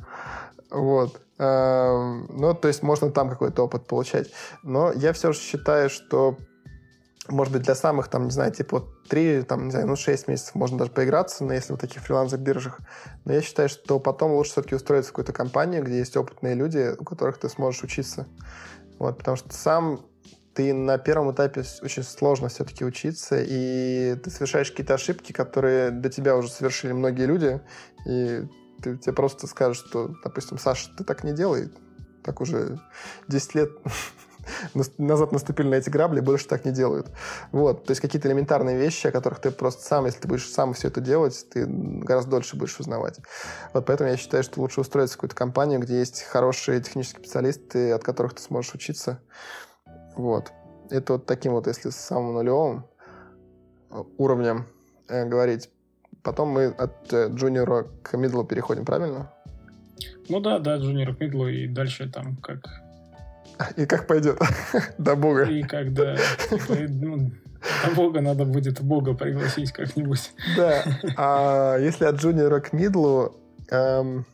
[0.71, 1.21] Вот.
[1.37, 4.31] Эм, ну, то есть можно там какой-то опыт получать.
[4.63, 6.37] Но я все же считаю, что
[7.29, 10.55] может быть, для самых, там, не знаю, типа 3, там, не знаю, ну, 6 месяцев
[10.55, 12.79] можно даже поиграться, но если в таких фрилансовых биржах.
[13.25, 16.95] Но я считаю, что потом лучше все-таки устроиться в какую-то компанию, где есть опытные люди,
[16.97, 18.27] у которых ты сможешь учиться.
[18.99, 20.05] Вот, потому что сам
[20.53, 26.09] ты на первом этапе очень сложно все-таки учиться, и ты совершаешь какие-то ошибки, которые до
[26.09, 27.61] тебя уже совершили многие люди,
[28.07, 28.43] и
[28.81, 31.69] ты, тебе просто скажут, что, допустим, Саша, ты так не делай,
[32.23, 32.79] так уже
[33.27, 33.69] 10 лет
[34.97, 37.07] назад наступили на эти грабли, больше так не делают.
[37.51, 40.73] Вот, то есть какие-то элементарные вещи, о которых ты просто сам, если ты будешь сам
[40.73, 43.19] все это делать, ты гораздо дольше будешь узнавать.
[43.73, 47.91] Вот поэтому я считаю, что лучше устроиться в какую-то компанию, где есть хорошие технические специалисты,
[47.91, 49.19] от которых ты сможешь учиться.
[50.15, 50.51] Вот.
[50.89, 52.85] Это вот таким вот, если с самым нулевым
[53.91, 54.65] э, уровнем
[55.07, 55.69] э, говорить.
[56.23, 59.31] Потом мы от э, джуниора к мидлу переходим, правильно?
[60.29, 62.86] Ну да, да, джуниор к мидлу и дальше там как
[63.75, 64.39] и как пойдет?
[64.97, 65.43] До Бога.
[65.43, 66.15] И когда
[66.89, 67.31] ну,
[67.85, 70.31] до Бога надо будет Бога пригласить как-нибудь.
[70.55, 70.83] Да.
[71.17, 73.35] А если от джуниора к мидлу,
[73.69, 74.25] эм,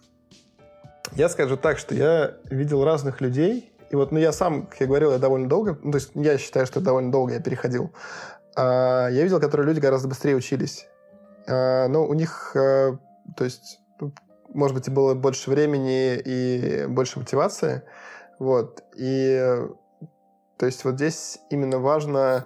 [1.14, 4.88] я скажу так, что я видел разных людей, и вот, ну, я сам, как я
[4.88, 7.92] говорил, я довольно долго, ну, то есть я считаю, что довольно долго я переходил.
[8.56, 10.88] А, я видел, которые люди гораздо быстрее учились.
[11.48, 12.98] А, но у них, а,
[13.38, 13.80] то есть,
[14.50, 17.84] может быть, было больше времени и больше мотивации,
[18.44, 18.84] вот.
[18.96, 19.58] И
[20.58, 22.46] то есть вот здесь именно важно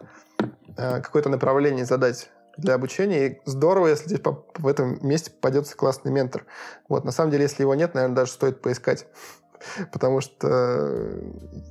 [0.78, 3.28] э, какое-то направление задать для обучения.
[3.28, 4.22] И здорово, если здесь
[4.58, 6.46] в этом месте попадется классный ментор.
[6.88, 7.04] Вот.
[7.04, 9.08] На самом деле, если его нет, наверное, даже стоит поискать.
[9.92, 11.20] Потому что,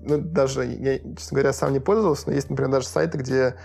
[0.02, 3.56] ну, даже, я, честно говоря, сам не пользовался, но есть, например, даже сайты, где,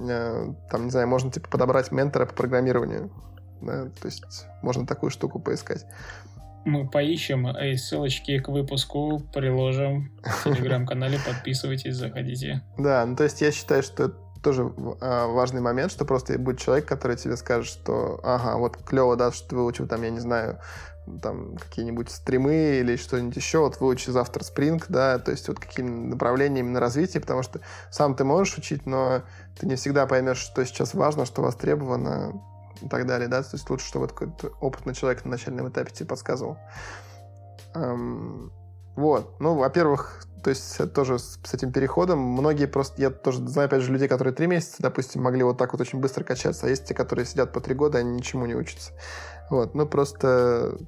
[0.00, 3.10] э, там, не знаю, можно, типа, подобрать ментора по программированию.
[3.60, 3.84] Да?
[4.00, 5.86] То есть можно такую штуку поискать
[6.66, 11.18] мы поищем, и ссылочки к выпуску приложим в телеграм-канале.
[11.24, 12.62] Подписывайтесь, заходите.
[12.76, 16.58] Да, ну то есть я считаю, что это тоже а, важный момент, что просто будет
[16.58, 20.20] человек, который тебе скажет, что ага, вот клево, да, что ты выучил там, я не
[20.20, 20.60] знаю,
[21.22, 25.84] там какие-нибудь стримы или что-нибудь еще, вот выучи завтра спринг, да, то есть вот какие
[25.84, 27.60] направления именно развития, потому что
[27.90, 29.22] сам ты можешь учить, но
[29.58, 32.42] ты не всегда поймешь, что сейчас важно, что востребовано,
[32.80, 36.06] и так далее, да, то есть лучше, чтобы какой-то опытный человек на начальном этапе тебе
[36.06, 36.58] подсказывал.
[37.74, 38.52] Эм,
[38.94, 43.66] вот, ну, во-первых, то есть тоже с, с этим переходом многие просто, я тоже знаю,
[43.66, 46.70] опять же, людей, которые три месяца, допустим, могли вот так вот очень быстро качаться, а
[46.70, 48.92] есть те, которые сидят по три года, они ничему не учатся.
[49.50, 50.78] Вот, ну, просто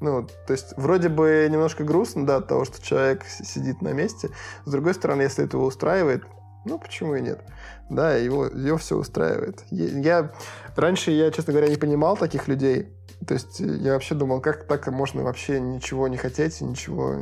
[0.00, 4.30] ну, то есть вроде бы немножко грустно, да, от того, что человек сидит на месте.
[4.64, 6.24] С другой стороны, если это его устраивает,
[6.64, 7.40] ну, почему и нет?
[7.88, 9.64] Да, его, его все устраивает.
[9.70, 10.32] Я,
[10.76, 12.94] раньше я, честно говоря, не понимал таких людей.
[13.26, 17.14] То есть я вообще думал, как так можно вообще ничего не хотеть, ничего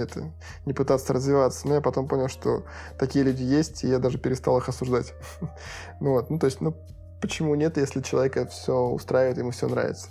[0.00, 0.32] это,
[0.64, 1.68] не пытаться развиваться.
[1.68, 2.64] Но я потом понял, что
[2.98, 5.12] такие люди есть, и я даже перестал их осуждать.
[6.00, 6.74] ну вот, ну то есть, ну
[7.20, 10.08] почему нет, если человека все устраивает, ему все нравится.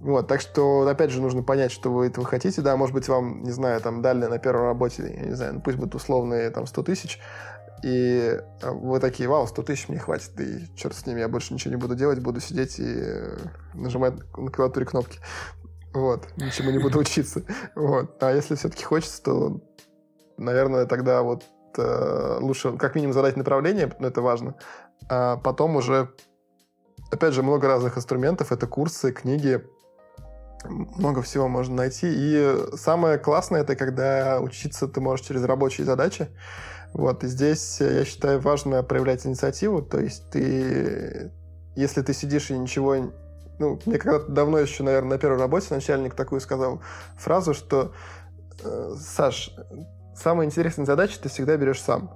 [0.00, 2.62] Вот, так что, опять же, нужно понять, что вы этого хотите.
[2.62, 5.60] Да, может быть, вам, не знаю, там дали на первой работе, я не знаю, ну,
[5.60, 7.18] пусть будут условные там 100 тысяч,
[7.82, 11.54] и э, вы такие, вау, 100 тысяч мне хватит, и черт с ними, я больше
[11.54, 13.36] ничего не буду делать, буду сидеть и э,
[13.74, 15.20] нажимать на клавиатуре кнопки.
[15.94, 17.42] Вот, ничему не буду учиться.
[17.74, 18.22] Вот.
[18.22, 19.60] А если все-таки хочется, то,
[20.36, 21.44] наверное, тогда вот
[21.76, 24.54] э, лучше как минимум задать направление, но это важно.
[25.08, 26.10] А потом уже,
[27.10, 28.52] опять же, много разных инструментов.
[28.52, 29.64] Это курсы, книги,
[30.64, 32.08] много всего можно найти.
[32.10, 36.28] И самое классное это когда учиться ты можешь через рабочие задачи.
[36.92, 39.82] Вот, и здесь, я считаю, важно проявлять инициативу.
[39.82, 41.30] То есть ты,
[41.76, 42.96] если ты сидишь и ничего...
[43.58, 46.80] Ну, мне когда-то давно еще, наверное, на первой работе начальник такую сказал
[47.16, 47.92] фразу, что
[48.62, 49.50] э, Саш,
[50.14, 52.10] самые интересные задачи ты всегда берешь сам.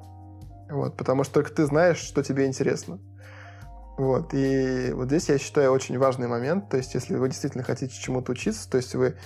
[0.71, 3.01] Вот, потому что только ты знаешь, что тебе интересно.
[3.99, 7.95] Вот, и вот здесь я считаю очень важный момент, то есть если вы действительно хотите
[7.95, 9.17] чему-то учиться, то есть вы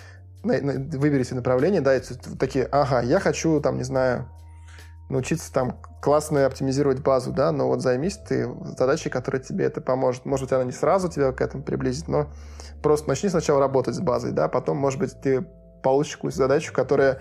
[0.42, 2.00] выберете направление, да, и
[2.38, 4.28] такие, ага, я хочу, там, не знаю,
[5.08, 10.24] научиться там классно оптимизировать базу, да, но вот займись ты задачей, которая тебе это поможет.
[10.24, 12.28] Может быть, она не сразу тебя к этому приблизит, но
[12.82, 15.46] просто начни сначала работать с базой, да, потом, может быть, ты
[15.82, 17.20] получишь какую-то задачу, которая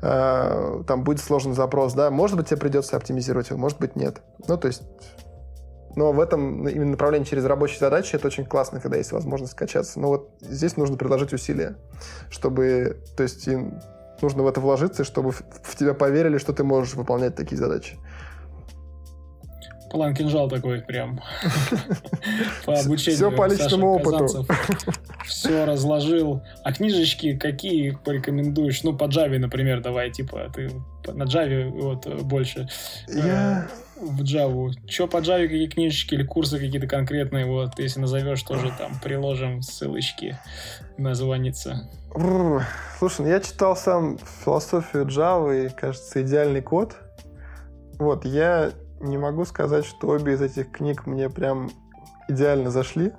[0.00, 4.20] э, там будет сложный запрос, да, может быть, тебе придется оптимизировать его, может быть, нет.
[4.48, 4.82] Ну, то есть
[5.94, 10.00] но в этом именно направлении через рабочие задачи это очень классно, когда есть возможность качаться.
[10.00, 11.76] Но вот здесь нужно приложить усилия,
[12.30, 13.46] чтобы, то есть
[14.22, 17.98] нужно в это вложиться, чтобы в тебя поверили, что ты можешь выполнять такие задачи.
[19.92, 21.20] План кинжал такой прям
[22.64, 23.16] по обучению.
[23.16, 24.46] Все по личному опыту.
[25.26, 26.40] Все разложил.
[26.64, 28.82] А книжечки какие порекомендуешь?
[28.84, 30.70] Ну, по Java, например, давай, типа, ты
[31.12, 32.68] на Java вот больше.
[33.06, 33.68] Я
[34.02, 34.72] в Java.
[34.86, 39.62] Че по Java, какие книжечки или курсы какие-то конкретные, вот, если назовешь, тоже там приложим
[39.62, 40.36] ссылочки,
[40.98, 41.88] названится.
[42.98, 46.96] Слушай, ну я читал сам философию Java и, кажется, идеальный код.
[47.98, 51.70] Вот, я не могу сказать, что обе из этих книг мне прям
[52.28, 53.12] идеально зашли.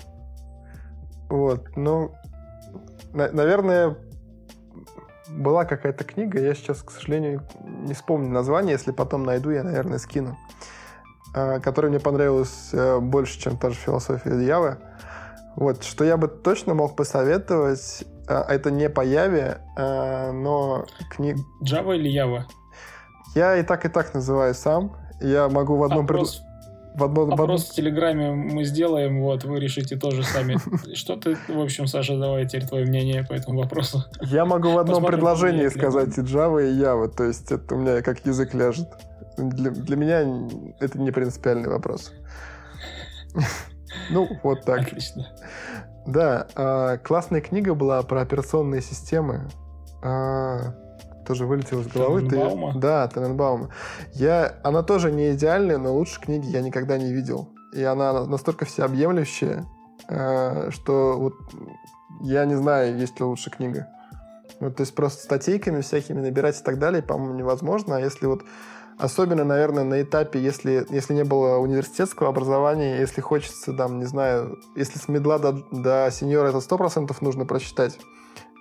[1.29, 2.13] Вот, но,
[3.13, 3.97] наверное,
[5.29, 9.97] была какая-то книга, я сейчас, к сожалению, не вспомню название, если потом найду, я, наверное,
[9.97, 10.37] скину,
[11.33, 14.77] а, которая мне понравилась э, больше, чем та же философия Явы.
[15.55, 21.39] Вот, что я бы точно мог посоветовать, а, это не по Яве, но книга...
[21.63, 22.43] Java или Java?
[23.35, 24.95] Я и так, и так называю сам.
[25.19, 26.05] Я могу в одном...
[26.05, 26.52] Опрос, пред...
[26.95, 30.57] в одном, Опрос в, Телеграме мы сделаем, вот, вы решите тоже сами.
[30.93, 34.03] Что ты, в общем, Саша, давай теперь твое мнение по этому вопросу.
[34.21, 37.79] Я могу в одном Посмотрим, предложении сказать и Java, и Java, то есть это у
[37.79, 38.89] меня как язык ляжет.
[39.37, 40.47] Для, для меня
[40.79, 42.11] это не принципиальный вопрос.
[44.11, 44.81] Ну, вот так.
[44.81, 45.27] Отлично.
[46.05, 49.49] Да, а, классная книга была про операционные системы.
[51.25, 52.27] Тоже вылетел из головы.
[52.27, 52.39] Ты...
[52.75, 53.69] Да, Тененбаума.
[54.13, 54.55] Я...
[54.63, 57.49] Она тоже не идеальная, но лучше книги я никогда не видел.
[57.73, 59.65] И она настолько всеобъемлющая,
[60.09, 61.33] э, что вот
[62.21, 63.87] я не знаю, есть ли лучше книга.
[64.59, 67.97] Вот, то есть просто статейками всякими набирать и так далее, по-моему, невозможно.
[67.97, 68.43] А если вот
[68.97, 74.59] Особенно, наверное, на этапе, если, если не было университетского образования, если хочется, там, не знаю,
[74.75, 77.97] если с медла до, до сеньора это 100% нужно прочитать,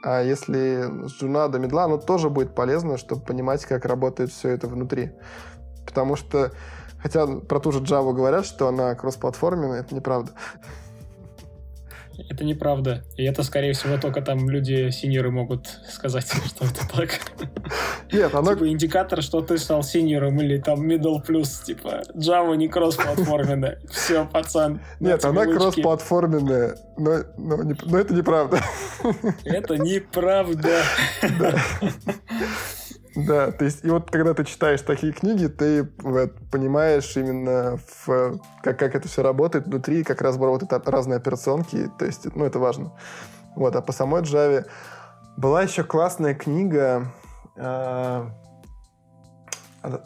[0.02, 4.50] а если с джуна до медла, оно тоже будет полезно, чтобы понимать, как работает все
[4.50, 5.12] это внутри.
[5.86, 6.52] Потому что,
[7.00, 10.32] хотя про ту же Java говорят, что она кроссплатформенная, это неправда.
[12.28, 13.04] Это неправда.
[13.16, 17.20] И это, скорее всего, только там люди синеры могут сказать, что это так.
[18.12, 18.54] Нет, она...
[18.54, 23.78] Типа индикатор, что ты стал синером или там middle plus, типа Java не кроссплатформенная.
[23.90, 24.80] Все, пацан.
[25.00, 28.60] Нет, она кроссплатформенная, но, но, не, но это неправда.
[29.44, 30.82] Это неправда.
[31.38, 31.54] Да.
[33.14, 38.40] Да, то есть, и вот когда ты читаешь такие книги, ты вот, понимаешь именно, в,
[38.62, 42.58] как, как это все работает внутри, как раз работают разные операционки, то есть, ну, это
[42.58, 42.92] важно.
[43.54, 44.66] Вот, а по самой Java
[45.36, 47.12] была еще классная книга,
[47.56, 48.26] э,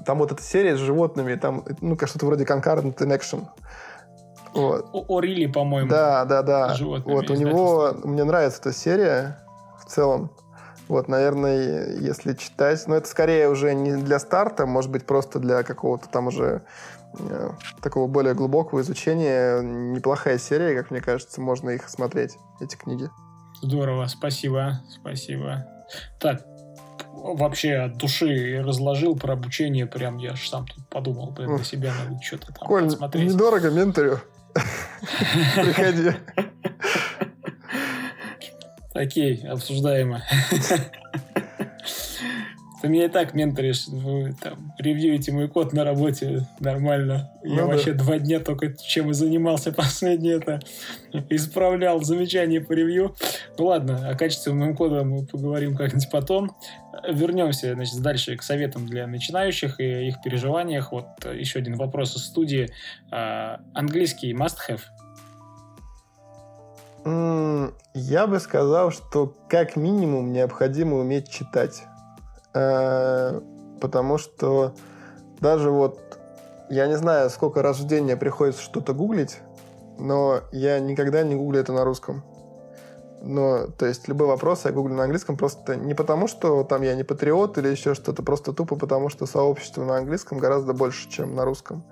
[0.05, 3.47] там вот эта серия с животными, там, ну, как что-то вроде Concurrent in Action.
[4.53, 4.89] Вот.
[5.09, 5.89] Орили, по-моему.
[5.91, 6.77] Да, да, да.
[6.81, 9.39] Вот у него, мне нравится эта серия
[9.79, 10.31] в целом.
[10.89, 15.63] Вот, наверное, если читать, но это скорее уже не для старта, может быть, просто для
[15.65, 16.63] какого-то там уже
[17.19, 17.51] э,
[17.83, 19.61] такого более глубокого изучения.
[19.61, 23.11] Неплохая серия, как мне кажется, можно их смотреть, эти книги.
[23.63, 25.67] Здорово, спасибо, спасибо.
[26.21, 26.45] Так,
[27.13, 31.93] вообще от души разложил про обучение, прям я ж сам тут подумал, блин, для себя
[32.05, 33.33] надо что-то там Коль, посмотреть.
[33.33, 34.21] недорого менторю.
[35.57, 36.13] Приходи.
[38.97, 40.23] Окей, обсуждаемо.
[42.81, 47.31] Ты меня и так менторишь, вы там ревьюете мой код на работе нормально.
[47.43, 47.67] Ну, Я да.
[47.67, 50.61] вообще два дня только чем и занимался последнее это.
[51.31, 53.15] Исправлял замечания по ревью.
[53.59, 56.57] Ну ладно, о качестве моего кода мы поговорим как-нибудь потом.
[57.09, 60.93] Вернемся, значит, дальше к советам для начинающих и их переживаниях.
[60.93, 62.71] Вот еще один вопрос из студии.
[63.11, 64.81] А, английский must-have?
[67.07, 71.85] Я бы сказал, что как минимум необходимо уметь читать.
[72.53, 73.41] Э,
[73.81, 74.75] потому что
[75.41, 76.01] даже вот
[76.69, 79.39] я не знаю, сколько раз в день мне приходится что-то гуглить,
[79.99, 82.25] но я никогда не гуглю это на русском.
[83.23, 86.95] Но, то есть, любой вопрос я гуглю на английском просто не потому, что там я
[86.95, 91.35] не патриот или еще что-то, просто тупо потому, что сообщество на английском гораздо больше, чем
[91.35, 91.85] на русском.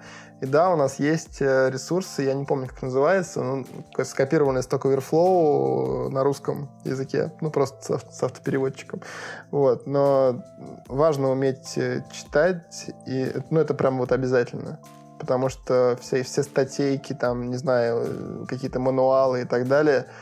[0.45, 3.67] И да, у нас есть э, ресурсы, я не помню, как называется, ну,
[4.05, 9.01] скопированные с Stack Overflow на русском языке, ну, просто с, с автопереводчиком.
[9.51, 9.87] Вот.
[9.87, 10.45] Но
[10.87, 14.79] важно уметь э, читать, и, ну, это прям вот обязательно
[15.19, 20.07] потому что все, все статейки, там, не знаю, э, какие-то мануалы и так далее—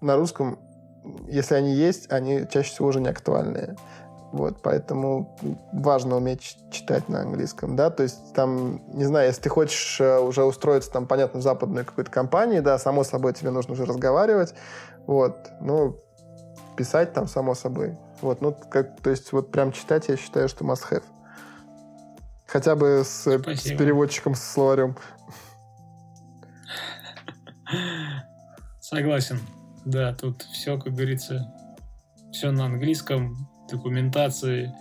[0.00, 0.58] на русском,
[1.28, 3.76] если они есть, они чаще всего уже не актуальные.
[4.32, 5.36] Вот, поэтому
[5.72, 10.18] важно уметь читать на английском, да, то есть там, не знаю, если ты хочешь э,
[10.18, 14.54] уже устроиться там, понятно, в западную какую-то компанию, да, само собой тебе нужно уже разговаривать,
[15.06, 15.96] вот, ну,
[16.76, 20.64] писать там само собой, вот, ну, как, то есть вот прям читать я считаю, что
[20.64, 21.04] must have.
[22.46, 24.96] Хотя бы с, с переводчиком, с словарем.
[28.80, 29.40] Согласен.
[29.84, 31.52] Да, тут все, как говорится,
[32.32, 34.74] все на английском, документации,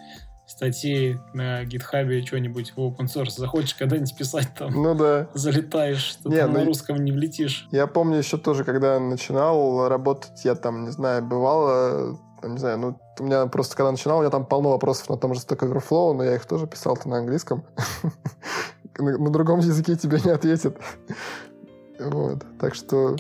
[0.48, 3.32] статьи на гитхабе, что-нибудь в open source.
[3.38, 5.28] Захочешь когда-нибудь писать там, ну да.
[5.34, 7.68] залетаешь, что не, ну, на русском не влетишь.
[7.72, 13.00] Я помню еще тоже, когда начинал работать, я там, не знаю, бывало, не знаю, ну,
[13.20, 16.14] у меня просто, когда начинал, у меня там полно вопросов на том же Stack Overflow,
[16.14, 17.64] но я их тоже писал-то на английском.
[18.98, 20.78] На другом языке тебе не ответят.
[22.00, 23.18] Вот, так что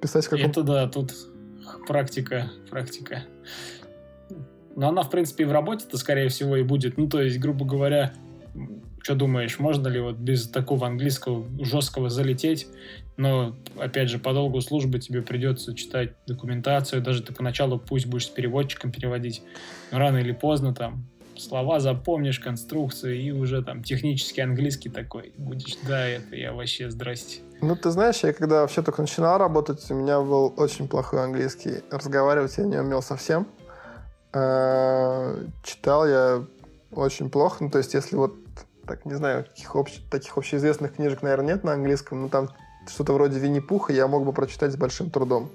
[0.00, 1.12] писать как Это да, тут
[1.88, 3.24] практика, практика.
[4.76, 6.98] Но она, в принципе, в работе-то, скорее всего, и будет.
[6.98, 8.12] Ну, то есть, грубо говоря,
[9.02, 12.68] что думаешь, можно ли вот без такого английского жесткого залететь?
[13.16, 18.26] Но, опять же, по долгу службы тебе придется читать документацию, даже ты поначалу пусть будешь
[18.26, 19.42] с переводчиком переводить,
[19.90, 21.06] но рано или поздно там
[21.38, 25.76] слова запомнишь, конструкции, и уже там технический английский такой будешь.
[25.86, 27.40] Да, это я вообще здрасте.
[27.62, 31.82] Ну, ты знаешь, я когда вообще только начинал работать, у меня был очень плохой английский.
[31.90, 33.46] Разговаривать я не умел совсем.
[34.36, 36.44] А, читал я
[36.92, 37.64] очень плохо.
[37.64, 38.34] Ну, то есть, если вот,
[38.86, 39.98] так, не знаю, каких общ...
[40.10, 42.50] таких общеизвестных книжек, наверное, нет на английском, но там
[42.86, 45.50] что-то вроде Винни-Пуха я мог бы прочитать с большим трудом.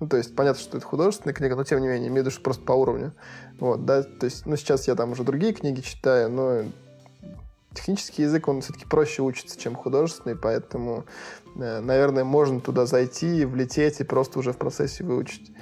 [0.00, 2.42] Ну, то есть, понятно, что это художественная книга, но тем не менее, имею в виду,
[2.42, 3.12] просто по уровню.
[3.60, 6.62] Вот, да, то есть, ну, сейчас я там уже другие книги читаю, но
[7.74, 11.04] технический язык, он все-таки проще учится, чем художественный, поэтому,
[11.56, 15.52] э, наверное, можно туда зайти, влететь и просто уже в процессе выучить.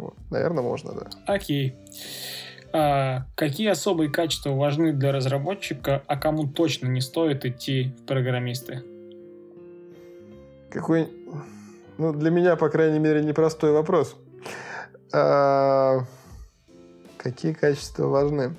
[0.00, 0.14] Вот.
[0.30, 1.10] Наверное, можно, да.
[1.26, 1.74] Окей.
[2.72, 8.82] А, какие особые качества важны для разработчика, а кому точно не стоит идти в программисты?
[10.70, 11.08] Какой...
[11.98, 14.16] Ну, для меня, по крайней мере, непростой вопрос.
[15.12, 16.00] А...
[17.18, 18.54] Какие качества важны?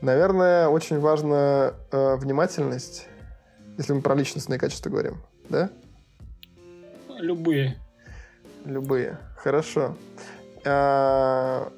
[0.00, 3.06] Наверное, очень важна э, внимательность,
[3.78, 5.18] если мы про личностные качества говорим,
[5.48, 5.70] да?
[7.18, 7.78] Любые.
[8.64, 9.18] Любые.
[9.36, 9.94] Хорошо.
[10.64, 11.72] А,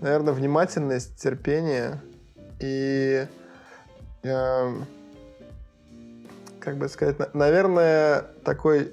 [0.00, 2.00] наверное, внимательность, терпение
[2.58, 3.26] и,
[4.24, 4.72] а,
[6.60, 8.92] как бы сказать, наверное, такой,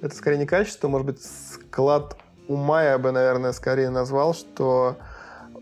[0.00, 2.16] это скорее не качество, может быть, склад
[2.48, 4.96] ума я бы, наверное, скорее назвал, что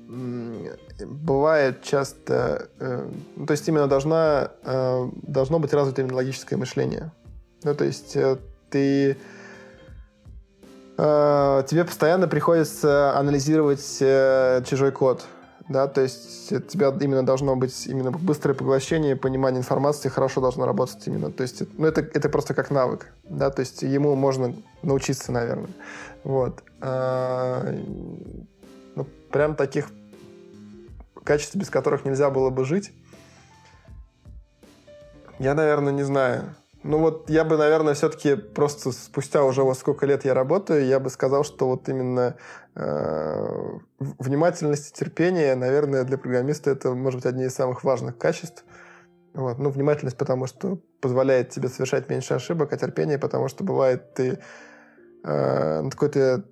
[0.08, 7.12] бывает часто, э, ну, то есть именно должна, э, должно быть развито именно логическое мышление.
[7.62, 8.38] Ну, то есть э,
[8.70, 9.18] ты
[10.98, 15.24] э, тебе постоянно приходится анализировать э, чужой код,
[15.68, 20.66] да, то есть у тебя именно должно быть именно быстрое поглощение, понимание информации хорошо должно
[20.66, 24.54] работать именно, то есть, ну, это, это просто как навык, да, то есть ему можно
[24.82, 25.70] научиться, наверное,
[26.24, 26.62] вот.
[26.80, 27.74] А,
[28.94, 29.88] ну, прям таких
[31.24, 32.92] качеств, без которых нельзя было бы жить,
[35.38, 36.54] я, наверное, не знаю.
[36.84, 41.00] Ну вот я бы, наверное, все-таки просто спустя уже вот сколько лет я работаю, я
[41.00, 42.36] бы сказал, что вот именно
[42.76, 48.64] э, внимательность и терпение, наверное, для программиста это может быть одни из самых важных качеств.
[49.34, 49.58] Вот.
[49.58, 54.38] Ну, внимательность, потому что позволяет тебе совершать меньше ошибок, а терпение, потому что бывает ты
[55.24, 56.44] э, на какой-то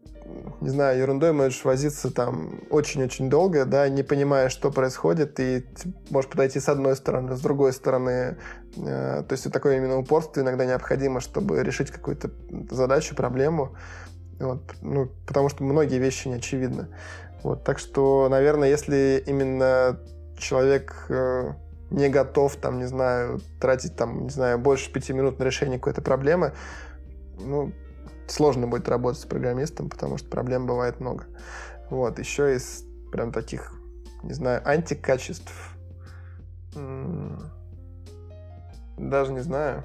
[0.61, 5.66] не знаю, ерундой можешь возиться там очень-очень долго, да, не понимая, что происходит, и
[6.11, 8.36] можешь подойти с одной стороны, с другой стороны.
[8.77, 12.31] Э, то есть такое именно упорство иногда необходимо, чтобы решить какую-то
[12.70, 13.77] задачу, проблему.
[14.39, 16.89] Вот, ну, потому что многие вещи не очевидны.
[17.43, 20.01] Вот, так что, наверное, если именно
[20.39, 21.53] человек э,
[21.90, 26.03] не готов, там, не знаю, тратить, там, не знаю, больше пяти минут на решение какой-то
[26.03, 26.53] проблемы,
[27.39, 27.73] ну,
[28.28, 31.24] сложно будет работать с программистом, потому что проблем бывает много.
[31.90, 33.73] Вот, еще из прям таких,
[34.23, 35.77] не знаю, антикачеств.
[38.97, 39.85] Даже не знаю.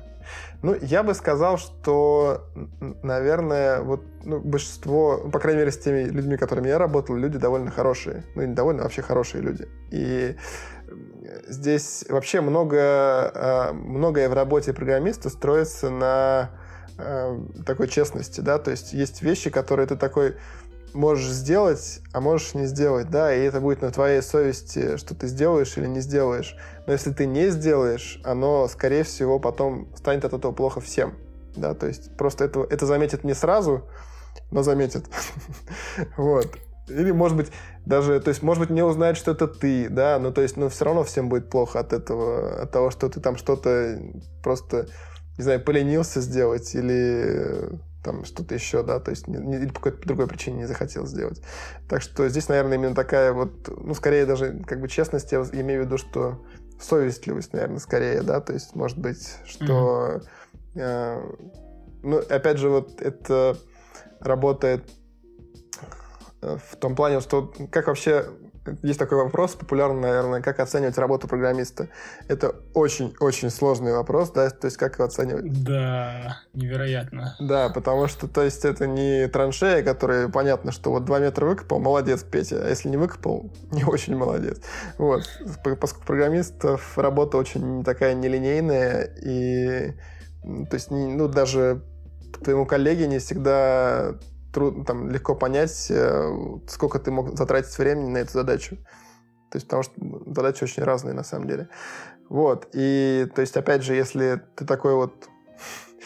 [0.62, 2.48] Ну, я бы сказал, что,
[3.02, 7.72] наверное, вот ну, большинство, по крайней мере, с теми людьми, которыми я работал, люди довольно
[7.72, 8.24] хорошие.
[8.36, 9.68] Ну, не довольно, а вообще хорошие люди.
[9.90, 10.36] И
[11.48, 16.52] здесь вообще много, а, многое в работе программиста строится на
[17.04, 20.36] а, такой честности, да, то есть есть вещи, которые ты такой
[20.94, 25.28] можешь сделать, а можешь не сделать, да, и это будет на твоей совести, что ты
[25.28, 26.56] сделаешь или не сделаешь.
[26.86, 31.16] Но если ты не сделаешь, оно, скорее всего, потом станет от этого плохо всем,
[31.56, 33.88] да, то есть просто это, это заметит не сразу,
[34.52, 35.06] но заметит.
[36.18, 36.58] вот.
[36.88, 37.52] Или, может быть,
[37.86, 40.68] даже, то есть, может быть, не узнает, что это ты, да, но то есть, но
[40.68, 44.00] все равно всем будет плохо от этого, от того, что ты там что-то
[44.44, 44.88] просто,
[45.42, 47.72] не знаю, поленился сделать или
[48.04, 51.08] там что-то еще, да, то есть не, не, или по какой-то другой причине не захотел
[51.08, 51.42] сделать.
[51.90, 55.82] Так что здесь, наверное, именно такая вот, ну, скорее даже как бы честность, я имею
[55.82, 56.46] в виду, что
[56.80, 60.22] совестливость, наверное, скорее, да, то есть, может быть, что...
[60.76, 60.80] Mm-hmm.
[60.80, 61.22] Э,
[62.04, 63.58] ну, опять же, вот это
[64.20, 64.88] работает
[66.44, 68.28] э, в том плане, что как вообще
[68.84, 71.90] есть такой вопрос популярный, наверное, как оценивать работу программиста.
[72.28, 75.64] Это очень-очень сложный вопрос, да, то есть как его оценивать?
[75.64, 77.36] Да, невероятно.
[77.40, 81.80] Да, потому что, то есть это не траншея, которая понятно, что вот два метра выкопал,
[81.80, 84.62] молодец, Петя, а если не выкопал, не очень молодец.
[84.98, 85.24] Вот,
[85.80, 89.94] поскольку программистов работа очень такая нелинейная, и,
[90.44, 91.82] то есть, ну, даже
[92.44, 94.16] твоему коллеге не всегда
[94.54, 98.78] трудно, там, легко понять, э, сколько ты мог затратить времени на эту задачу.
[99.50, 99.94] То есть, потому что
[100.34, 101.70] задачи очень разные на самом деле.
[102.30, 102.70] Вот.
[102.74, 105.28] И, то есть, опять же, если ты такой вот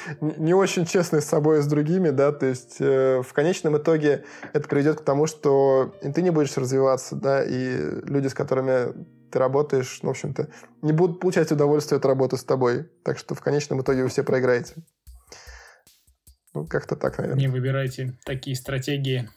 [0.21, 4.25] не очень честный с собой и с другими, да, то есть э, в конечном итоге
[4.53, 8.93] это приведет к тому, что и ты не будешь развиваться, да, и люди, с которыми
[9.31, 10.47] ты работаешь, ну, в общем-то,
[10.81, 12.89] не будут получать удовольствие от работы с тобой.
[13.03, 14.75] Так что в конечном итоге вы все проиграете.
[16.55, 17.39] Ну, как-то так, наверное.
[17.39, 19.29] Не выбирайте такие стратегии.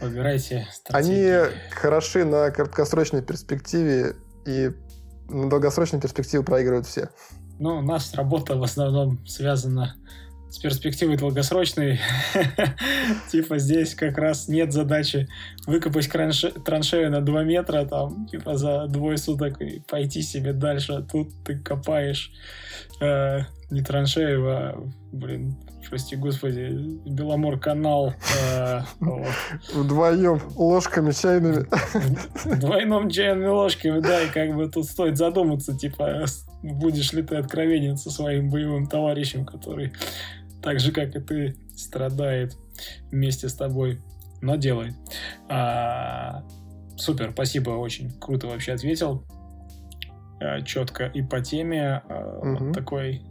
[0.00, 1.42] Выбирайте стратегии.
[1.42, 4.14] Они хороши на краткосрочной перспективе,
[4.46, 4.70] и
[5.28, 7.10] на долгосрочной перспективе проигрывают все.
[7.58, 9.96] Ну, наша работа в основном связана
[10.50, 12.00] с перспективой долгосрочной.
[13.32, 15.28] типа здесь как раз нет задачи
[15.66, 20.92] выкопать траншею на 2 метра там, типа за двое суток и пойти себе дальше.
[20.92, 22.32] А тут ты копаешь
[23.00, 23.40] э,
[23.70, 25.56] не траншею, а, блин,
[25.88, 28.14] прости господи, Беломор канал.
[28.42, 28.80] Э,
[29.74, 31.66] Вдвоем ложками чайными.
[32.60, 36.24] Двойном чайными ложками, да, и как бы тут стоит задуматься, типа,
[36.62, 39.92] будешь ли ты откровенен со своим боевым товарищем, который
[40.62, 42.56] так же, как и ты, страдает
[43.10, 44.00] вместе с тобой,
[44.40, 44.94] но делает.
[45.48, 46.42] А,
[46.96, 49.24] супер, спасибо, очень круто вообще ответил.
[50.40, 52.02] А, четко и по теме.
[52.08, 52.56] Угу.
[52.56, 53.22] вот такой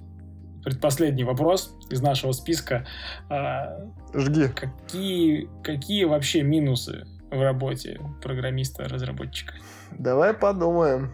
[0.68, 2.85] предпоследний вопрос из нашего списка.
[3.30, 3.80] А,
[4.14, 4.49] Жги.
[4.49, 9.53] Какие, какие вообще минусы в работе программиста-разработчика?
[9.91, 11.14] Давай подумаем.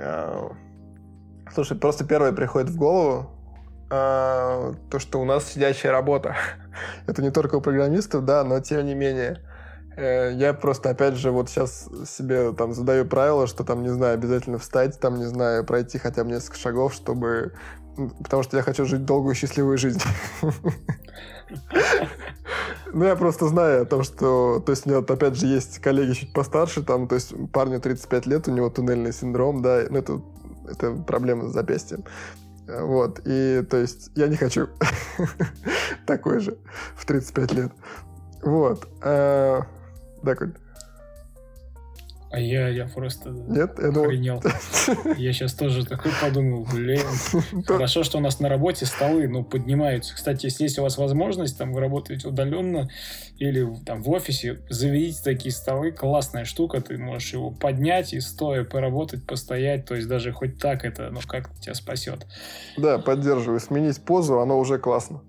[0.00, 0.50] А,
[1.52, 3.30] слушай, просто первое приходит в голову
[3.90, 6.34] а, то, что у нас сидячая работа.
[7.06, 9.42] Это не только у программистов, да, но тем не менее.
[9.96, 14.14] Э, я просто, опять же, вот сейчас себе там задаю правило, что там, не знаю,
[14.14, 17.52] обязательно встать, там, не знаю, пройти хотя бы несколько шагов, чтобы
[18.22, 20.00] потому что я хочу жить долгую счастливую жизнь.
[22.92, 24.62] Ну, я просто знаю о том, что...
[24.64, 28.26] То есть, у меня, опять же, есть коллеги чуть постарше, там, то есть, парню 35
[28.26, 30.22] лет, у него туннельный синдром, да, ну, это,
[30.68, 32.04] это проблема с запястьем.
[32.68, 34.68] Вот, и, то есть, я не хочу
[36.06, 36.56] такой же
[36.94, 37.72] в 35 лет.
[38.42, 38.86] Вот.
[39.02, 39.62] А,
[40.22, 40.54] да, Коль?
[42.34, 44.42] А я, я просто Нет, я охренел.
[45.16, 47.06] Я сейчас тоже такой подумал, блин,
[47.64, 50.16] хорошо, что у нас на работе столы, ну, поднимаются.
[50.16, 52.88] Кстати, если есть у вас возможность, там, вы работаете удаленно
[53.38, 58.64] или там в офисе, заведите такие столы, классная штука, ты можешь его поднять и стоя
[58.64, 62.26] поработать, постоять, то есть даже хоть так это, ну, как тебя спасет.
[62.76, 63.60] Да, поддерживаю.
[63.60, 65.22] Сменить позу, оно уже классно.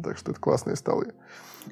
[0.00, 1.12] Так что это классные столы.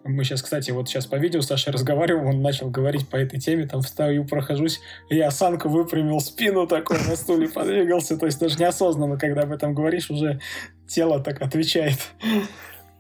[0.05, 3.39] Мы сейчас, кстати, вот сейчас по видео с Сашей разговариваем, он начал говорить по этой
[3.39, 8.59] теме, там встаю, прохожусь, я осанку выпрямил спину такой на стуле, подвигался, то есть даже
[8.59, 10.41] неосознанно, когда об этом говоришь, уже
[10.89, 11.99] тело так отвечает.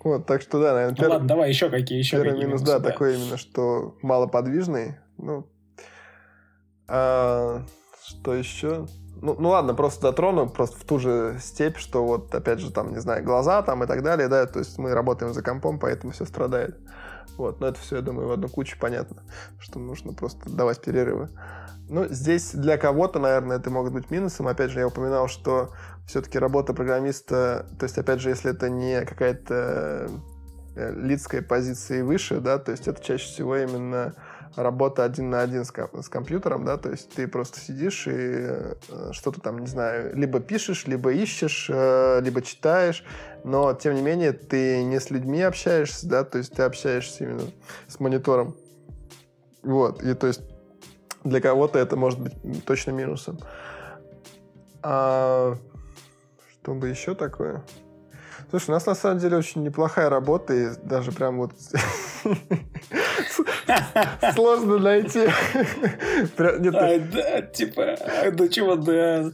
[0.04, 0.96] Вот, так что да, наверное.
[1.00, 3.96] Ну, ладно, давай еще какие, еще Первый какие минус, минусы, да, да, такой именно, что
[4.02, 4.96] малоподвижный.
[5.18, 5.48] Ну,
[6.86, 7.64] а,
[8.06, 8.86] что еще?
[9.22, 12.92] Ну, ну ладно, просто затрону просто в ту же степь, что вот, опять же, там,
[12.92, 16.12] не знаю, глаза там и так далее, да, то есть мы работаем за компом, поэтому
[16.12, 16.78] все страдает.
[17.36, 19.22] Вот, но это все, я думаю, в одну кучу понятно,
[19.58, 21.28] что нужно просто давать перерывы.
[21.88, 24.48] Ну, здесь для кого-то, наверное, это могут быть минусом.
[24.48, 25.72] Опять же, я упоминал, что
[26.06, 30.10] все-таки работа программиста, то есть, опять же, если это не какая-то
[30.74, 34.14] э, лидская позиция и выше, да, то есть это чаще всего именно
[34.56, 38.74] работа один на один с, с компьютером, да, то есть ты просто сидишь и э,
[39.12, 43.04] что-то там, не знаю, либо пишешь, либо ищешь, э, либо читаешь,
[43.44, 47.42] но тем не менее ты не с людьми общаешься, да, то есть ты общаешься именно
[47.86, 48.56] с монитором.
[49.62, 50.42] Вот, и то есть
[51.22, 53.38] для кого-то это может быть точно минусом.
[54.82, 55.56] А
[56.48, 57.62] что бы еще такое?
[58.50, 61.52] Слушай, у нас на самом деле очень неплохая работа, и даже прям вот
[64.34, 65.28] сложно найти.
[67.12, 67.96] Да, типа,
[68.32, 69.30] до чего да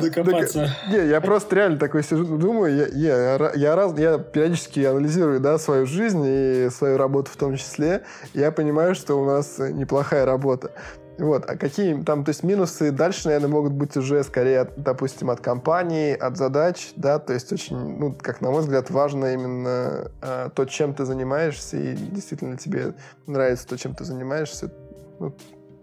[0.00, 0.70] докопаться.
[0.90, 5.86] не, я просто реально такой сижу, думаю, я, я, раз, я периодически анализирую, да, свою
[5.86, 8.02] жизнь и свою работу в том числе,
[8.34, 10.72] я понимаю, что у нас неплохая работа.
[11.18, 15.30] Вот, а какие там, то есть минусы дальше, наверное, могут быть уже скорее, от, допустим,
[15.30, 20.10] от компании, от задач, да, то есть очень, ну, как на мой взгляд, важно именно
[20.20, 22.92] э, то, чем ты занимаешься, и действительно тебе
[23.26, 24.70] нравится то, чем ты занимаешься,
[25.18, 25.34] ну,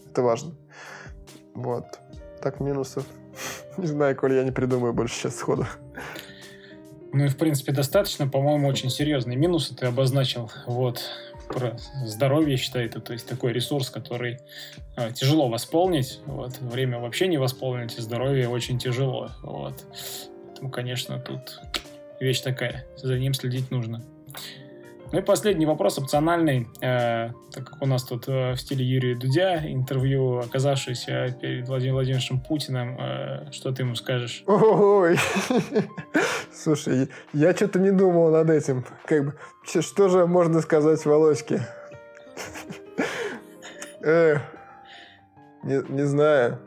[0.08, 0.52] это важно.
[1.56, 1.86] Вот.
[2.42, 3.06] Так, минусов.
[3.78, 5.66] Не знаю, Коля, я не придумаю больше сейчас сходу.
[7.12, 10.52] Ну и, в принципе, достаточно, по-моему, очень серьезные минусы ты обозначил.
[10.66, 11.04] Вот
[11.54, 14.40] про здоровье, считай, это то есть такой ресурс, который
[14.96, 16.20] э, тяжело восполнить.
[16.26, 16.60] Вот.
[16.60, 19.32] Время вообще не восполнить, и здоровье очень тяжело.
[19.42, 19.86] Вот.
[20.48, 21.60] Поэтому, конечно, тут
[22.20, 22.86] вещь такая.
[22.98, 24.02] За ним следить нужно.
[25.14, 29.16] Ну и последний вопрос опциональный, э, так как у нас тут э, в стиле Юрия
[29.16, 34.44] Дудя интервью, оказавшийся перед Владимиром Владимировичем Путиным, э, что ты ему скажешь?
[34.48, 35.20] Ой,
[36.52, 38.86] слушай, я что-то не думал над этим.
[39.06, 39.34] Как бы,
[39.64, 41.62] что же можно сказать Володьке?
[44.06, 44.40] Э,
[45.64, 46.60] не, не знаю.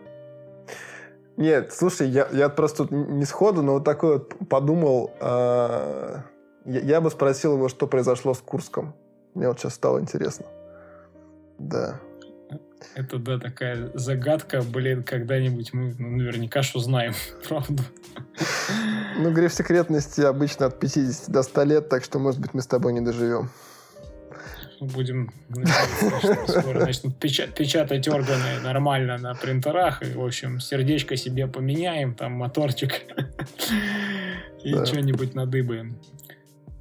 [1.36, 5.10] Нет, слушай, я, я просто тут не сходу, но вот такой вот подумал...
[5.20, 6.20] Э,
[6.66, 8.94] я, я бы спросил его, что произошло с Курском.
[9.34, 10.46] Мне вот сейчас стало интересно.
[11.58, 12.00] Да.
[12.94, 17.14] Это, да, такая загадка, блин, когда-нибудь мы ну, наверняка что знаем,
[17.48, 17.82] правда.
[19.18, 22.66] Ну, грех секретности обычно от 50 до 100 лет, так что, может быть, мы с
[22.66, 23.50] тобой не доживем.
[24.78, 25.32] Будем
[26.48, 32.92] скоро начнут печатать органы нормально на принтерах, и, в общем, сердечко себе поменяем, там моторчик,
[34.64, 35.96] и что-нибудь надыбаем.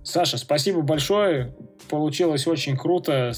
[0.05, 1.53] Саша, спасибо большое.
[1.89, 3.33] Получилось очень круто.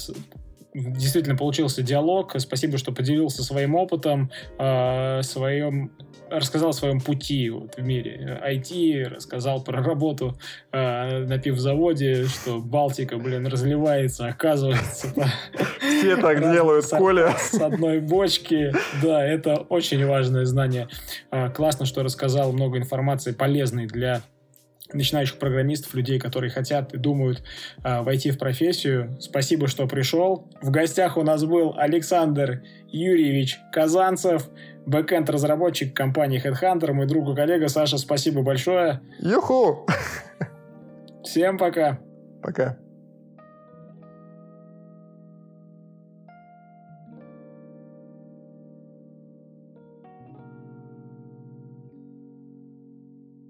[0.74, 2.34] Действительно получился диалог.
[2.38, 5.90] Спасибо, что поделился своим опытом, э, своем
[6.30, 10.38] рассказал о своем пути вот, в мире IT, рассказал про работу
[10.70, 15.08] э, на пивзаводе, что Балтика, блин, разливается, оказывается.
[15.80, 17.34] Все так делают, Коля.
[17.38, 18.72] С одной бочки.
[19.02, 20.88] Да, это очень важное знание.
[21.30, 24.22] Э, классно, что рассказал много информации полезной для
[24.92, 27.42] начинающих программистов, людей, которые хотят и думают
[27.84, 29.16] э, войти в профессию.
[29.20, 30.48] Спасибо, что пришел.
[30.62, 34.48] В гостях у нас был Александр Юрьевич Казанцев,
[34.86, 37.68] бэкэнд-разработчик компании Headhunter, мой друг и коллега.
[37.68, 39.00] Саша, спасибо большое.
[39.20, 39.86] Юху!
[41.22, 41.98] Всем пока.
[42.42, 42.78] Пока.